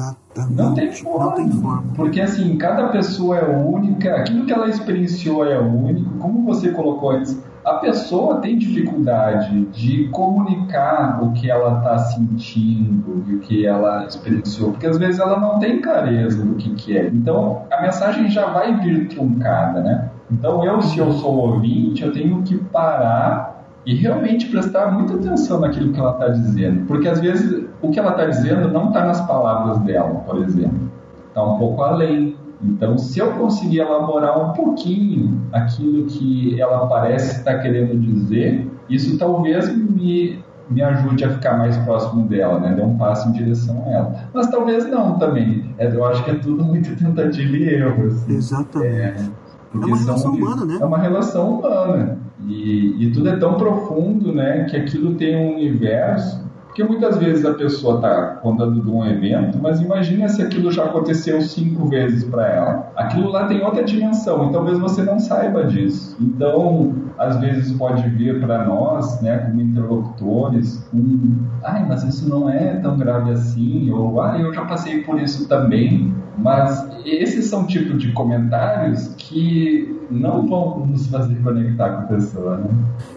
Não 0.50 0.74
tem 0.74 0.92
fórmula. 0.92 1.26
Não 1.26 1.34
tem 1.34 1.52
fórmula. 1.52 1.94
Porque 1.96 2.22
assim, 2.22 2.58
cada 2.58 2.88
pessoa 2.88 3.38
é 3.38 3.46
única, 3.46 4.16
aquilo 4.16 4.46
que 4.46 4.54
ela 4.54 4.70
experienciou 4.70 5.46
é 5.46 5.60
único. 5.60 6.10
Como 6.20 6.46
você 6.46 6.70
colocou 6.72 7.12
antes, 7.12 7.38
a 7.68 7.74
pessoa 7.76 8.40
tem 8.40 8.58
dificuldade 8.58 9.66
de 9.66 10.08
comunicar 10.08 11.22
o 11.22 11.34
que 11.34 11.52
ela 11.52 11.80
está 11.80 11.98
sentindo 12.00 13.26
e 13.28 13.36
o 13.36 13.40
que 13.40 13.66
ela 13.66 14.06
experienciou, 14.06 14.72
porque 14.72 14.88
às 14.88 14.98
vezes 14.98 15.20
ela 15.20 15.38
não 15.38 15.60
tem 15.60 15.82
clareza 15.82 16.46
do 16.46 16.56
que, 16.56 16.74
que 16.76 16.98
é. 16.98 17.08
Então 17.08 17.64
a 17.70 17.82
mensagem 17.82 18.30
já 18.30 18.46
vai 18.46 18.74
vir 18.78 19.10
truncada, 19.10 19.82
né? 19.82 20.10
Então 20.32 20.64
eu, 20.64 20.82
se 20.82 20.98
eu 20.98 21.12
sou 21.12 21.36
ouvinte, 21.36 22.04
eu 22.04 22.14
tenho 22.14 22.42
que 22.44 22.58
parar 22.58 23.57
e 23.88 23.96
realmente 23.96 24.48
prestar 24.50 24.92
muita 24.92 25.14
atenção 25.14 25.62
naquilo 25.62 25.94
que 25.94 26.00
ela 26.00 26.12
está 26.12 26.28
dizendo, 26.28 26.86
porque 26.88 27.08
às 27.08 27.22
vezes 27.22 27.66
o 27.82 27.90
que 27.90 27.98
ela 27.98 28.12
está 28.12 28.26
dizendo 28.26 28.68
não 28.68 28.90
está 28.90 29.06
nas 29.06 29.26
palavras 29.26 29.80
dela, 29.80 30.14
por 30.26 30.44
exemplo, 30.44 30.92
está 31.30 31.42
um 31.42 31.58
pouco 31.58 31.82
além. 31.82 32.36
Então, 32.62 32.98
se 32.98 33.20
eu 33.20 33.32
conseguir 33.34 33.80
elaborar 33.80 34.38
um 34.38 34.52
pouquinho 34.52 35.42
aquilo 35.54 36.06
que 36.06 36.60
ela 36.60 36.86
parece 36.88 37.38
estar 37.38 37.60
querendo 37.60 37.98
dizer, 37.98 38.68
isso 38.90 39.18
talvez 39.18 39.74
me, 39.74 40.44
me 40.70 40.82
ajude 40.82 41.24
a 41.24 41.30
ficar 41.30 41.58
mais 41.58 41.78
próximo 41.78 42.28
dela, 42.28 42.60
né? 42.60 42.74
Dê 42.74 42.82
um 42.82 42.98
passo 42.98 43.30
em 43.30 43.32
direção 43.32 43.84
a 43.86 43.90
ela. 43.90 44.16
Mas 44.34 44.50
talvez 44.50 44.86
não 44.90 45.18
também. 45.18 45.74
É, 45.78 45.88
eu 45.88 46.04
acho 46.04 46.26
que 46.26 46.32
é 46.32 46.36
tudo 46.36 46.62
muito 46.62 46.94
tentativa 46.98 47.56
e 47.56 47.76
erro. 47.76 48.08
Assim. 48.08 48.34
Exatamente. 48.34 48.92
É, 48.96 49.47
é 49.84 49.86
uma 49.86 49.98
relação 49.98 50.34
humana, 50.34 50.66
né? 50.66 50.78
É 50.82 50.86
uma 50.86 50.98
relação 50.98 51.60
humana. 51.60 52.20
E, 52.48 53.04
e 53.04 53.12
tudo 53.12 53.30
é 53.30 53.36
tão 53.38 53.56
profundo, 53.56 54.34
né, 54.34 54.66
que 54.66 54.78
aquilo 54.78 55.16
tem 55.16 55.36
um 55.36 55.56
universo 55.56 56.47
porque 56.78 56.84
muitas 56.84 57.18
vezes 57.18 57.44
a 57.44 57.56
pessoa 57.56 57.96
está 57.96 58.36
contando 58.36 58.80
de 58.80 58.88
um 58.88 59.04
evento, 59.04 59.58
mas 59.60 59.82
imagina 59.82 60.30
se 60.30 60.44
aquilo 60.44 60.72
já 60.72 60.86
aconteceu 60.86 61.42
cinco 61.42 61.88
vezes 61.88 62.24
para 62.24 62.48
ela. 62.48 62.92
Aquilo 62.96 63.32
lá 63.32 63.48
tem 63.48 63.64
outra 63.64 63.84
dimensão, 63.84 64.48
e 64.48 64.52
talvez 64.52 64.78
você 64.78 65.02
não 65.02 65.18
saiba 65.18 65.64
disso. 65.64 66.16
Então, 66.22 66.94
às 67.18 67.38
vezes 67.38 67.76
pode 67.76 68.08
vir 68.10 68.40
para 68.40 68.64
nós, 68.64 69.20
né, 69.24 69.40
como 69.40 69.60
interlocutores, 69.60 70.88
um, 70.94 71.38
ai, 71.64 71.84
mas 71.88 72.04
isso 72.04 72.30
não 72.30 72.48
é 72.48 72.76
tão 72.76 72.96
grave 72.96 73.32
assim, 73.32 73.90
ou 73.90 74.22
ah, 74.22 74.38
eu 74.40 74.54
já 74.54 74.64
passei 74.64 75.02
por 75.02 75.20
isso 75.20 75.48
também. 75.48 76.14
Mas 76.38 76.88
esses 77.04 77.46
são 77.46 77.66
tipos 77.66 78.00
de 78.00 78.12
comentários 78.12 79.16
que 79.18 80.00
não 80.12 80.46
vão 80.46 80.86
nos 80.86 81.08
fazer 81.08 81.42
conectar 81.42 81.90
com 81.90 82.02
a 82.04 82.06
pessoa, 82.06 82.58
né? 82.58 82.70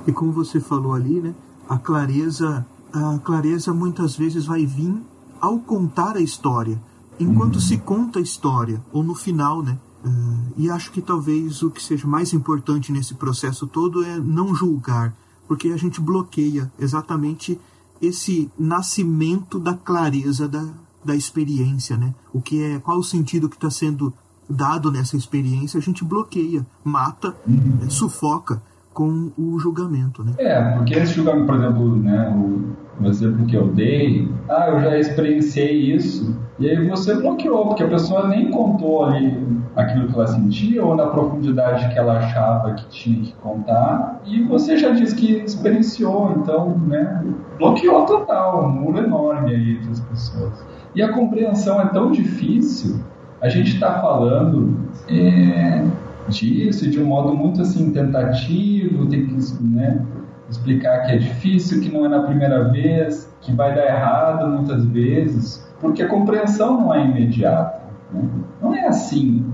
E 0.06 0.12
como 0.12 0.32
você 0.32 0.58
falou 0.58 0.94
ali, 0.94 1.20
né, 1.20 1.34
a 1.68 1.76
clareza 1.76 2.64
a 2.92 3.18
clareza 3.18 3.72
muitas 3.72 4.16
vezes 4.16 4.46
vai 4.46 4.66
vir 4.66 4.94
ao 5.40 5.58
contar 5.58 6.16
a 6.16 6.20
história, 6.20 6.80
enquanto 7.18 7.56
uhum. 7.56 7.60
se 7.60 7.78
conta 7.78 8.18
a 8.18 8.22
história, 8.22 8.82
ou 8.92 9.02
no 9.02 9.14
final, 9.14 9.62
né? 9.62 9.78
Uh, 10.04 10.52
e 10.56 10.70
acho 10.70 10.90
que 10.92 11.02
talvez 11.02 11.62
o 11.62 11.70
que 11.70 11.82
seja 11.82 12.06
mais 12.06 12.32
importante 12.32 12.90
nesse 12.90 13.14
processo 13.14 13.66
todo 13.66 14.02
é 14.02 14.18
não 14.18 14.54
julgar, 14.54 15.14
porque 15.46 15.68
a 15.68 15.76
gente 15.76 16.00
bloqueia 16.00 16.72
exatamente 16.78 17.60
esse 18.00 18.50
nascimento 18.58 19.58
da 19.58 19.74
clareza 19.74 20.48
da, 20.48 20.66
da 21.04 21.14
experiência, 21.14 21.96
né? 21.96 22.14
O 22.32 22.40
que 22.40 22.62
é, 22.62 22.78
qual 22.78 22.98
o 22.98 23.04
sentido 23.04 23.48
que 23.48 23.56
está 23.56 23.70
sendo 23.70 24.12
dado 24.48 24.90
nessa 24.90 25.16
experiência, 25.16 25.78
a 25.78 25.82
gente 25.82 26.04
bloqueia, 26.04 26.66
mata, 26.82 27.36
uhum. 27.46 27.88
sufoca 27.90 28.62
com 28.92 29.30
o 29.38 29.58
julgamento, 29.58 30.24
né? 30.24 30.32
É, 30.38 30.60
porque 30.72 30.94
esse 30.94 31.14
julgamento, 31.14 31.46
por 31.46 31.54
exemplo, 31.56 31.96
né, 31.96 32.28
o, 32.36 33.02
o 33.02 33.08
exemplo 33.08 33.46
que 33.46 33.56
eu 33.56 33.68
dei, 33.68 34.28
ah, 34.48 34.68
eu 34.68 34.80
já 34.80 34.98
experienciei 34.98 35.94
isso, 35.94 36.36
e 36.58 36.68
aí 36.68 36.88
você 36.88 37.14
bloqueou, 37.14 37.68
porque 37.68 37.84
a 37.84 37.88
pessoa 37.88 38.28
nem 38.28 38.50
contou 38.50 39.04
ali 39.04 39.46
aquilo 39.76 40.08
que 40.08 40.14
ela 40.14 40.26
sentia 40.26 40.84
ou 40.84 40.96
na 40.96 41.06
profundidade 41.06 41.88
que 41.92 41.98
ela 41.98 42.18
achava 42.18 42.74
que 42.74 42.86
tinha 42.88 43.22
que 43.22 43.32
contar, 43.34 44.20
e 44.26 44.42
você 44.42 44.76
já 44.76 44.90
disse 44.90 45.14
que 45.14 45.36
experienciou, 45.36 46.32
então, 46.36 46.76
né, 46.86 47.24
bloqueou 47.58 48.04
total, 48.06 48.64
um 48.64 48.68
muro 48.68 48.98
enorme 48.98 49.54
aí 49.54 49.76
entre 49.76 49.90
as 49.92 50.00
pessoas. 50.00 50.52
E 50.94 51.02
a 51.02 51.12
compreensão 51.12 51.80
é 51.80 51.86
tão 51.86 52.10
difícil, 52.10 53.00
a 53.40 53.48
gente 53.48 53.74
está 53.74 54.00
falando 54.00 54.76
é, 55.08 55.86
disso 56.30 56.88
de 56.88 57.00
um 57.00 57.06
modo 57.06 57.34
muito 57.34 57.60
assim 57.60 57.92
tentativo, 57.92 59.06
tem 59.06 59.26
que 59.26 59.62
né, 59.62 60.00
explicar 60.48 61.02
que 61.02 61.12
é 61.12 61.18
difícil, 61.18 61.80
que 61.80 61.92
não 61.92 62.06
é 62.06 62.08
na 62.08 62.22
primeira 62.22 62.68
vez, 62.70 63.30
que 63.40 63.52
vai 63.52 63.74
dar 63.74 63.86
errado 63.86 64.48
muitas 64.48 64.84
vezes, 64.86 65.66
porque 65.80 66.02
a 66.02 66.08
compreensão 66.08 66.80
não 66.80 66.94
é 66.94 67.04
imediata. 67.04 67.80
Né? 68.12 68.22
Não 68.62 68.74
é 68.74 68.86
assim. 68.86 69.44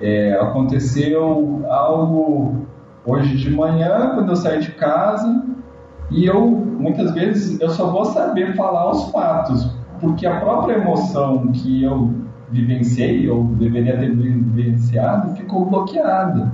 É, 0.00 0.34
aconteceu 0.40 1.64
algo 1.68 2.66
hoje 3.04 3.36
de 3.36 3.50
manhã, 3.50 4.10
quando 4.14 4.30
eu 4.30 4.36
saí 4.36 4.60
de 4.60 4.72
casa, 4.72 5.44
e 6.10 6.26
eu, 6.26 6.40
muitas 6.46 7.12
vezes, 7.12 7.60
eu 7.60 7.70
só 7.70 7.90
vou 7.90 8.04
saber 8.06 8.54
falar 8.56 8.90
os 8.90 9.10
fatos, 9.10 9.70
porque 10.00 10.26
a 10.26 10.40
própria 10.40 10.74
emoção 10.74 11.48
que 11.52 11.82
eu 11.82 12.10
vivenciei 12.52 13.28
ou 13.28 13.44
deveria 13.44 13.98
ter 13.98 14.14
vivenciado 14.14 15.34
ficou 15.34 15.64
bloqueada. 15.64 16.52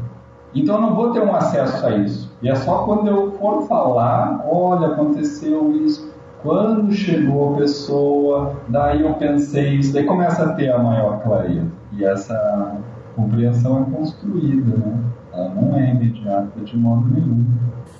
Então 0.54 0.76
eu 0.76 0.80
não 0.80 0.94
vou 0.94 1.12
ter 1.12 1.20
um 1.20 1.34
acesso 1.34 1.86
a 1.86 1.96
isso. 1.98 2.32
E 2.40 2.48
é 2.48 2.54
só 2.54 2.84
quando 2.84 3.08
eu 3.08 3.32
for 3.32 3.66
falar, 3.66 4.44
olha, 4.50 4.88
aconteceu 4.88 5.76
isso, 5.84 6.10
quando 6.42 6.92
chegou 6.92 7.54
a 7.54 7.58
pessoa, 7.58 8.56
daí 8.68 9.02
eu 9.02 9.12
pensei 9.14 9.74
isso, 9.74 9.92
daí 9.92 10.04
começa 10.04 10.44
a 10.44 10.52
ter 10.54 10.70
a 10.70 10.78
maior 10.78 11.20
clareza. 11.22 11.66
E 11.92 12.04
essa 12.04 12.76
compreensão 13.14 13.82
é 13.82 13.96
construída, 13.96 14.76
né? 14.76 15.04
Ela 15.32 15.48
não 15.50 15.76
é 15.76 15.90
imediata 15.90 16.60
de 16.60 16.76
modo 16.76 17.06
nenhum. 17.08 17.44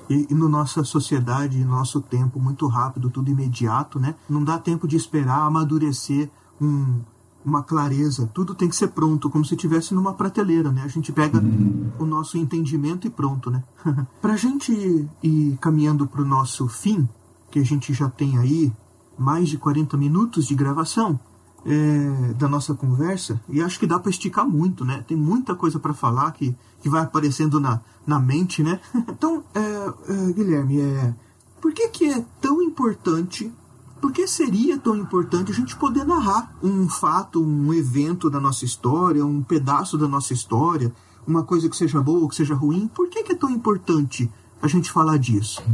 E, 0.08 0.28
e 0.30 0.34
no 0.34 0.48
nossa 0.48 0.82
sociedade, 0.84 1.62
nosso 1.64 2.00
tempo 2.00 2.40
muito 2.40 2.66
rápido, 2.66 3.10
tudo 3.10 3.30
imediato, 3.30 3.98
né? 3.98 4.14
Não 4.28 4.42
dá 4.42 4.56
tempo 4.58 4.88
de 4.88 4.96
esperar 4.96 5.46
amadurecer 5.46 6.30
um, 6.60 7.00
uma 7.44 7.62
clareza, 7.62 8.28
tudo 8.34 8.54
tem 8.54 8.68
que 8.68 8.76
ser 8.76 8.88
pronto, 8.88 9.30
como 9.30 9.44
se 9.44 9.56
tivesse 9.56 9.94
numa 9.94 10.12
prateleira, 10.12 10.70
né? 10.70 10.82
A 10.84 10.88
gente 10.88 11.12
pega 11.12 11.38
uhum. 11.38 11.90
o 11.98 12.04
nosso 12.04 12.36
entendimento 12.36 13.06
e 13.06 13.10
pronto, 13.10 13.50
né? 13.50 13.62
para 14.20 14.34
a 14.34 14.36
gente 14.36 15.08
ir 15.22 15.56
caminhando 15.60 16.06
para 16.06 16.22
o 16.22 16.24
nosso 16.24 16.68
fim, 16.68 17.08
que 17.50 17.58
a 17.58 17.64
gente 17.64 17.94
já 17.94 18.08
tem 18.08 18.38
aí 18.38 18.72
mais 19.18 19.48
de 19.48 19.56
40 19.58 19.96
minutos 19.96 20.46
de 20.46 20.54
gravação 20.54 21.18
é, 21.64 22.34
da 22.34 22.48
nossa 22.48 22.74
conversa, 22.74 23.40
e 23.48 23.62
acho 23.62 23.78
que 23.78 23.86
dá 23.86 23.98
para 23.98 24.10
esticar 24.10 24.46
muito, 24.46 24.84
né? 24.84 25.04
Tem 25.06 25.16
muita 25.16 25.54
coisa 25.54 25.78
para 25.78 25.94
falar 25.94 26.30
que, 26.32 26.54
que 26.80 26.88
vai 26.88 27.02
aparecendo 27.02 27.58
na, 27.58 27.80
na 28.06 28.18
mente, 28.18 28.62
né? 28.62 28.80
então, 29.08 29.42
é, 29.54 29.60
é, 29.60 30.32
Guilherme, 30.32 30.80
é, 30.80 31.14
por 31.60 31.72
que, 31.72 31.88
que 31.88 32.10
é 32.10 32.24
tão 32.40 32.62
importante 32.62 33.52
por 34.00 34.12
que 34.12 34.26
seria 34.26 34.78
tão 34.78 34.96
importante 34.96 35.50
a 35.50 35.54
gente 35.54 35.76
poder 35.76 36.04
narrar 36.04 36.52
um 36.62 36.88
fato, 36.88 37.42
um 37.42 37.72
evento 37.74 38.30
da 38.30 38.40
nossa 38.40 38.64
história, 38.64 39.24
um 39.24 39.42
pedaço 39.42 39.98
da 39.98 40.08
nossa 40.08 40.32
história, 40.32 40.92
uma 41.26 41.42
coisa 41.42 41.68
que 41.68 41.76
seja 41.76 42.00
boa 42.00 42.20
ou 42.20 42.28
que 42.28 42.36
seja 42.36 42.54
ruim? 42.54 42.88
Por 42.88 43.08
que, 43.08 43.22
que 43.22 43.32
é 43.32 43.36
tão 43.36 43.50
importante 43.50 44.30
a 44.62 44.66
gente 44.66 44.90
falar 44.90 45.18
disso? 45.18 45.62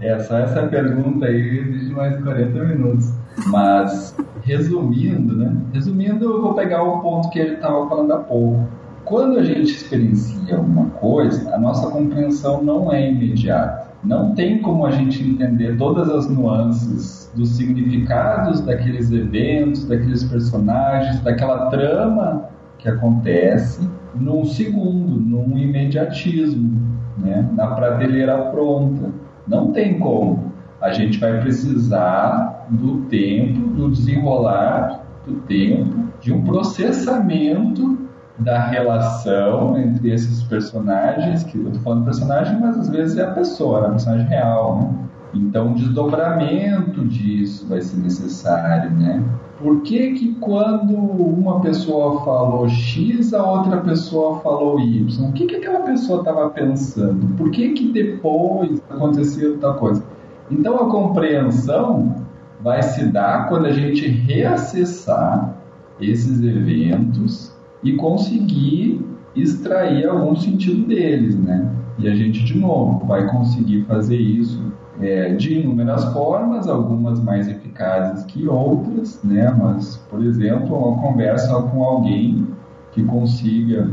É, 0.00 0.16
só 0.20 0.38
essa 0.38 0.62
pergunta 0.68 1.26
aí 1.26 1.58
exige 1.58 1.92
mais 1.92 2.22
40 2.22 2.64
minutos. 2.66 3.12
Mas, 3.46 4.14
resumindo, 4.42 5.36
né? 5.36 5.56
Resumindo, 5.72 6.24
eu 6.24 6.40
vou 6.40 6.54
pegar 6.54 6.84
o 6.84 7.00
ponto 7.00 7.30
que 7.30 7.38
ele 7.38 7.54
estava 7.54 7.88
falando 7.88 8.12
há 8.12 8.18
pouco. 8.18 8.68
Quando 9.04 9.38
a 9.38 9.42
gente 9.42 9.72
experiencia 9.72 10.60
uma 10.60 10.90
coisa, 10.90 11.54
a 11.54 11.58
nossa 11.58 11.90
compreensão 11.90 12.62
não 12.62 12.92
é 12.92 13.10
imediata. 13.10 13.87
Não 14.04 14.34
tem 14.34 14.62
como 14.62 14.86
a 14.86 14.92
gente 14.92 15.22
entender 15.22 15.76
todas 15.76 16.08
as 16.08 16.28
nuances 16.28 17.32
dos 17.34 17.56
significados 17.56 18.60
daqueles 18.60 19.10
eventos, 19.10 19.84
daqueles 19.86 20.22
personagens, 20.24 21.20
daquela 21.20 21.66
trama 21.66 22.48
que 22.78 22.88
acontece 22.88 23.88
num 24.14 24.44
segundo, 24.44 25.20
num 25.20 25.58
imediatismo, 25.58 26.80
né? 27.18 27.48
na 27.54 27.68
prateleira 27.68 28.38
pronta. 28.50 29.10
Não 29.46 29.72
tem 29.72 29.98
como. 29.98 30.52
A 30.80 30.90
gente 30.90 31.18
vai 31.18 31.40
precisar 31.40 32.66
do 32.70 33.02
tempo, 33.02 33.68
do 33.70 33.90
desenrolar 33.90 35.04
do 35.26 35.34
tempo, 35.40 36.08
de 36.20 36.32
um 36.32 36.42
processamento 36.42 38.07
da 38.38 38.60
relação 38.60 39.76
entre 39.76 40.12
esses 40.12 40.42
personagens, 40.44 41.42
que 41.44 41.58
eu 41.58 41.70
tô 41.72 41.80
falando 41.80 42.04
personagem, 42.04 42.58
mas 42.60 42.78
às 42.78 42.88
vezes 42.88 43.18
é 43.18 43.24
a 43.24 43.32
pessoa, 43.32 43.80
é 43.80 43.86
a 43.86 43.90
personagem 43.90 44.26
real, 44.26 44.80
né? 44.80 45.08
Então, 45.34 45.68
um 45.68 45.74
desdobramento 45.74 47.04
disso 47.06 47.66
vai 47.68 47.80
ser 47.80 47.98
necessário, 47.98 48.90
né? 48.92 49.22
Por 49.58 49.82
que 49.82 50.12
que 50.12 50.34
quando 50.36 50.94
uma 50.94 51.60
pessoa 51.60 52.24
falou 52.24 52.68
X, 52.68 53.34
a 53.34 53.44
outra 53.44 53.78
pessoa 53.78 54.40
falou 54.40 54.80
Y? 54.80 55.28
O 55.28 55.32
que 55.32 55.46
que 55.46 55.56
aquela 55.56 55.80
pessoa 55.80 56.20
estava 56.20 56.48
pensando? 56.50 57.26
Por 57.36 57.50
que 57.50 57.72
que 57.72 57.92
depois 57.92 58.80
aconteceu 58.88 59.58
tal 59.58 59.74
coisa? 59.74 60.02
Então, 60.50 60.76
a 60.76 60.90
compreensão 60.90 62.24
vai 62.60 62.82
se 62.82 63.06
dar 63.06 63.48
quando 63.48 63.66
a 63.66 63.72
gente 63.72 64.06
reacessar 64.06 65.54
esses 66.00 66.40
eventos 66.40 67.57
e 67.82 67.94
conseguir 67.94 69.00
extrair 69.34 70.06
algum 70.08 70.34
sentido 70.34 70.86
deles, 70.86 71.38
né? 71.38 71.70
E 71.98 72.08
a 72.08 72.14
gente, 72.14 72.44
de 72.44 72.56
novo, 72.56 73.04
vai 73.06 73.28
conseguir 73.28 73.84
fazer 73.84 74.16
isso 74.16 74.62
é, 75.00 75.34
de 75.34 75.60
inúmeras 75.60 76.04
formas, 76.12 76.68
algumas 76.68 77.22
mais 77.22 77.48
eficazes 77.48 78.24
que 78.24 78.48
outras, 78.48 79.20
né? 79.22 79.50
Mas, 79.50 79.96
por 80.10 80.24
exemplo, 80.24 80.76
uma 80.76 81.00
conversa 81.00 81.60
com 81.62 81.82
alguém 81.82 82.46
que 82.92 83.02
consiga 83.04 83.90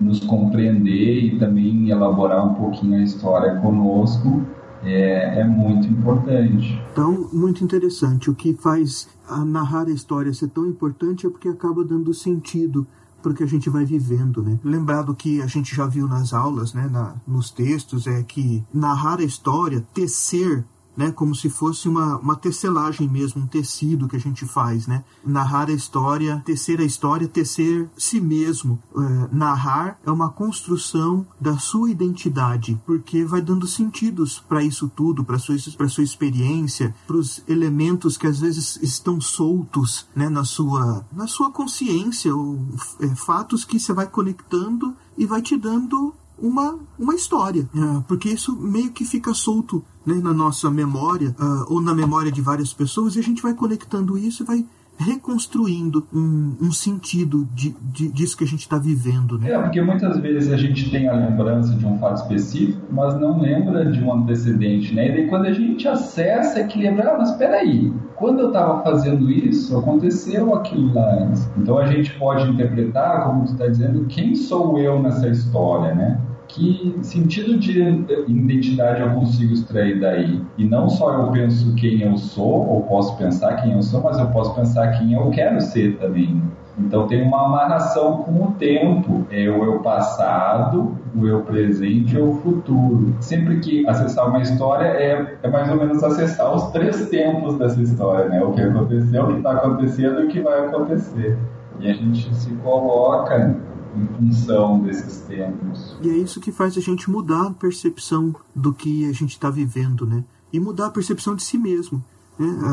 nos 0.00 0.20
compreender 0.20 1.24
e 1.24 1.38
também 1.38 1.90
elaborar 1.90 2.46
um 2.46 2.54
pouquinho 2.54 2.98
a 2.98 3.02
história 3.02 3.56
conosco 3.56 4.42
é, 4.84 5.40
é 5.40 5.44
muito 5.44 5.88
importante. 5.88 6.80
Então, 6.92 7.28
muito 7.32 7.64
interessante. 7.64 8.30
O 8.30 8.34
que 8.34 8.54
faz 8.54 9.08
a 9.28 9.44
narrar 9.44 9.88
a 9.88 9.90
história 9.90 10.32
ser 10.32 10.48
tão 10.48 10.66
importante 10.66 11.26
é 11.26 11.30
porque 11.30 11.48
acaba 11.48 11.84
dando 11.84 12.14
sentido 12.14 12.86
porque 13.22 13.42
a 13.42 13.46
gente 13.46 13.68
vai 13.68 13.84
vivendo, 13.84 14.42
né? 14.42 14.58
Lembrado 14.62 15.14
que 15.14 15.42
a 15.42 15.46
gente 15.46 15.74
já 15.74 15.86
viu 15.86 16.06
nas 16.06 16.32
aulas, 16.32 16.72
né, 16.72 16.88
na, 16.90 17.16
nos 17.26 17.50
textos, 17.50 18.06
é 18.06 18.22
que 18.22 18.64
narrar 18.72 19.20
a 19.20 19.24
história, 19.24 19.86
tecer 19.92 20.64
né, 20.98 21.12
como 21.12 21.32
se 21.32 21.48
fosse 21.48 21.88
uma, 21.88 22.18
uma 22.18 22.34
tecelagem 22.34 23.08
mesmo, 23.08 23.42
um 23.42 23.46
tecido 23.46 24.08
que 24.08 24.16
a 24.16 24.20
gente 24.20 24.44
faz, 24.44 24.88
né? 24.88 25.04
Narrar 25.24 25.68
a 25.68 25.72
história, 25.72 26.42
tecer 26.44 26.80
a 26.80 26.84
história, 26.84 27.28
tecer 27.28 27.88
si 27.96 28.20
mesmo. 28.20 28.82
É, 28.96 29.28
narrar 29.30 30.00
é 30.04 30.10
uma 30.10 30.28
construção 30.28 31.24
da 31.40 31.56
sua 31.56 31.88
identidade, 31.88 32.80
porque 32.84 33.24
vai 33.24 33.40
dando 33.40 33.64
sentidos 33.64 34.40
para 34.40 34.60
isso 34.60 34.88
tudo, 34.88 35.24
para 35.24 35.38
sua 35.38 35.56
para 35.76 35.88
sua 35.88 36.02
experiência, 36.02 36.92
para 37.06 37.16
os 37.16 37.44
elementos 37.46 38.16
que 38.16 38.26
às 38.26 38.40
vezes 38.40 38.76
estão 38.82 39.20
soltos, 39.20 40.08
né, 40.16 40.28
na 40.28 40.44
sua 40.44 41.06
na 41.12 41.28
sua 41.28 41.52
consciência, 41.52 42.34
ou 42.34 42.58
é, 42.98 43.06
fatos 43.14 43.64
que 43.64 43.78
você 43.78 43.92
vai 43.92 44.08
conectando 44.08 44.96
e 45.16 45.26
vai 45.26 45.42
te 45.42 45.56
dando 45.56 46.12
uma, 46.40 46.78
uma 46.98 47.14
história, 47.14 47.68
é, 47.74 48.02
porque 48.06 48.28
isso 48.28 48.56
meio 48.56 48.90
que 48.90 49.04
fica 49.04 49.34
solto 49.34 49.84
né, 50.06 50.14
na 50.14 50.32
nossa 50.32 50.70
memória 50.70 51.34
uh, 51.38 51.72
ou 51.72 51.80
na 51.80 51.94
memória 51.94 52.32
de 52.32 52.40
várias 52.40 52.72
pessoas 52.72 53.16
e 53.16 53.18
a 53.18 53.22
gente 53.22 53.42
vai 53.42 53.54
conectando 53.54 54.16
isso 54.16 54.42
e 54.42 54.46
vai 54.46 54.64
reconstruindo 54.98 56.06
um, 56.12 56.56
um 56.60 56.72
sentido 56.72 57.48
de, 57.54 57.74
de, 57.80 58.08
disso 58.08 58.36
que 58.36 58.42
a 58.42 58.46
gente 58.46 58.60
está 58.60 58.78
vivendo. 58.78 59.38
Né? 59.38 59.52
É, 59.52 59.58
porque 59.58 59.80
muitas 59.80 60.18
vezes 60.18 60.52
a 60.52 60.56
gente 60.56 60.90
tem 60.90 61.08
a 61.08 61.14
lembrança 61.14 61.72
de 61.74 61.86
um 61.86 61.98
fato 61.98 62.22
específico, 62.22 62.82
mas 62.90 63.18
não 63.18 63.40
lembra 63.40 63.90
de 63.90 64.02
um 64.02 64.12
antecedente, 64.12 64.92
né? 64.94 65.08
E 65.08 65.12
daí 65.12 65.28
quando 65.28 65.46
a 65.46 65.52
gente 65.52 65.86
acessa 65.86 66.58
é 66.58 66.64
que 66.64 66.80
lembra, 66.80 67.12
ah, 67.12 67.18
mas 67.18 67.30
peraí, 67.32 67.92
quando 68.16 68.40
eu 68.40 68.48
estava 68.48 68.82
fazendo 68.82 69.30
isso, 69.30 69.78
aconteceu 69.78 70.52
aquilo 70.54 70.92
lá 70.92 71.22
antes. 71.22 71.48
Então 71.56 71.78
a 71.78 71.86
gente 71.86 72.12
pode 72.18 72.50
interpretar, 72.50 73.24
como 73.24 73.46
você 73.46 73.52
está 73.52 73.68
dizendo, 73.68 74.04
quem 74.06 74.34
sou 74.34 74.78
eu 74.78 75.00
nessa 75.00 75.28
história, 75.28 75.94
né? 75.94 76.20
Que 76.48 76.98
sentido 77.02 77.58
de 77.58 77.80
identidade 78.26 79.02
eu 79.02 79.10
consigo 79.10 79.52
extrair 79.52 80.00
daí? 80.00 80.42
E 80.56 80.64
não 80.64 80.88
só 80.88 81.12
eu 81.12 81.30
penso 81.30 81.74
quem 81.74 82.02
eu 82.02 82.16
sou, 82.16 82.66
ou 82.66 82.82
posso 82.82 83.16
pensar 83.16 83.56
quem 83.56 83.72
eu 83.72 83.82
sou, 83.82 84.02
mas 84.02 84.18
eu 84.18 84.26
posso 84.28 84.54
pensar 84.54 84.98
quem 84.98 85.12
eu 85.12 85.30
quero 85.30 85.60
ser 85.60 85.96
também. 85.98 86.42
Então 86.78 87.06
tem 87.06 87.22
uma 87.22 87.46
amarração 87.46 88.18
com 88.18 88.44
o 88.44 88.52
tempo, 88.52 89.26
é 89.30 89.48
o 89.48 89.64
eu 89.64 89.80
passado, 89.80 90.96
o 91.14 91.26
eu 91.26 91.42
presente 91.42 92.14
e 92.14 92.20
o 92.20 92.34
futuro. 92.34 93.14
Sempre 93.20 93.58
que 93.58 93.86
acessar 93.88 94.28
uma 94.28 94.40
história 94.40 94.86
é, 94.86 95.36
é 95.42 95.48
mais 95.48 95.68
ou 95.70 95.76
menos 95.76 96.02
acessar 96.02 96.54
os 96.54 96.70
três 96.70 97.08
tempos 97.08 97.58
dessa 97.58 97.82
história, 97.82 98.28
né? 98.28 98.42
O 98.42 98.52
que 98.52 98.60
aconteceu, 98.60 99.24
o 99.24 99.26
que 99.28 99.38
está 99.38 99.52
acontecendo 99.52 100.20
e 100.20 100.24
o 100.26 100.28
que 100.28 100.40
vai 100.40 100.66
acontecer. 100.66 101.36
E 101.80 101.90
a 101.90 101.94
gente 101.94 102.32
se 102.34 102.50
coloca 102.56 103.56
em 103.96 104.06
função 104.06 104.80
desses 104.80 105.20
tempos. 105.20 105.96
E 106.02 106.08
é 106.08 106.16
isso 106.16 106.40
que 106.40 106.52
faz 106.52 106.76
a 106.76 106.80
gente 106.80 107.10
mudar 107.10 107.46
a 107.46 107.50
percepção 107.50 108.34
do 108.54 108.72
que 108.72 109.04
a 109.06 109.12
gente 109.12 109.32
está 109.32 109.50
vivendo, 109.50 110.06
né? 110.06 110.24
E 110.52 110.58
mudar 110.58 110.86
a 110.86 110.90
percepção 110.90 111.34
de 111.34 111.42
si 111.42 111.58
mesmo. 111.58 112.02
Né? 112.38 112.48
A, 112.62 112.68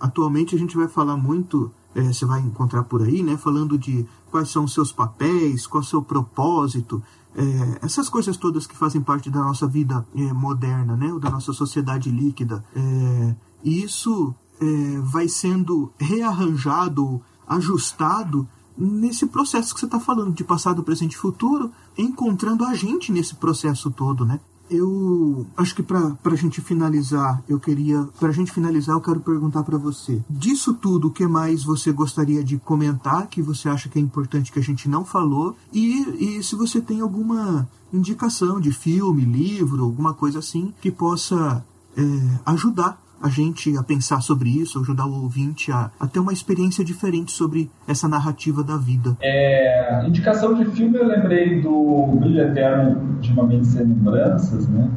a, 0.00 0.06
atualmente 0.06 0.54
a 0.54 0.58
gente 0.58 0.76
vai 0.76 0.88
falar 0.88 1.16
muito, 1.16 1.70
é, 1.94 2.02
você 2.02 2.24
vai 2.24 2.40
encontrar 2.40 2.84
por 2.84 3.02
aí, 3.02 3.22
né? 3.22 3.36
Falando 3.36 3.78
de 3.78 4.06
quais 4.30 4.50
são 4.50 4.64
os 4.64 4.74
seus 4.74 4.92
papéis, 4.92 5.66
qual 5.66 5.82
é 5.82 5.86
o 5.86 5.88
seu 5.88 6.02
propósito, 6.02 7.02
é, 7.36 7.84
essas 7.84 8.08
coisas 8.08 8.36
todas 8.38 8.66
que 8.66 8.74
fazem 8.74 9.02
parte 9.02 9.28
da 9.28 9.40
nossa 9.40 9.66
vida 9.66 10.06
é, 10.14 10.32
moderna, 10.32 10.96
né? 10.96 11.12
Da 11.20 11.30
nossa 11.30 11.52
sociedade 11.52 12.10
líquida. 12.10 12.64
É, 12.74 13.34
isso 13.62 14.34
é, 14.60 15.00
vai 15.02 15.28
sendo 15.28 15.92
rearranjado, 15.98 17.20
ajustado 17.46 18.48
nesse 18.76 19.26
processo 19.26 19.74
que 19.74 19.80
você 19.80 19.86
está 19.86 20.00
falando, 20.00 20.32
de 20.32 20.44
passado, 20.44 20.82
presente 20.82 21.14
e 21.14 21.18
futuro, 21.18 21.70
encontrando 21.96 22.64
a 22.64 22.74
gente 22.74 23.12
nesse 23.12 23.34
processo 23.34 23.90
todo, 23.90 24.24
né? 24.24 24.40
Eu 24.68 25.46
acho 25.56 25.76
que 25.76 25.82
para 25.82 26.16
a 26.24 26.34
gente 26.34 26.60
finalizar, 26.60 27.40
eu 27.48 27.60
queria. 27.60 28.02
Para 28.18 28.30
a 28.30 28.32
gente 28.32 28.50
finalizar, 28.50 28.96
eu 28.96 29.00
quero 29.00 29.20
perguntar 29.20 29.62
para 29.62 29.78
você: 29.78 30.20
disso 30.28 30.74
tudo, 30.74 31.06
o 31.06 31.10
que 31.12 31.24
mais 31.24 31.62
você 31.62 31.92
gostaria 31.92 32.42
de 32.42 32.58
comentar 32.58 33.28
que 33.28 33.40
você 33.40 33.68
acha 33.68 33.88
que 33.88 33.96
é 33.96 34.02
importante 34.02 34.50
que 34.50 34.58
a 34.58 34.62
gente 34.62 34.88
não 34.88 35.04
falou? 35.04 35.56
E, 35.72 36.38
e 36.38 36.42
se 36.42 36.56
você 36.56 36.80
tem 36.80 37.00
alguma 37.00 37.68
indicação 37.92 38.60
de 38.60 38.72
filme, 38.72 39.24
livro, 39.24 39.84
alguma 39.84 40.12
coisa 40.12 40.40
assim 40.40 40.74
que 40.80 40.90
possa 40.90 41.64
é, 41.96 42.02
ajudar 42.46 43.00
a 43.26 43.28
gente 43.28 43.76
a 43.76 43.82
pensar 43.82 44.20
sobre 44.20 44.48
isso, 44.48 44.80
ajudar 44.80 45.06
o 45.06 45.22
ouvinte 45.22 45.72
a, 45.72 45.90
a 45.98 46.06
ter 46.06 46.20
uma 46.20 46.32
experiência 46.32 46.84
diferente 46.84 47.32
sobre 47.32 47.70
essa 47.86 48.08
narrativa 48.08 48.62
da 48.62 48.76
vida. 48.76 49.16
É, 49.20 50.06
indicação 50.06 50.54
de 50.54 50.64
filme, 50.66 50.96
eu 50.96 51.06
lembrei 51.06 51.60
do 51.60 52.16
Brilho 52.20 52.40
Eterno 52.40 53.18
de 53.20 53.32
uma 53.32 53.44
Mente 53.44 53.66
Sem 53.66 53.82
Lembranças, 53.82 54.68
né? 54.68 54.88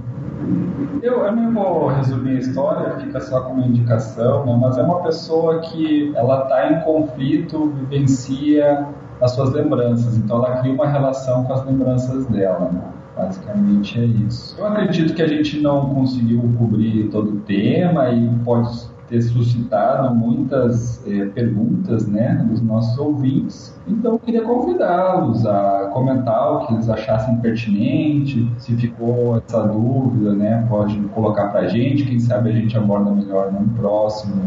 Eu, 1.01 1.25
eu 1.25 1.35
não 1.35 1.53
vou 1.53 1.87
resumir 1.87 2.37
a 2.37 2.39
história, 2.39 2.97
fica 2.97 3.19
só 3.19 3.41
como 3.41 3.61
indicação, 3.61 4.45
né? 4.45 4.57
mas 4.59 4.77
é 4.77 4.83
uma 4.83 5.01
pessoa 5.01 5.59
que 5.59 6.13
ela 6.15 6.43
está 6.43 6.71
em 6.71 6.81
conflito, 6.81 7.71
vivencia 7.71 8.87
as 9.21 9.31
suas 9.31 9.51
lembranças, 9.51 10.17
então 10.17 10.37
ela 10.37 10.57
cria 10.57 10.73
uma 10.73 10.87
relação 10.87 11.43
com 11.43 11.53
as 11.53 11.65
lembranças 11.65 12.25
dela. 12.27 12.69
Né? 12.71 12.81
Basicamente 13.19 13.99
é 13.99 14.05
isso. 14.05 14.55
Eu 14.57 14.65
acredito 14.65 15.13
que 15.13 15.21
a 15.21 15.27
gente 15.27 15.59
não 15.59 15.93
conseguiu 15.93 16.41
cobrir 16.57 17.09
todo 17.09 17.31
o 17.31 17.39
tema 17.41 18.09
e 18.11 18.29
pode 18.45 18.87
ter 19.09 19.21
suscitado 19.21 20.15
muitas 20.15 21.05
é, 21.05 21.25
perguntas 21.25 22.07
né, 22.07 22.45
dos 22.49 22.61
nossos 22.61 22.97
ouvintes. 22.97 23.75
Então, 23.87 24.13
eu 24.13 24.19
queria 24.19 24.43
convidá-los 24.43 25.45
a 25.45 25.89
comentar 25.91 26.53
o 26.53 26.67
que 26.67 26.73
eles 26.75 26.89
achassem 26.89 27.35
pertinente, 27.37 28.49
se 28.59 28.73
ficou 28.77 29.37
essa 29.37 29.63
dúvida, 29.63 30.33
né, 30.33 30.65
pode 30.69 30.97
colocar 31.09 31.47
para 31.47 31.61
a 31.61 31.67
gente, 31.67 32.05
quem 32.05 32.19
sabe 32.19 32.51
a 32.51 32.53
gente 32.53 32.77
aborda 32.77 33.11
melhor 33.11 33.51
no 33.51 33.67
próximo 33.69 34.41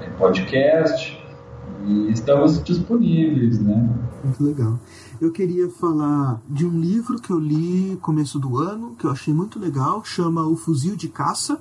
é, 0.00 0.08
podcast. 0.18 1.20
E 1.84 2.10
estamos 2.10 2.62
disponíveis, 2.64 3.60
né? 3.60 3.88
Muito 4.24 4.42
legal. 4.42 4.78
Eu 5.18 5.32
queria 5.32 5.70
falar 5.70 6.42
de 6.46 6.66
um 6.66 6.78
livro 6.78 7.18
que 7.18 7.30
eu 7.30 7.38
li 7.38 7.96
começo 8.02 8.38
do 8.38 8.58
ano, 8.58 8.94
que 8.96 9.06
eu 9.06 9.10
achei 9.10 9.32
muito 9.32 9.58
legal, 9.58 10.04
chama 10.04 10.46
O 10.46 10.56
Fuzil 10.56 10.94
de 10.94 11.08
Caça. 11.08 11.58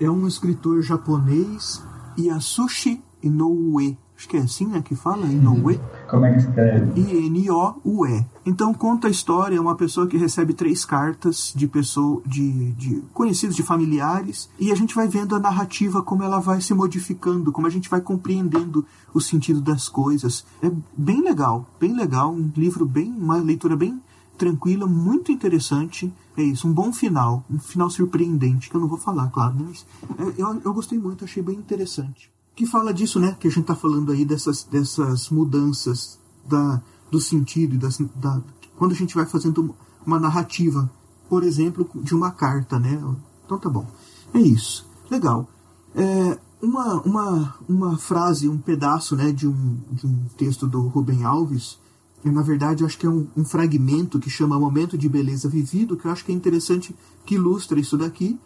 É 0.00 0.10
um 0.10 0.26
escritor 0.26 0.82
japonês, 0.82 1.82
Yasushi 2.18 3.00
Inoue. 3.22 3.96
Acho 4.16 4.28
que 4.28 4.36
é 4.36 4.40
assim 4.40 4.66
né, 4.66 4.82
que 4.82 4.96
fala, 4.96 5.26
Inoue. 5.26 5.80
Como 6.08 6.24
é 6.24 6.32
que 6.32 6.38
escreve? 6.38 7.00
I-N-O-U-E. 7.00 8.24
Então 8.44 8.72
conta 8.72 9.08
a 9.08 9.10
história, 9.10 9.60
uma 9.60 9.74
pessoa 9.74 10.06
que 10.06 10.16
recebe 10.16 10.54
três 10.54 10.84
cartas 10.84 11.52
de 11.54 11.66
pessoa, 11.66 12.22
de, 12.24 12.72
de 12.72 13.02
conhecidos, 13.12 13.56
de 13.56 13.62
familiares, 13.62 14.48
e 14.58 14.70
a 14.70 14.74
gente 14.74 14.94
vai 14.94 15.08
vendo 15.08 15.34
a 15.34 15.40
narrativa 15.40 16.02
como 16.02 16.22
ela 16.22 16.38
vai 16.38 16.60
se 16.60 16.72
modificando, 16.72 17.50
como 17.50 17.66
a 17.66 17.70
gente 17.70 17.88
vai 17.88 18.00
compreendendo 18.00 18.86
o 19.12 19.20
sentido 19.20 19.60
das 19.60 19.88
coisas. 19.88 20.46
É 20.62 20.70
bem 20.96 21.22
legal, 21.22 21.66
bem 21.80 21.94
legal, 21.94 22.32
um 22.32 22.50
livro 22.56 22.86
bem, 22.86 23.12
uma 23.12 23.38
leitura 23.38 23.76
bem 23.76 24.00
tranquila, 24.38 24.86
muito 24.86 25.32
interessante. 25.32 26.12
É 26.36 26.42
isso, 26.42 26.68
um 26.68 26.72
bom 26.72 26.92
final, 26.92 27.44
um 27.50 27.58
final 27.58 27.90
surpreendente, 27.90 28.70
que 28.70 28.76
eu 28.76 28.80
não 28.80 28.88
vou 28.88 28.98
falar, 28.98 29.28
claro, 29.30 29.56
mas 29.58 29.86
é, 30.18 30.40
eu, 30.40 30.60
eu 30.64 30.74
gostei 30.74 30.98
muito, 30.98 31.24
achei 31.24 31.42
bem 31.42 31.56
interessante 31.56 32.30
que 32.56 32.66
fala 32.66 32.92
disso, 32.92 33.20
né? 33.20 33.36
Que 33.38 33.46
a 33.46 33.50
gente 33.50 33.60
está 33.60 33.76
falando 33.76 34.10
aí 34.10 34.24
dessas, 34.24 34.64
dessas 34.64 35.28
mudanças 35.28 36.18
da, 36.48 36.80
do 37.10 37.20
sentido, 37.20 37.76
das, 37.76 37.98
da, 38.16 38.42
quando 38.76 38.92
a 38.92 38.96
gente 38.96 39.14
vai 39.14 39.26
fazendo 39.26 39.74
uma 40.04 40.18
narrativa, 40.18 40.90
por 41.28 41.44
exemplo, 41.44 41.88
de 41.96 42.14
uma 42.14 42.30
carta, 42.30 42.78
né? 42.78 42.98
Então 43.44 43.58
tá 43.58 43.68
bom. 43.68 43.86
É 44.32 44.40
isso. 44.40 44.86
Legal. 45.10 45.46
É, 45.94 46.38
uma, 46.62 47.00
uma, 47.02 47.54
uma 47.68 47.98
frase, 47.98 48.48
um 48.48 48.58
pedaço 48.58 49.14
né, 49.14 49.30
de, 49.32 49.46
um, 49.46 49.78
de 49.92 50.06
um 50.06 50.24
texto 50.36 50.66
do 50.66 50.88
Rubem 50.88 51.24
Alves, 51.24 51.78
eu, 52.24 52.32
na 52.32 52.42
verdade 52.42 52.84
acho 52.84 52.98
que 52.98 53.06
é 53.06 53.10
um, 53.10 53.28
um 53.36 53.44
fragmento 53.44 54.18
que 54.18 54.30
chama 54.30 54.58
Momento 54.58 54.96
de 54.96 55.08
Beleza 55.08 55.48
Vivido, 55.48 55.96
que 55.96 56.06
eu 56.06 56.10
acho 56.10 56.24
que 56.24 56.32
é 56.32 56.34
interessante, 56.34 56.96
que 57.24 57.34
ilustra 57.34 57.78
isso 57.78 57.96
daqui, 57.98 58.38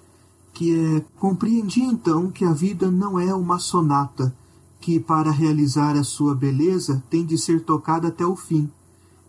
que 0.52 0.74
é 0.74 1.04
compreendi 1.18 1.82
então 1.82 2.30
que 2.30 2.44
a 2.44 2.52
vida 2.52 2.90
não 2.90 3.18
é 3.18 3.34
uma 3.34 3.58
sonata 3.58 4.34
que 4.80 4.98
para 4.98 5.30
realizar 5.30 5.96
a 5.96 6.02
sua 6.02 6.34
beleza 6.34 7.02
tem 7.10 7.24
de 7.24 7.36
ser 7.36 7.62
tocada 7.62 8.08
até 8.08 8.24
o 8.24 8.34
fim. 8.34 8.70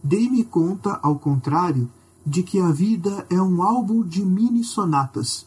Dei-me 0.04 0.44
conta, 0.44 1.00
ao 1.04 1.20
contrário, 1.20 1.90
de 2.26 2.42
que 2.42 2.60
a 2.60 2.72
vida 2.72 3.26
é 3.30 3.42
um 3.42 3.62
álbum 3.62 4.02
de 4.02 4.24
mini 4.26 4.64
sonatas. 4.64 5.46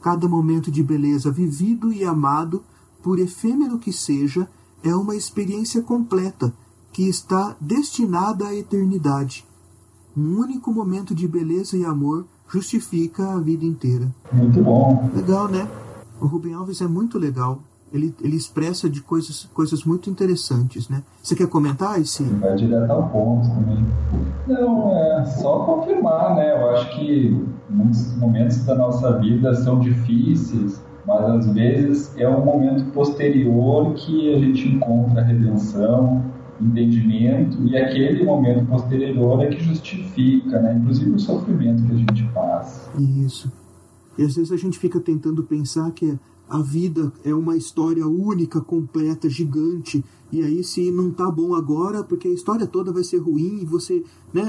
Cada 0.00 0.28
momento 0.28 0.70
de 0.70 0.82
beleza 0.82 1.30
vivido 1.30 1.92
e 1.92 2.04
amado, 2.04 2.64
por 3.02 3.18
efêmero 3.18 3.78
que 3.78 3.92
seja, 3.92 4.48
é 4.82 4.94
uma 4.94 5.14
experiência 5.14 5.82
completa 5.82 6.52
que 6.92 7.08
está 7.08 7.56
destinada 7.60 8.48
à 8.48 8.54
eternidade. 8.54 9.46
Um 10.16 10.38
único 10.38 10.72
momento 10.72 11.14
de 11.14 11.28
beleza 11.28 11.76
e 11.76 11.84
amor 11.84 12.26
justifica 12.52 13.32
a 13.32 13.40
vida 13.40 13.64
inteira. 13.64 14.06
Muito 14.30 14.62
bom. 14.62 15.10
Legal, 15.14 15.48
né? 15.48 15.66
O 16.20 16.26
Rubem 16.26 16.52
Alves 16.54 16.80
é 16.82 16.86
muito 16.86 17.18
legal. 17.18 17.60
Ele, 17.92 18.14
ele 18.22 18.36
expressa 18.36 18.88
de 18.88 19.02
coisas, 19.02 19.44
coisas 19.52 19.84
muito 19.84 20.08
interessantes, 20.08 20.88
né? 20.88 21.02
Você 21.22 21.34
quer 21.34 21.46
comentar 21.46 22.00
esse? 22.00 22.22
Vai 22.22 22.54
direto 22.54 22.90
ao 22.90 23.08
ponto 23.08 23.48
também. 23.48 23.84
Não, 24.46 24.96
é 24.96 25.24
só 25.24 25.60
confirmar, 25.64 26.34
né? 26.36 26.52
Eu 26.52 26.70
acho 26.70 26.96
que 26.96 27.46
muitos 27.68 28.16
momentos 28.16 28.64
da 28.64 28.74
nossa 28.74 29.18
vida 29.18 29.54
são 29.54 29.78
difíceis, 29.80 30.82
mas 31.06 31.24
às 31.24 31.52
vezes 31.52 32.12
é 32.16 32.28
um 32.28 32.44
momento 32.44 32.84
posterior 32.92 33.92
que 33.94 34.34
a 34.34 34.38
gente 34.38 34.68
encontra 34.68 35.20
a 35.20 35.24
redenção, 35.24 36.22
entendimento 36.64 37.62
e 37.66 37.76
aquele 37.76 38.24
momento 38.24 38.66
posterior 38.66 39.42
é 39.42 39.48
que 39.48 39.62
justifica, 39.62 40.60
né? 40.60 40.76
inclusive 40.76 41.10
o 41.10 41.18
sofrimento 41.18 41.84
que 41.84 41.92
a 41.92 41.96
gente 41.96 42.24
passa. 42.32 42.90
Isso. 43.00 43.50
E 44.16 44.22
às 44.22 44.34
vezes 44.34 44.52
a 44.52 44.56
gente 44.56 44.78
fica 44.78 45.00
tentando 45.00 45.42
pensar 45.42 45.90
que 45.92 46.18
a 46.48 46.58
vida 46.58 47.12
é 47.24 47.34
uma 47.34 47.56
história 47.56 48.06
única, 48.06 48.60
completa, 48.60 49.28
gigante, 49.28 50.04
e 50.30 50.42
aí 50.42 50.62
se 50.62 50.90
não 50.90 51.10
tá 51.10 51.30
bom 51.30 51.54
agora, 51.54 52.04
porque 52.04 52.28
a 52.28 52.32
história 52.32 52.66
toda 52.66 52.92
vai 52.92 53.04
ser 53.04 53.18
ruim 53.18 53.60
e 53.62 53.64
você, 53.64 54.04
né, 54.34 54.44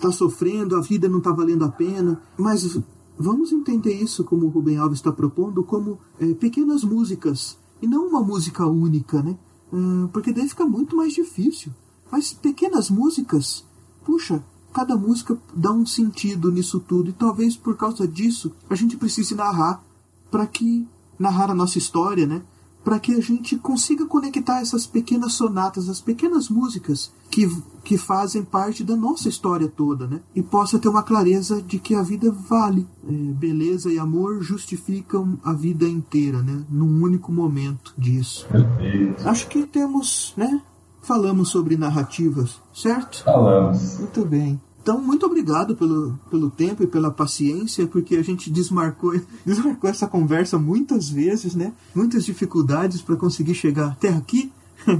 tá 0.00 0.10
sofrendo, 0.10 0.76
a 0.76 0.80
vida 0.80 1.08
não 1.08 1.20
tá 1.20 1.32
valendo 1.32 1.64
a 1.64 1.68
pena, 1.68 2.20
mas 2.36 2.78
vamos 3.18 3.52
entender 3.52 3.94
isso 3.94 4.24
como 4.24 4.46
o 4.46 4.48
Rubem 4.48 4.76
Alves 4.78 4.98
está 4.98 5.12
propondo 5.12 5.62
como 5.62 5.98
é, 6.20 6.34
pequenas 6.34 6.82
músicas 6.82 7.56
e 7.80 7.86
não 7.86 8.08
uma 8.08 8.22
música 8.22 8.66
única, 8.66 9.22
né? 9.22 9.36
Hum, 9.72 10.08
porque 10.12 10.32
daí 10.32 10.48
fica 10.48 10.64
muito 10.64 10.96
mais 10.96 11.12
difícil. 11.12 11.72
Mas 12.10 12.32
pequenas 12.32 12.88
músicas, 12.88 13.64
puxa, 14.04 14.42
cada 14.72 14.96
música 14.96 15.38
dá 15.54 15.72
um 15.72 15.86
sentido 15.86 16.52
nisso 16.52 16.78
tudo 16.80 17.10
e 17.10 17.12
talvez 17.12 17.56
por 17.56 17.76
causa 17.76 18.06
disso 18.06 18.52
a 18.68 18.74
gente 18.74 18.96
precise 18.96 19.34
narrar 19.34 19.82
para 20.30 20.46
que 20.46 20.86
narrar 21.18 21.50
a 21.50 21.54
nossa 21.54 21.78
história, 21.78 22.26
né? 22.26 22.42
Para 22.86 23.00
que 23.00 23.12
a 23.12 23.20
gente 23.20 23.56
consiga 23.56 24.06
conectar 24.06 24.60
essas 24.60 24.86
pequenas 24.86 25.32
sonatas, 25.32 25.88
as 25.88 26.00
pequenas 26.00 26.48
músicas 26.48 27.10
que, 27.28 27.44
que 27.82 27.98
fazem 27.98 28.44
parte 28.44 28.84
da 28.84 28.94
nossa 28.94 29.28
história 29.28 29.66
toda, 29.66 30.06
né? 30.06 30.20
E 30.36 30.40
possa 30.40 30.78
ter 30.78 30.88
uma 30.88 31.02
clareza 31.02 31.60
de 31.60 31.80
que 31.80 31.96
a 31.96 32.02
vida 32.02 32.30
vale. 32.30 32.86
É, 33.04 33.12
beleza 33.32 33.92
e 33.92 33.98
amor 33.98 34.40
justificam 34.40 35.36
a 35.42 35.52
vida 35.52 35.84
inteira, 35.84 36.40
né? 36.40 36.64
Num 36.70 37.02
único 37.02 37.32
momento 37.32 37.92
disso. 37.98 38.46
Perfeito. 38.46 39.28
Acho 39.28 39.48
que 39.48 39.66
temos, 39.66 40.32
né? 40.36 40.62
Falamos 41.02 41.48
sobre 41.48 41.76
narrativas, 41.76 42.60
certo? 42.72 43.24
Falamos. 43.24 43.98
Muito 43.98 44.24
bem. 44.24 44.60
Então, 44.86 45.02
muito 45.02 45.26
obrigado 45.26 45.74
pelo, 45.74 46.16
pelo 46.30 46.48
tempo 46.48 46.80
e 46.80 46.86
pela 46.86 47.10
paciência, 47.10 47.88
porque 47.88 48.14
a 48.14 48.22
gente 48.22 48.48
desmarcou, 48.48 49.20
desmarcou 49.44 49.90
essa 49.90 50.06
conversa 50.06 50.60
muitas 50.60 51.08
vezes, 51.08 51.56
né? 51.56 51.72
Muitas 51.92 52.24
dificuldades 52.24 53.02
para 53.02 53.16
conseguir 53.16 53.54
chegar 53.54 53.88
até 53.88 54.10
aqui. 54.10 54.52
uh, 54.86 54.98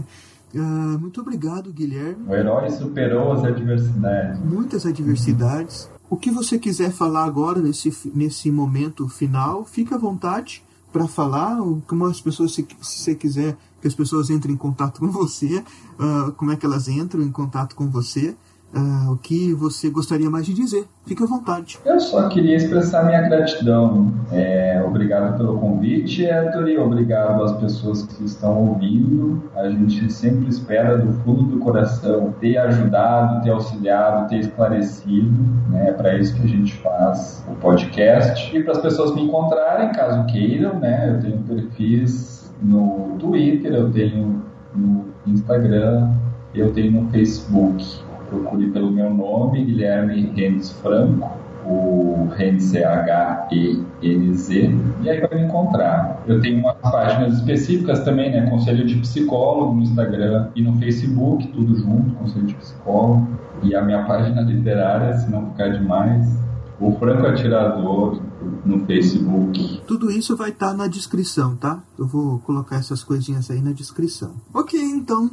muito 0.99 1.21
obrigado, 1.21 1.73
Guilherme. 1.73 2.17
O 2.27 2.35
herói 2.35 2.69
superou 2.69 3.31
as 3.31 3.45
adversidades. 3.45 4.41
Muitas 4.41 4.85
adversidades. 4.85 5.89
O 6.11 6.17
que 6.17 6.33
você 6.33 6.59
quiser 6.59 6.91
falar 6.91 7.23
agora, 7.23 7.61
nesse, 7.61 8.11
nesse 8.13 8.51
momento 8.51 9.09
final, 9.09 9.65
fique 9.65 9.95
à 9.95 9.99
vontade 9.99 10.65
para 10.93 11.07
falar. 11.07 11.59
Como 11.87 12.07
as 12.07 12.21
pessoas, 12.21 12.53
se, 12.53 12.67
se 12.81 13.03
você 13.05 13.15
quiser 13.15 13.57
que 13.81 13.87
as 13.87 13.95
pessoas 13.95 14.31
entrem 14.31 14.57
em 14.57 14.59
contato 14.59 14.99
com 14.99 15.13
você, 15.13 15.63
uh, 16.01 16.33
como 16.33 16.51
é 16.51 16.57
que 16.57 16.67
elas 16.67 16.89
entram 16.89 17.23
em 17.23 17.31
contato 17.31 17.77
com 17.77 17.89
você 17.89 18.35
uh, 18.75 19.13
o 19.13 19.17
que 19.17 19.53
você 19.55 19.91
gostaria 19.91 20.31
mais 20.31 20.47
de 20.47 20.55
dizer. 20.55 20.87
Fique 21.05 21.23
à 21.23 21.27
vontade. 21.27 21.79
Eu 21.85 22.01
só 22.01 22.29
queria 22.29 22.57
expressar 22.57 23.05
minha 23.05 23.23
gratidão. 23.23 24.13
É, 24.33 24.83
obrigado 24.85 25.37
pelo 25.37 25.59
convite, 25.59 26.27
Héctor, 26.27 26.69
e 26.69 26.77
obrigado 26.77 27.43
às 27.45 27.53
pessoas 27.53 28.03
que 28.03 28.25
estão 28.25 28.69
ouvindo. 28.69 29.43
A 29.55 29.69
gente 29.69 30.13
sempre 30.13 30.49
espera 30.49 30.99
do 30.99 31.13
fundo 31.23 31.45
do 31.45 31.59
coração 31.59 32.35
ter 32.41 32.57
ajudado, 32.59 33.43
ter 33.43 33.51
auxiliado, 33.51 34.29
ter 34.29 34.41
esclarecido. 34.41 35.31
Né? 35.71 35.91
É 35.91 35.93
para 35.93 36.19
isso 36.19 36.35
que 36.35 36.43
a 36.43 36.49
gente 36.49 36.75
faz 36.79 37.45
o 37.49 37.55
podcast. 37.57 38.57
E 38.57 38.63
para 38.63 38.73
as 38.73 38.79
pessoas 38.79 39.15
me 39.15 39.23
encontrarem, 39.23 39.93
caso 39.93 40.25
queiram, 40.27 40.79
né? 40.81 41.11
eu 41.11 41.21
tenho 41.21 41.39
perfis 41.43 42.53
no 42.61 43.17
Twitter, 43.19 43.73
eu 43.73 43.93
tenho 43.93 44.43
no 44.75 45.05
Instagram, 45.27 46.11
eu 46.55 46.73
tenho 46.73 47.03
no 47.03 47.11
Facebook 47.11 48.06
procure 48.29 48.71
pelo 48.71 48.91
meu 48.91 49.13
nome, 49.13 49.65
Guilherme 49.65 50.33
Renz 50.35 50.73
Franco, 50.73 51.31
o 51.65 52.29
Renz 52.37 52.75
é 52.75 52.85
H-E-N-Z, 52.85 54.71
e 55.03 55.11
aí 55.11 55.21
vai 55.21 55.35
me 55.35 55.47
encontrar. 55.47 56.23
Eu 56.27 56.41
tenho 56.41 56.61
umas 56.61 56.77
páginas 56.77 57.35
específicas 57.35 58.05
também, 58.05 58.31
né? 58.31 58.49
Conselho 58.49 58.87
de 58.87 58.97
Psicólogo 58.97 59.75
no 59.75 59.83
Instagram 59.83 60.51
e 60.55 60.63
no 60.63 60.77
Facebook, 60.77 61.49
tudo 61.49 61.75
junto, 61.77 62.15
Conselho 62.15 62.47
de 62.47 62.55
Psicólogo. 62.55 63.29
E 63.63 63.75
a 63.75 63.83
minha 63.83 64.05
página 64.05 64.43
literária, 64.43 65.17
se 65.19 65.31
não 65.31 65.51
ficar 65.51 65.69
demais, 65.71 66.39
o 66.79 66.93
Franco 66.93 67.27
Atirador 67.27 68.21
no 68.65 68.85
Facebook. 68.87 69.83
Tudo 69.87 70.11
isso 70.11 70.37
vai 70.37 70.51
estar 70.51 70.71
tá 70.71 70.75
na 70.75 70.87
descrição, 70.87 71.57
tá? 71.57 71.83
Eu 71.99 72.07
vou 72.07 72.39
colocar 72.41 72.77
essas 72.77 73.03
coisinhas 73.03 73.51
aí 73.51 73.61
na 73.61 73.73
descrição. 73.73 74.35
Ok, 74.55 74.79
então. 74.79 75.31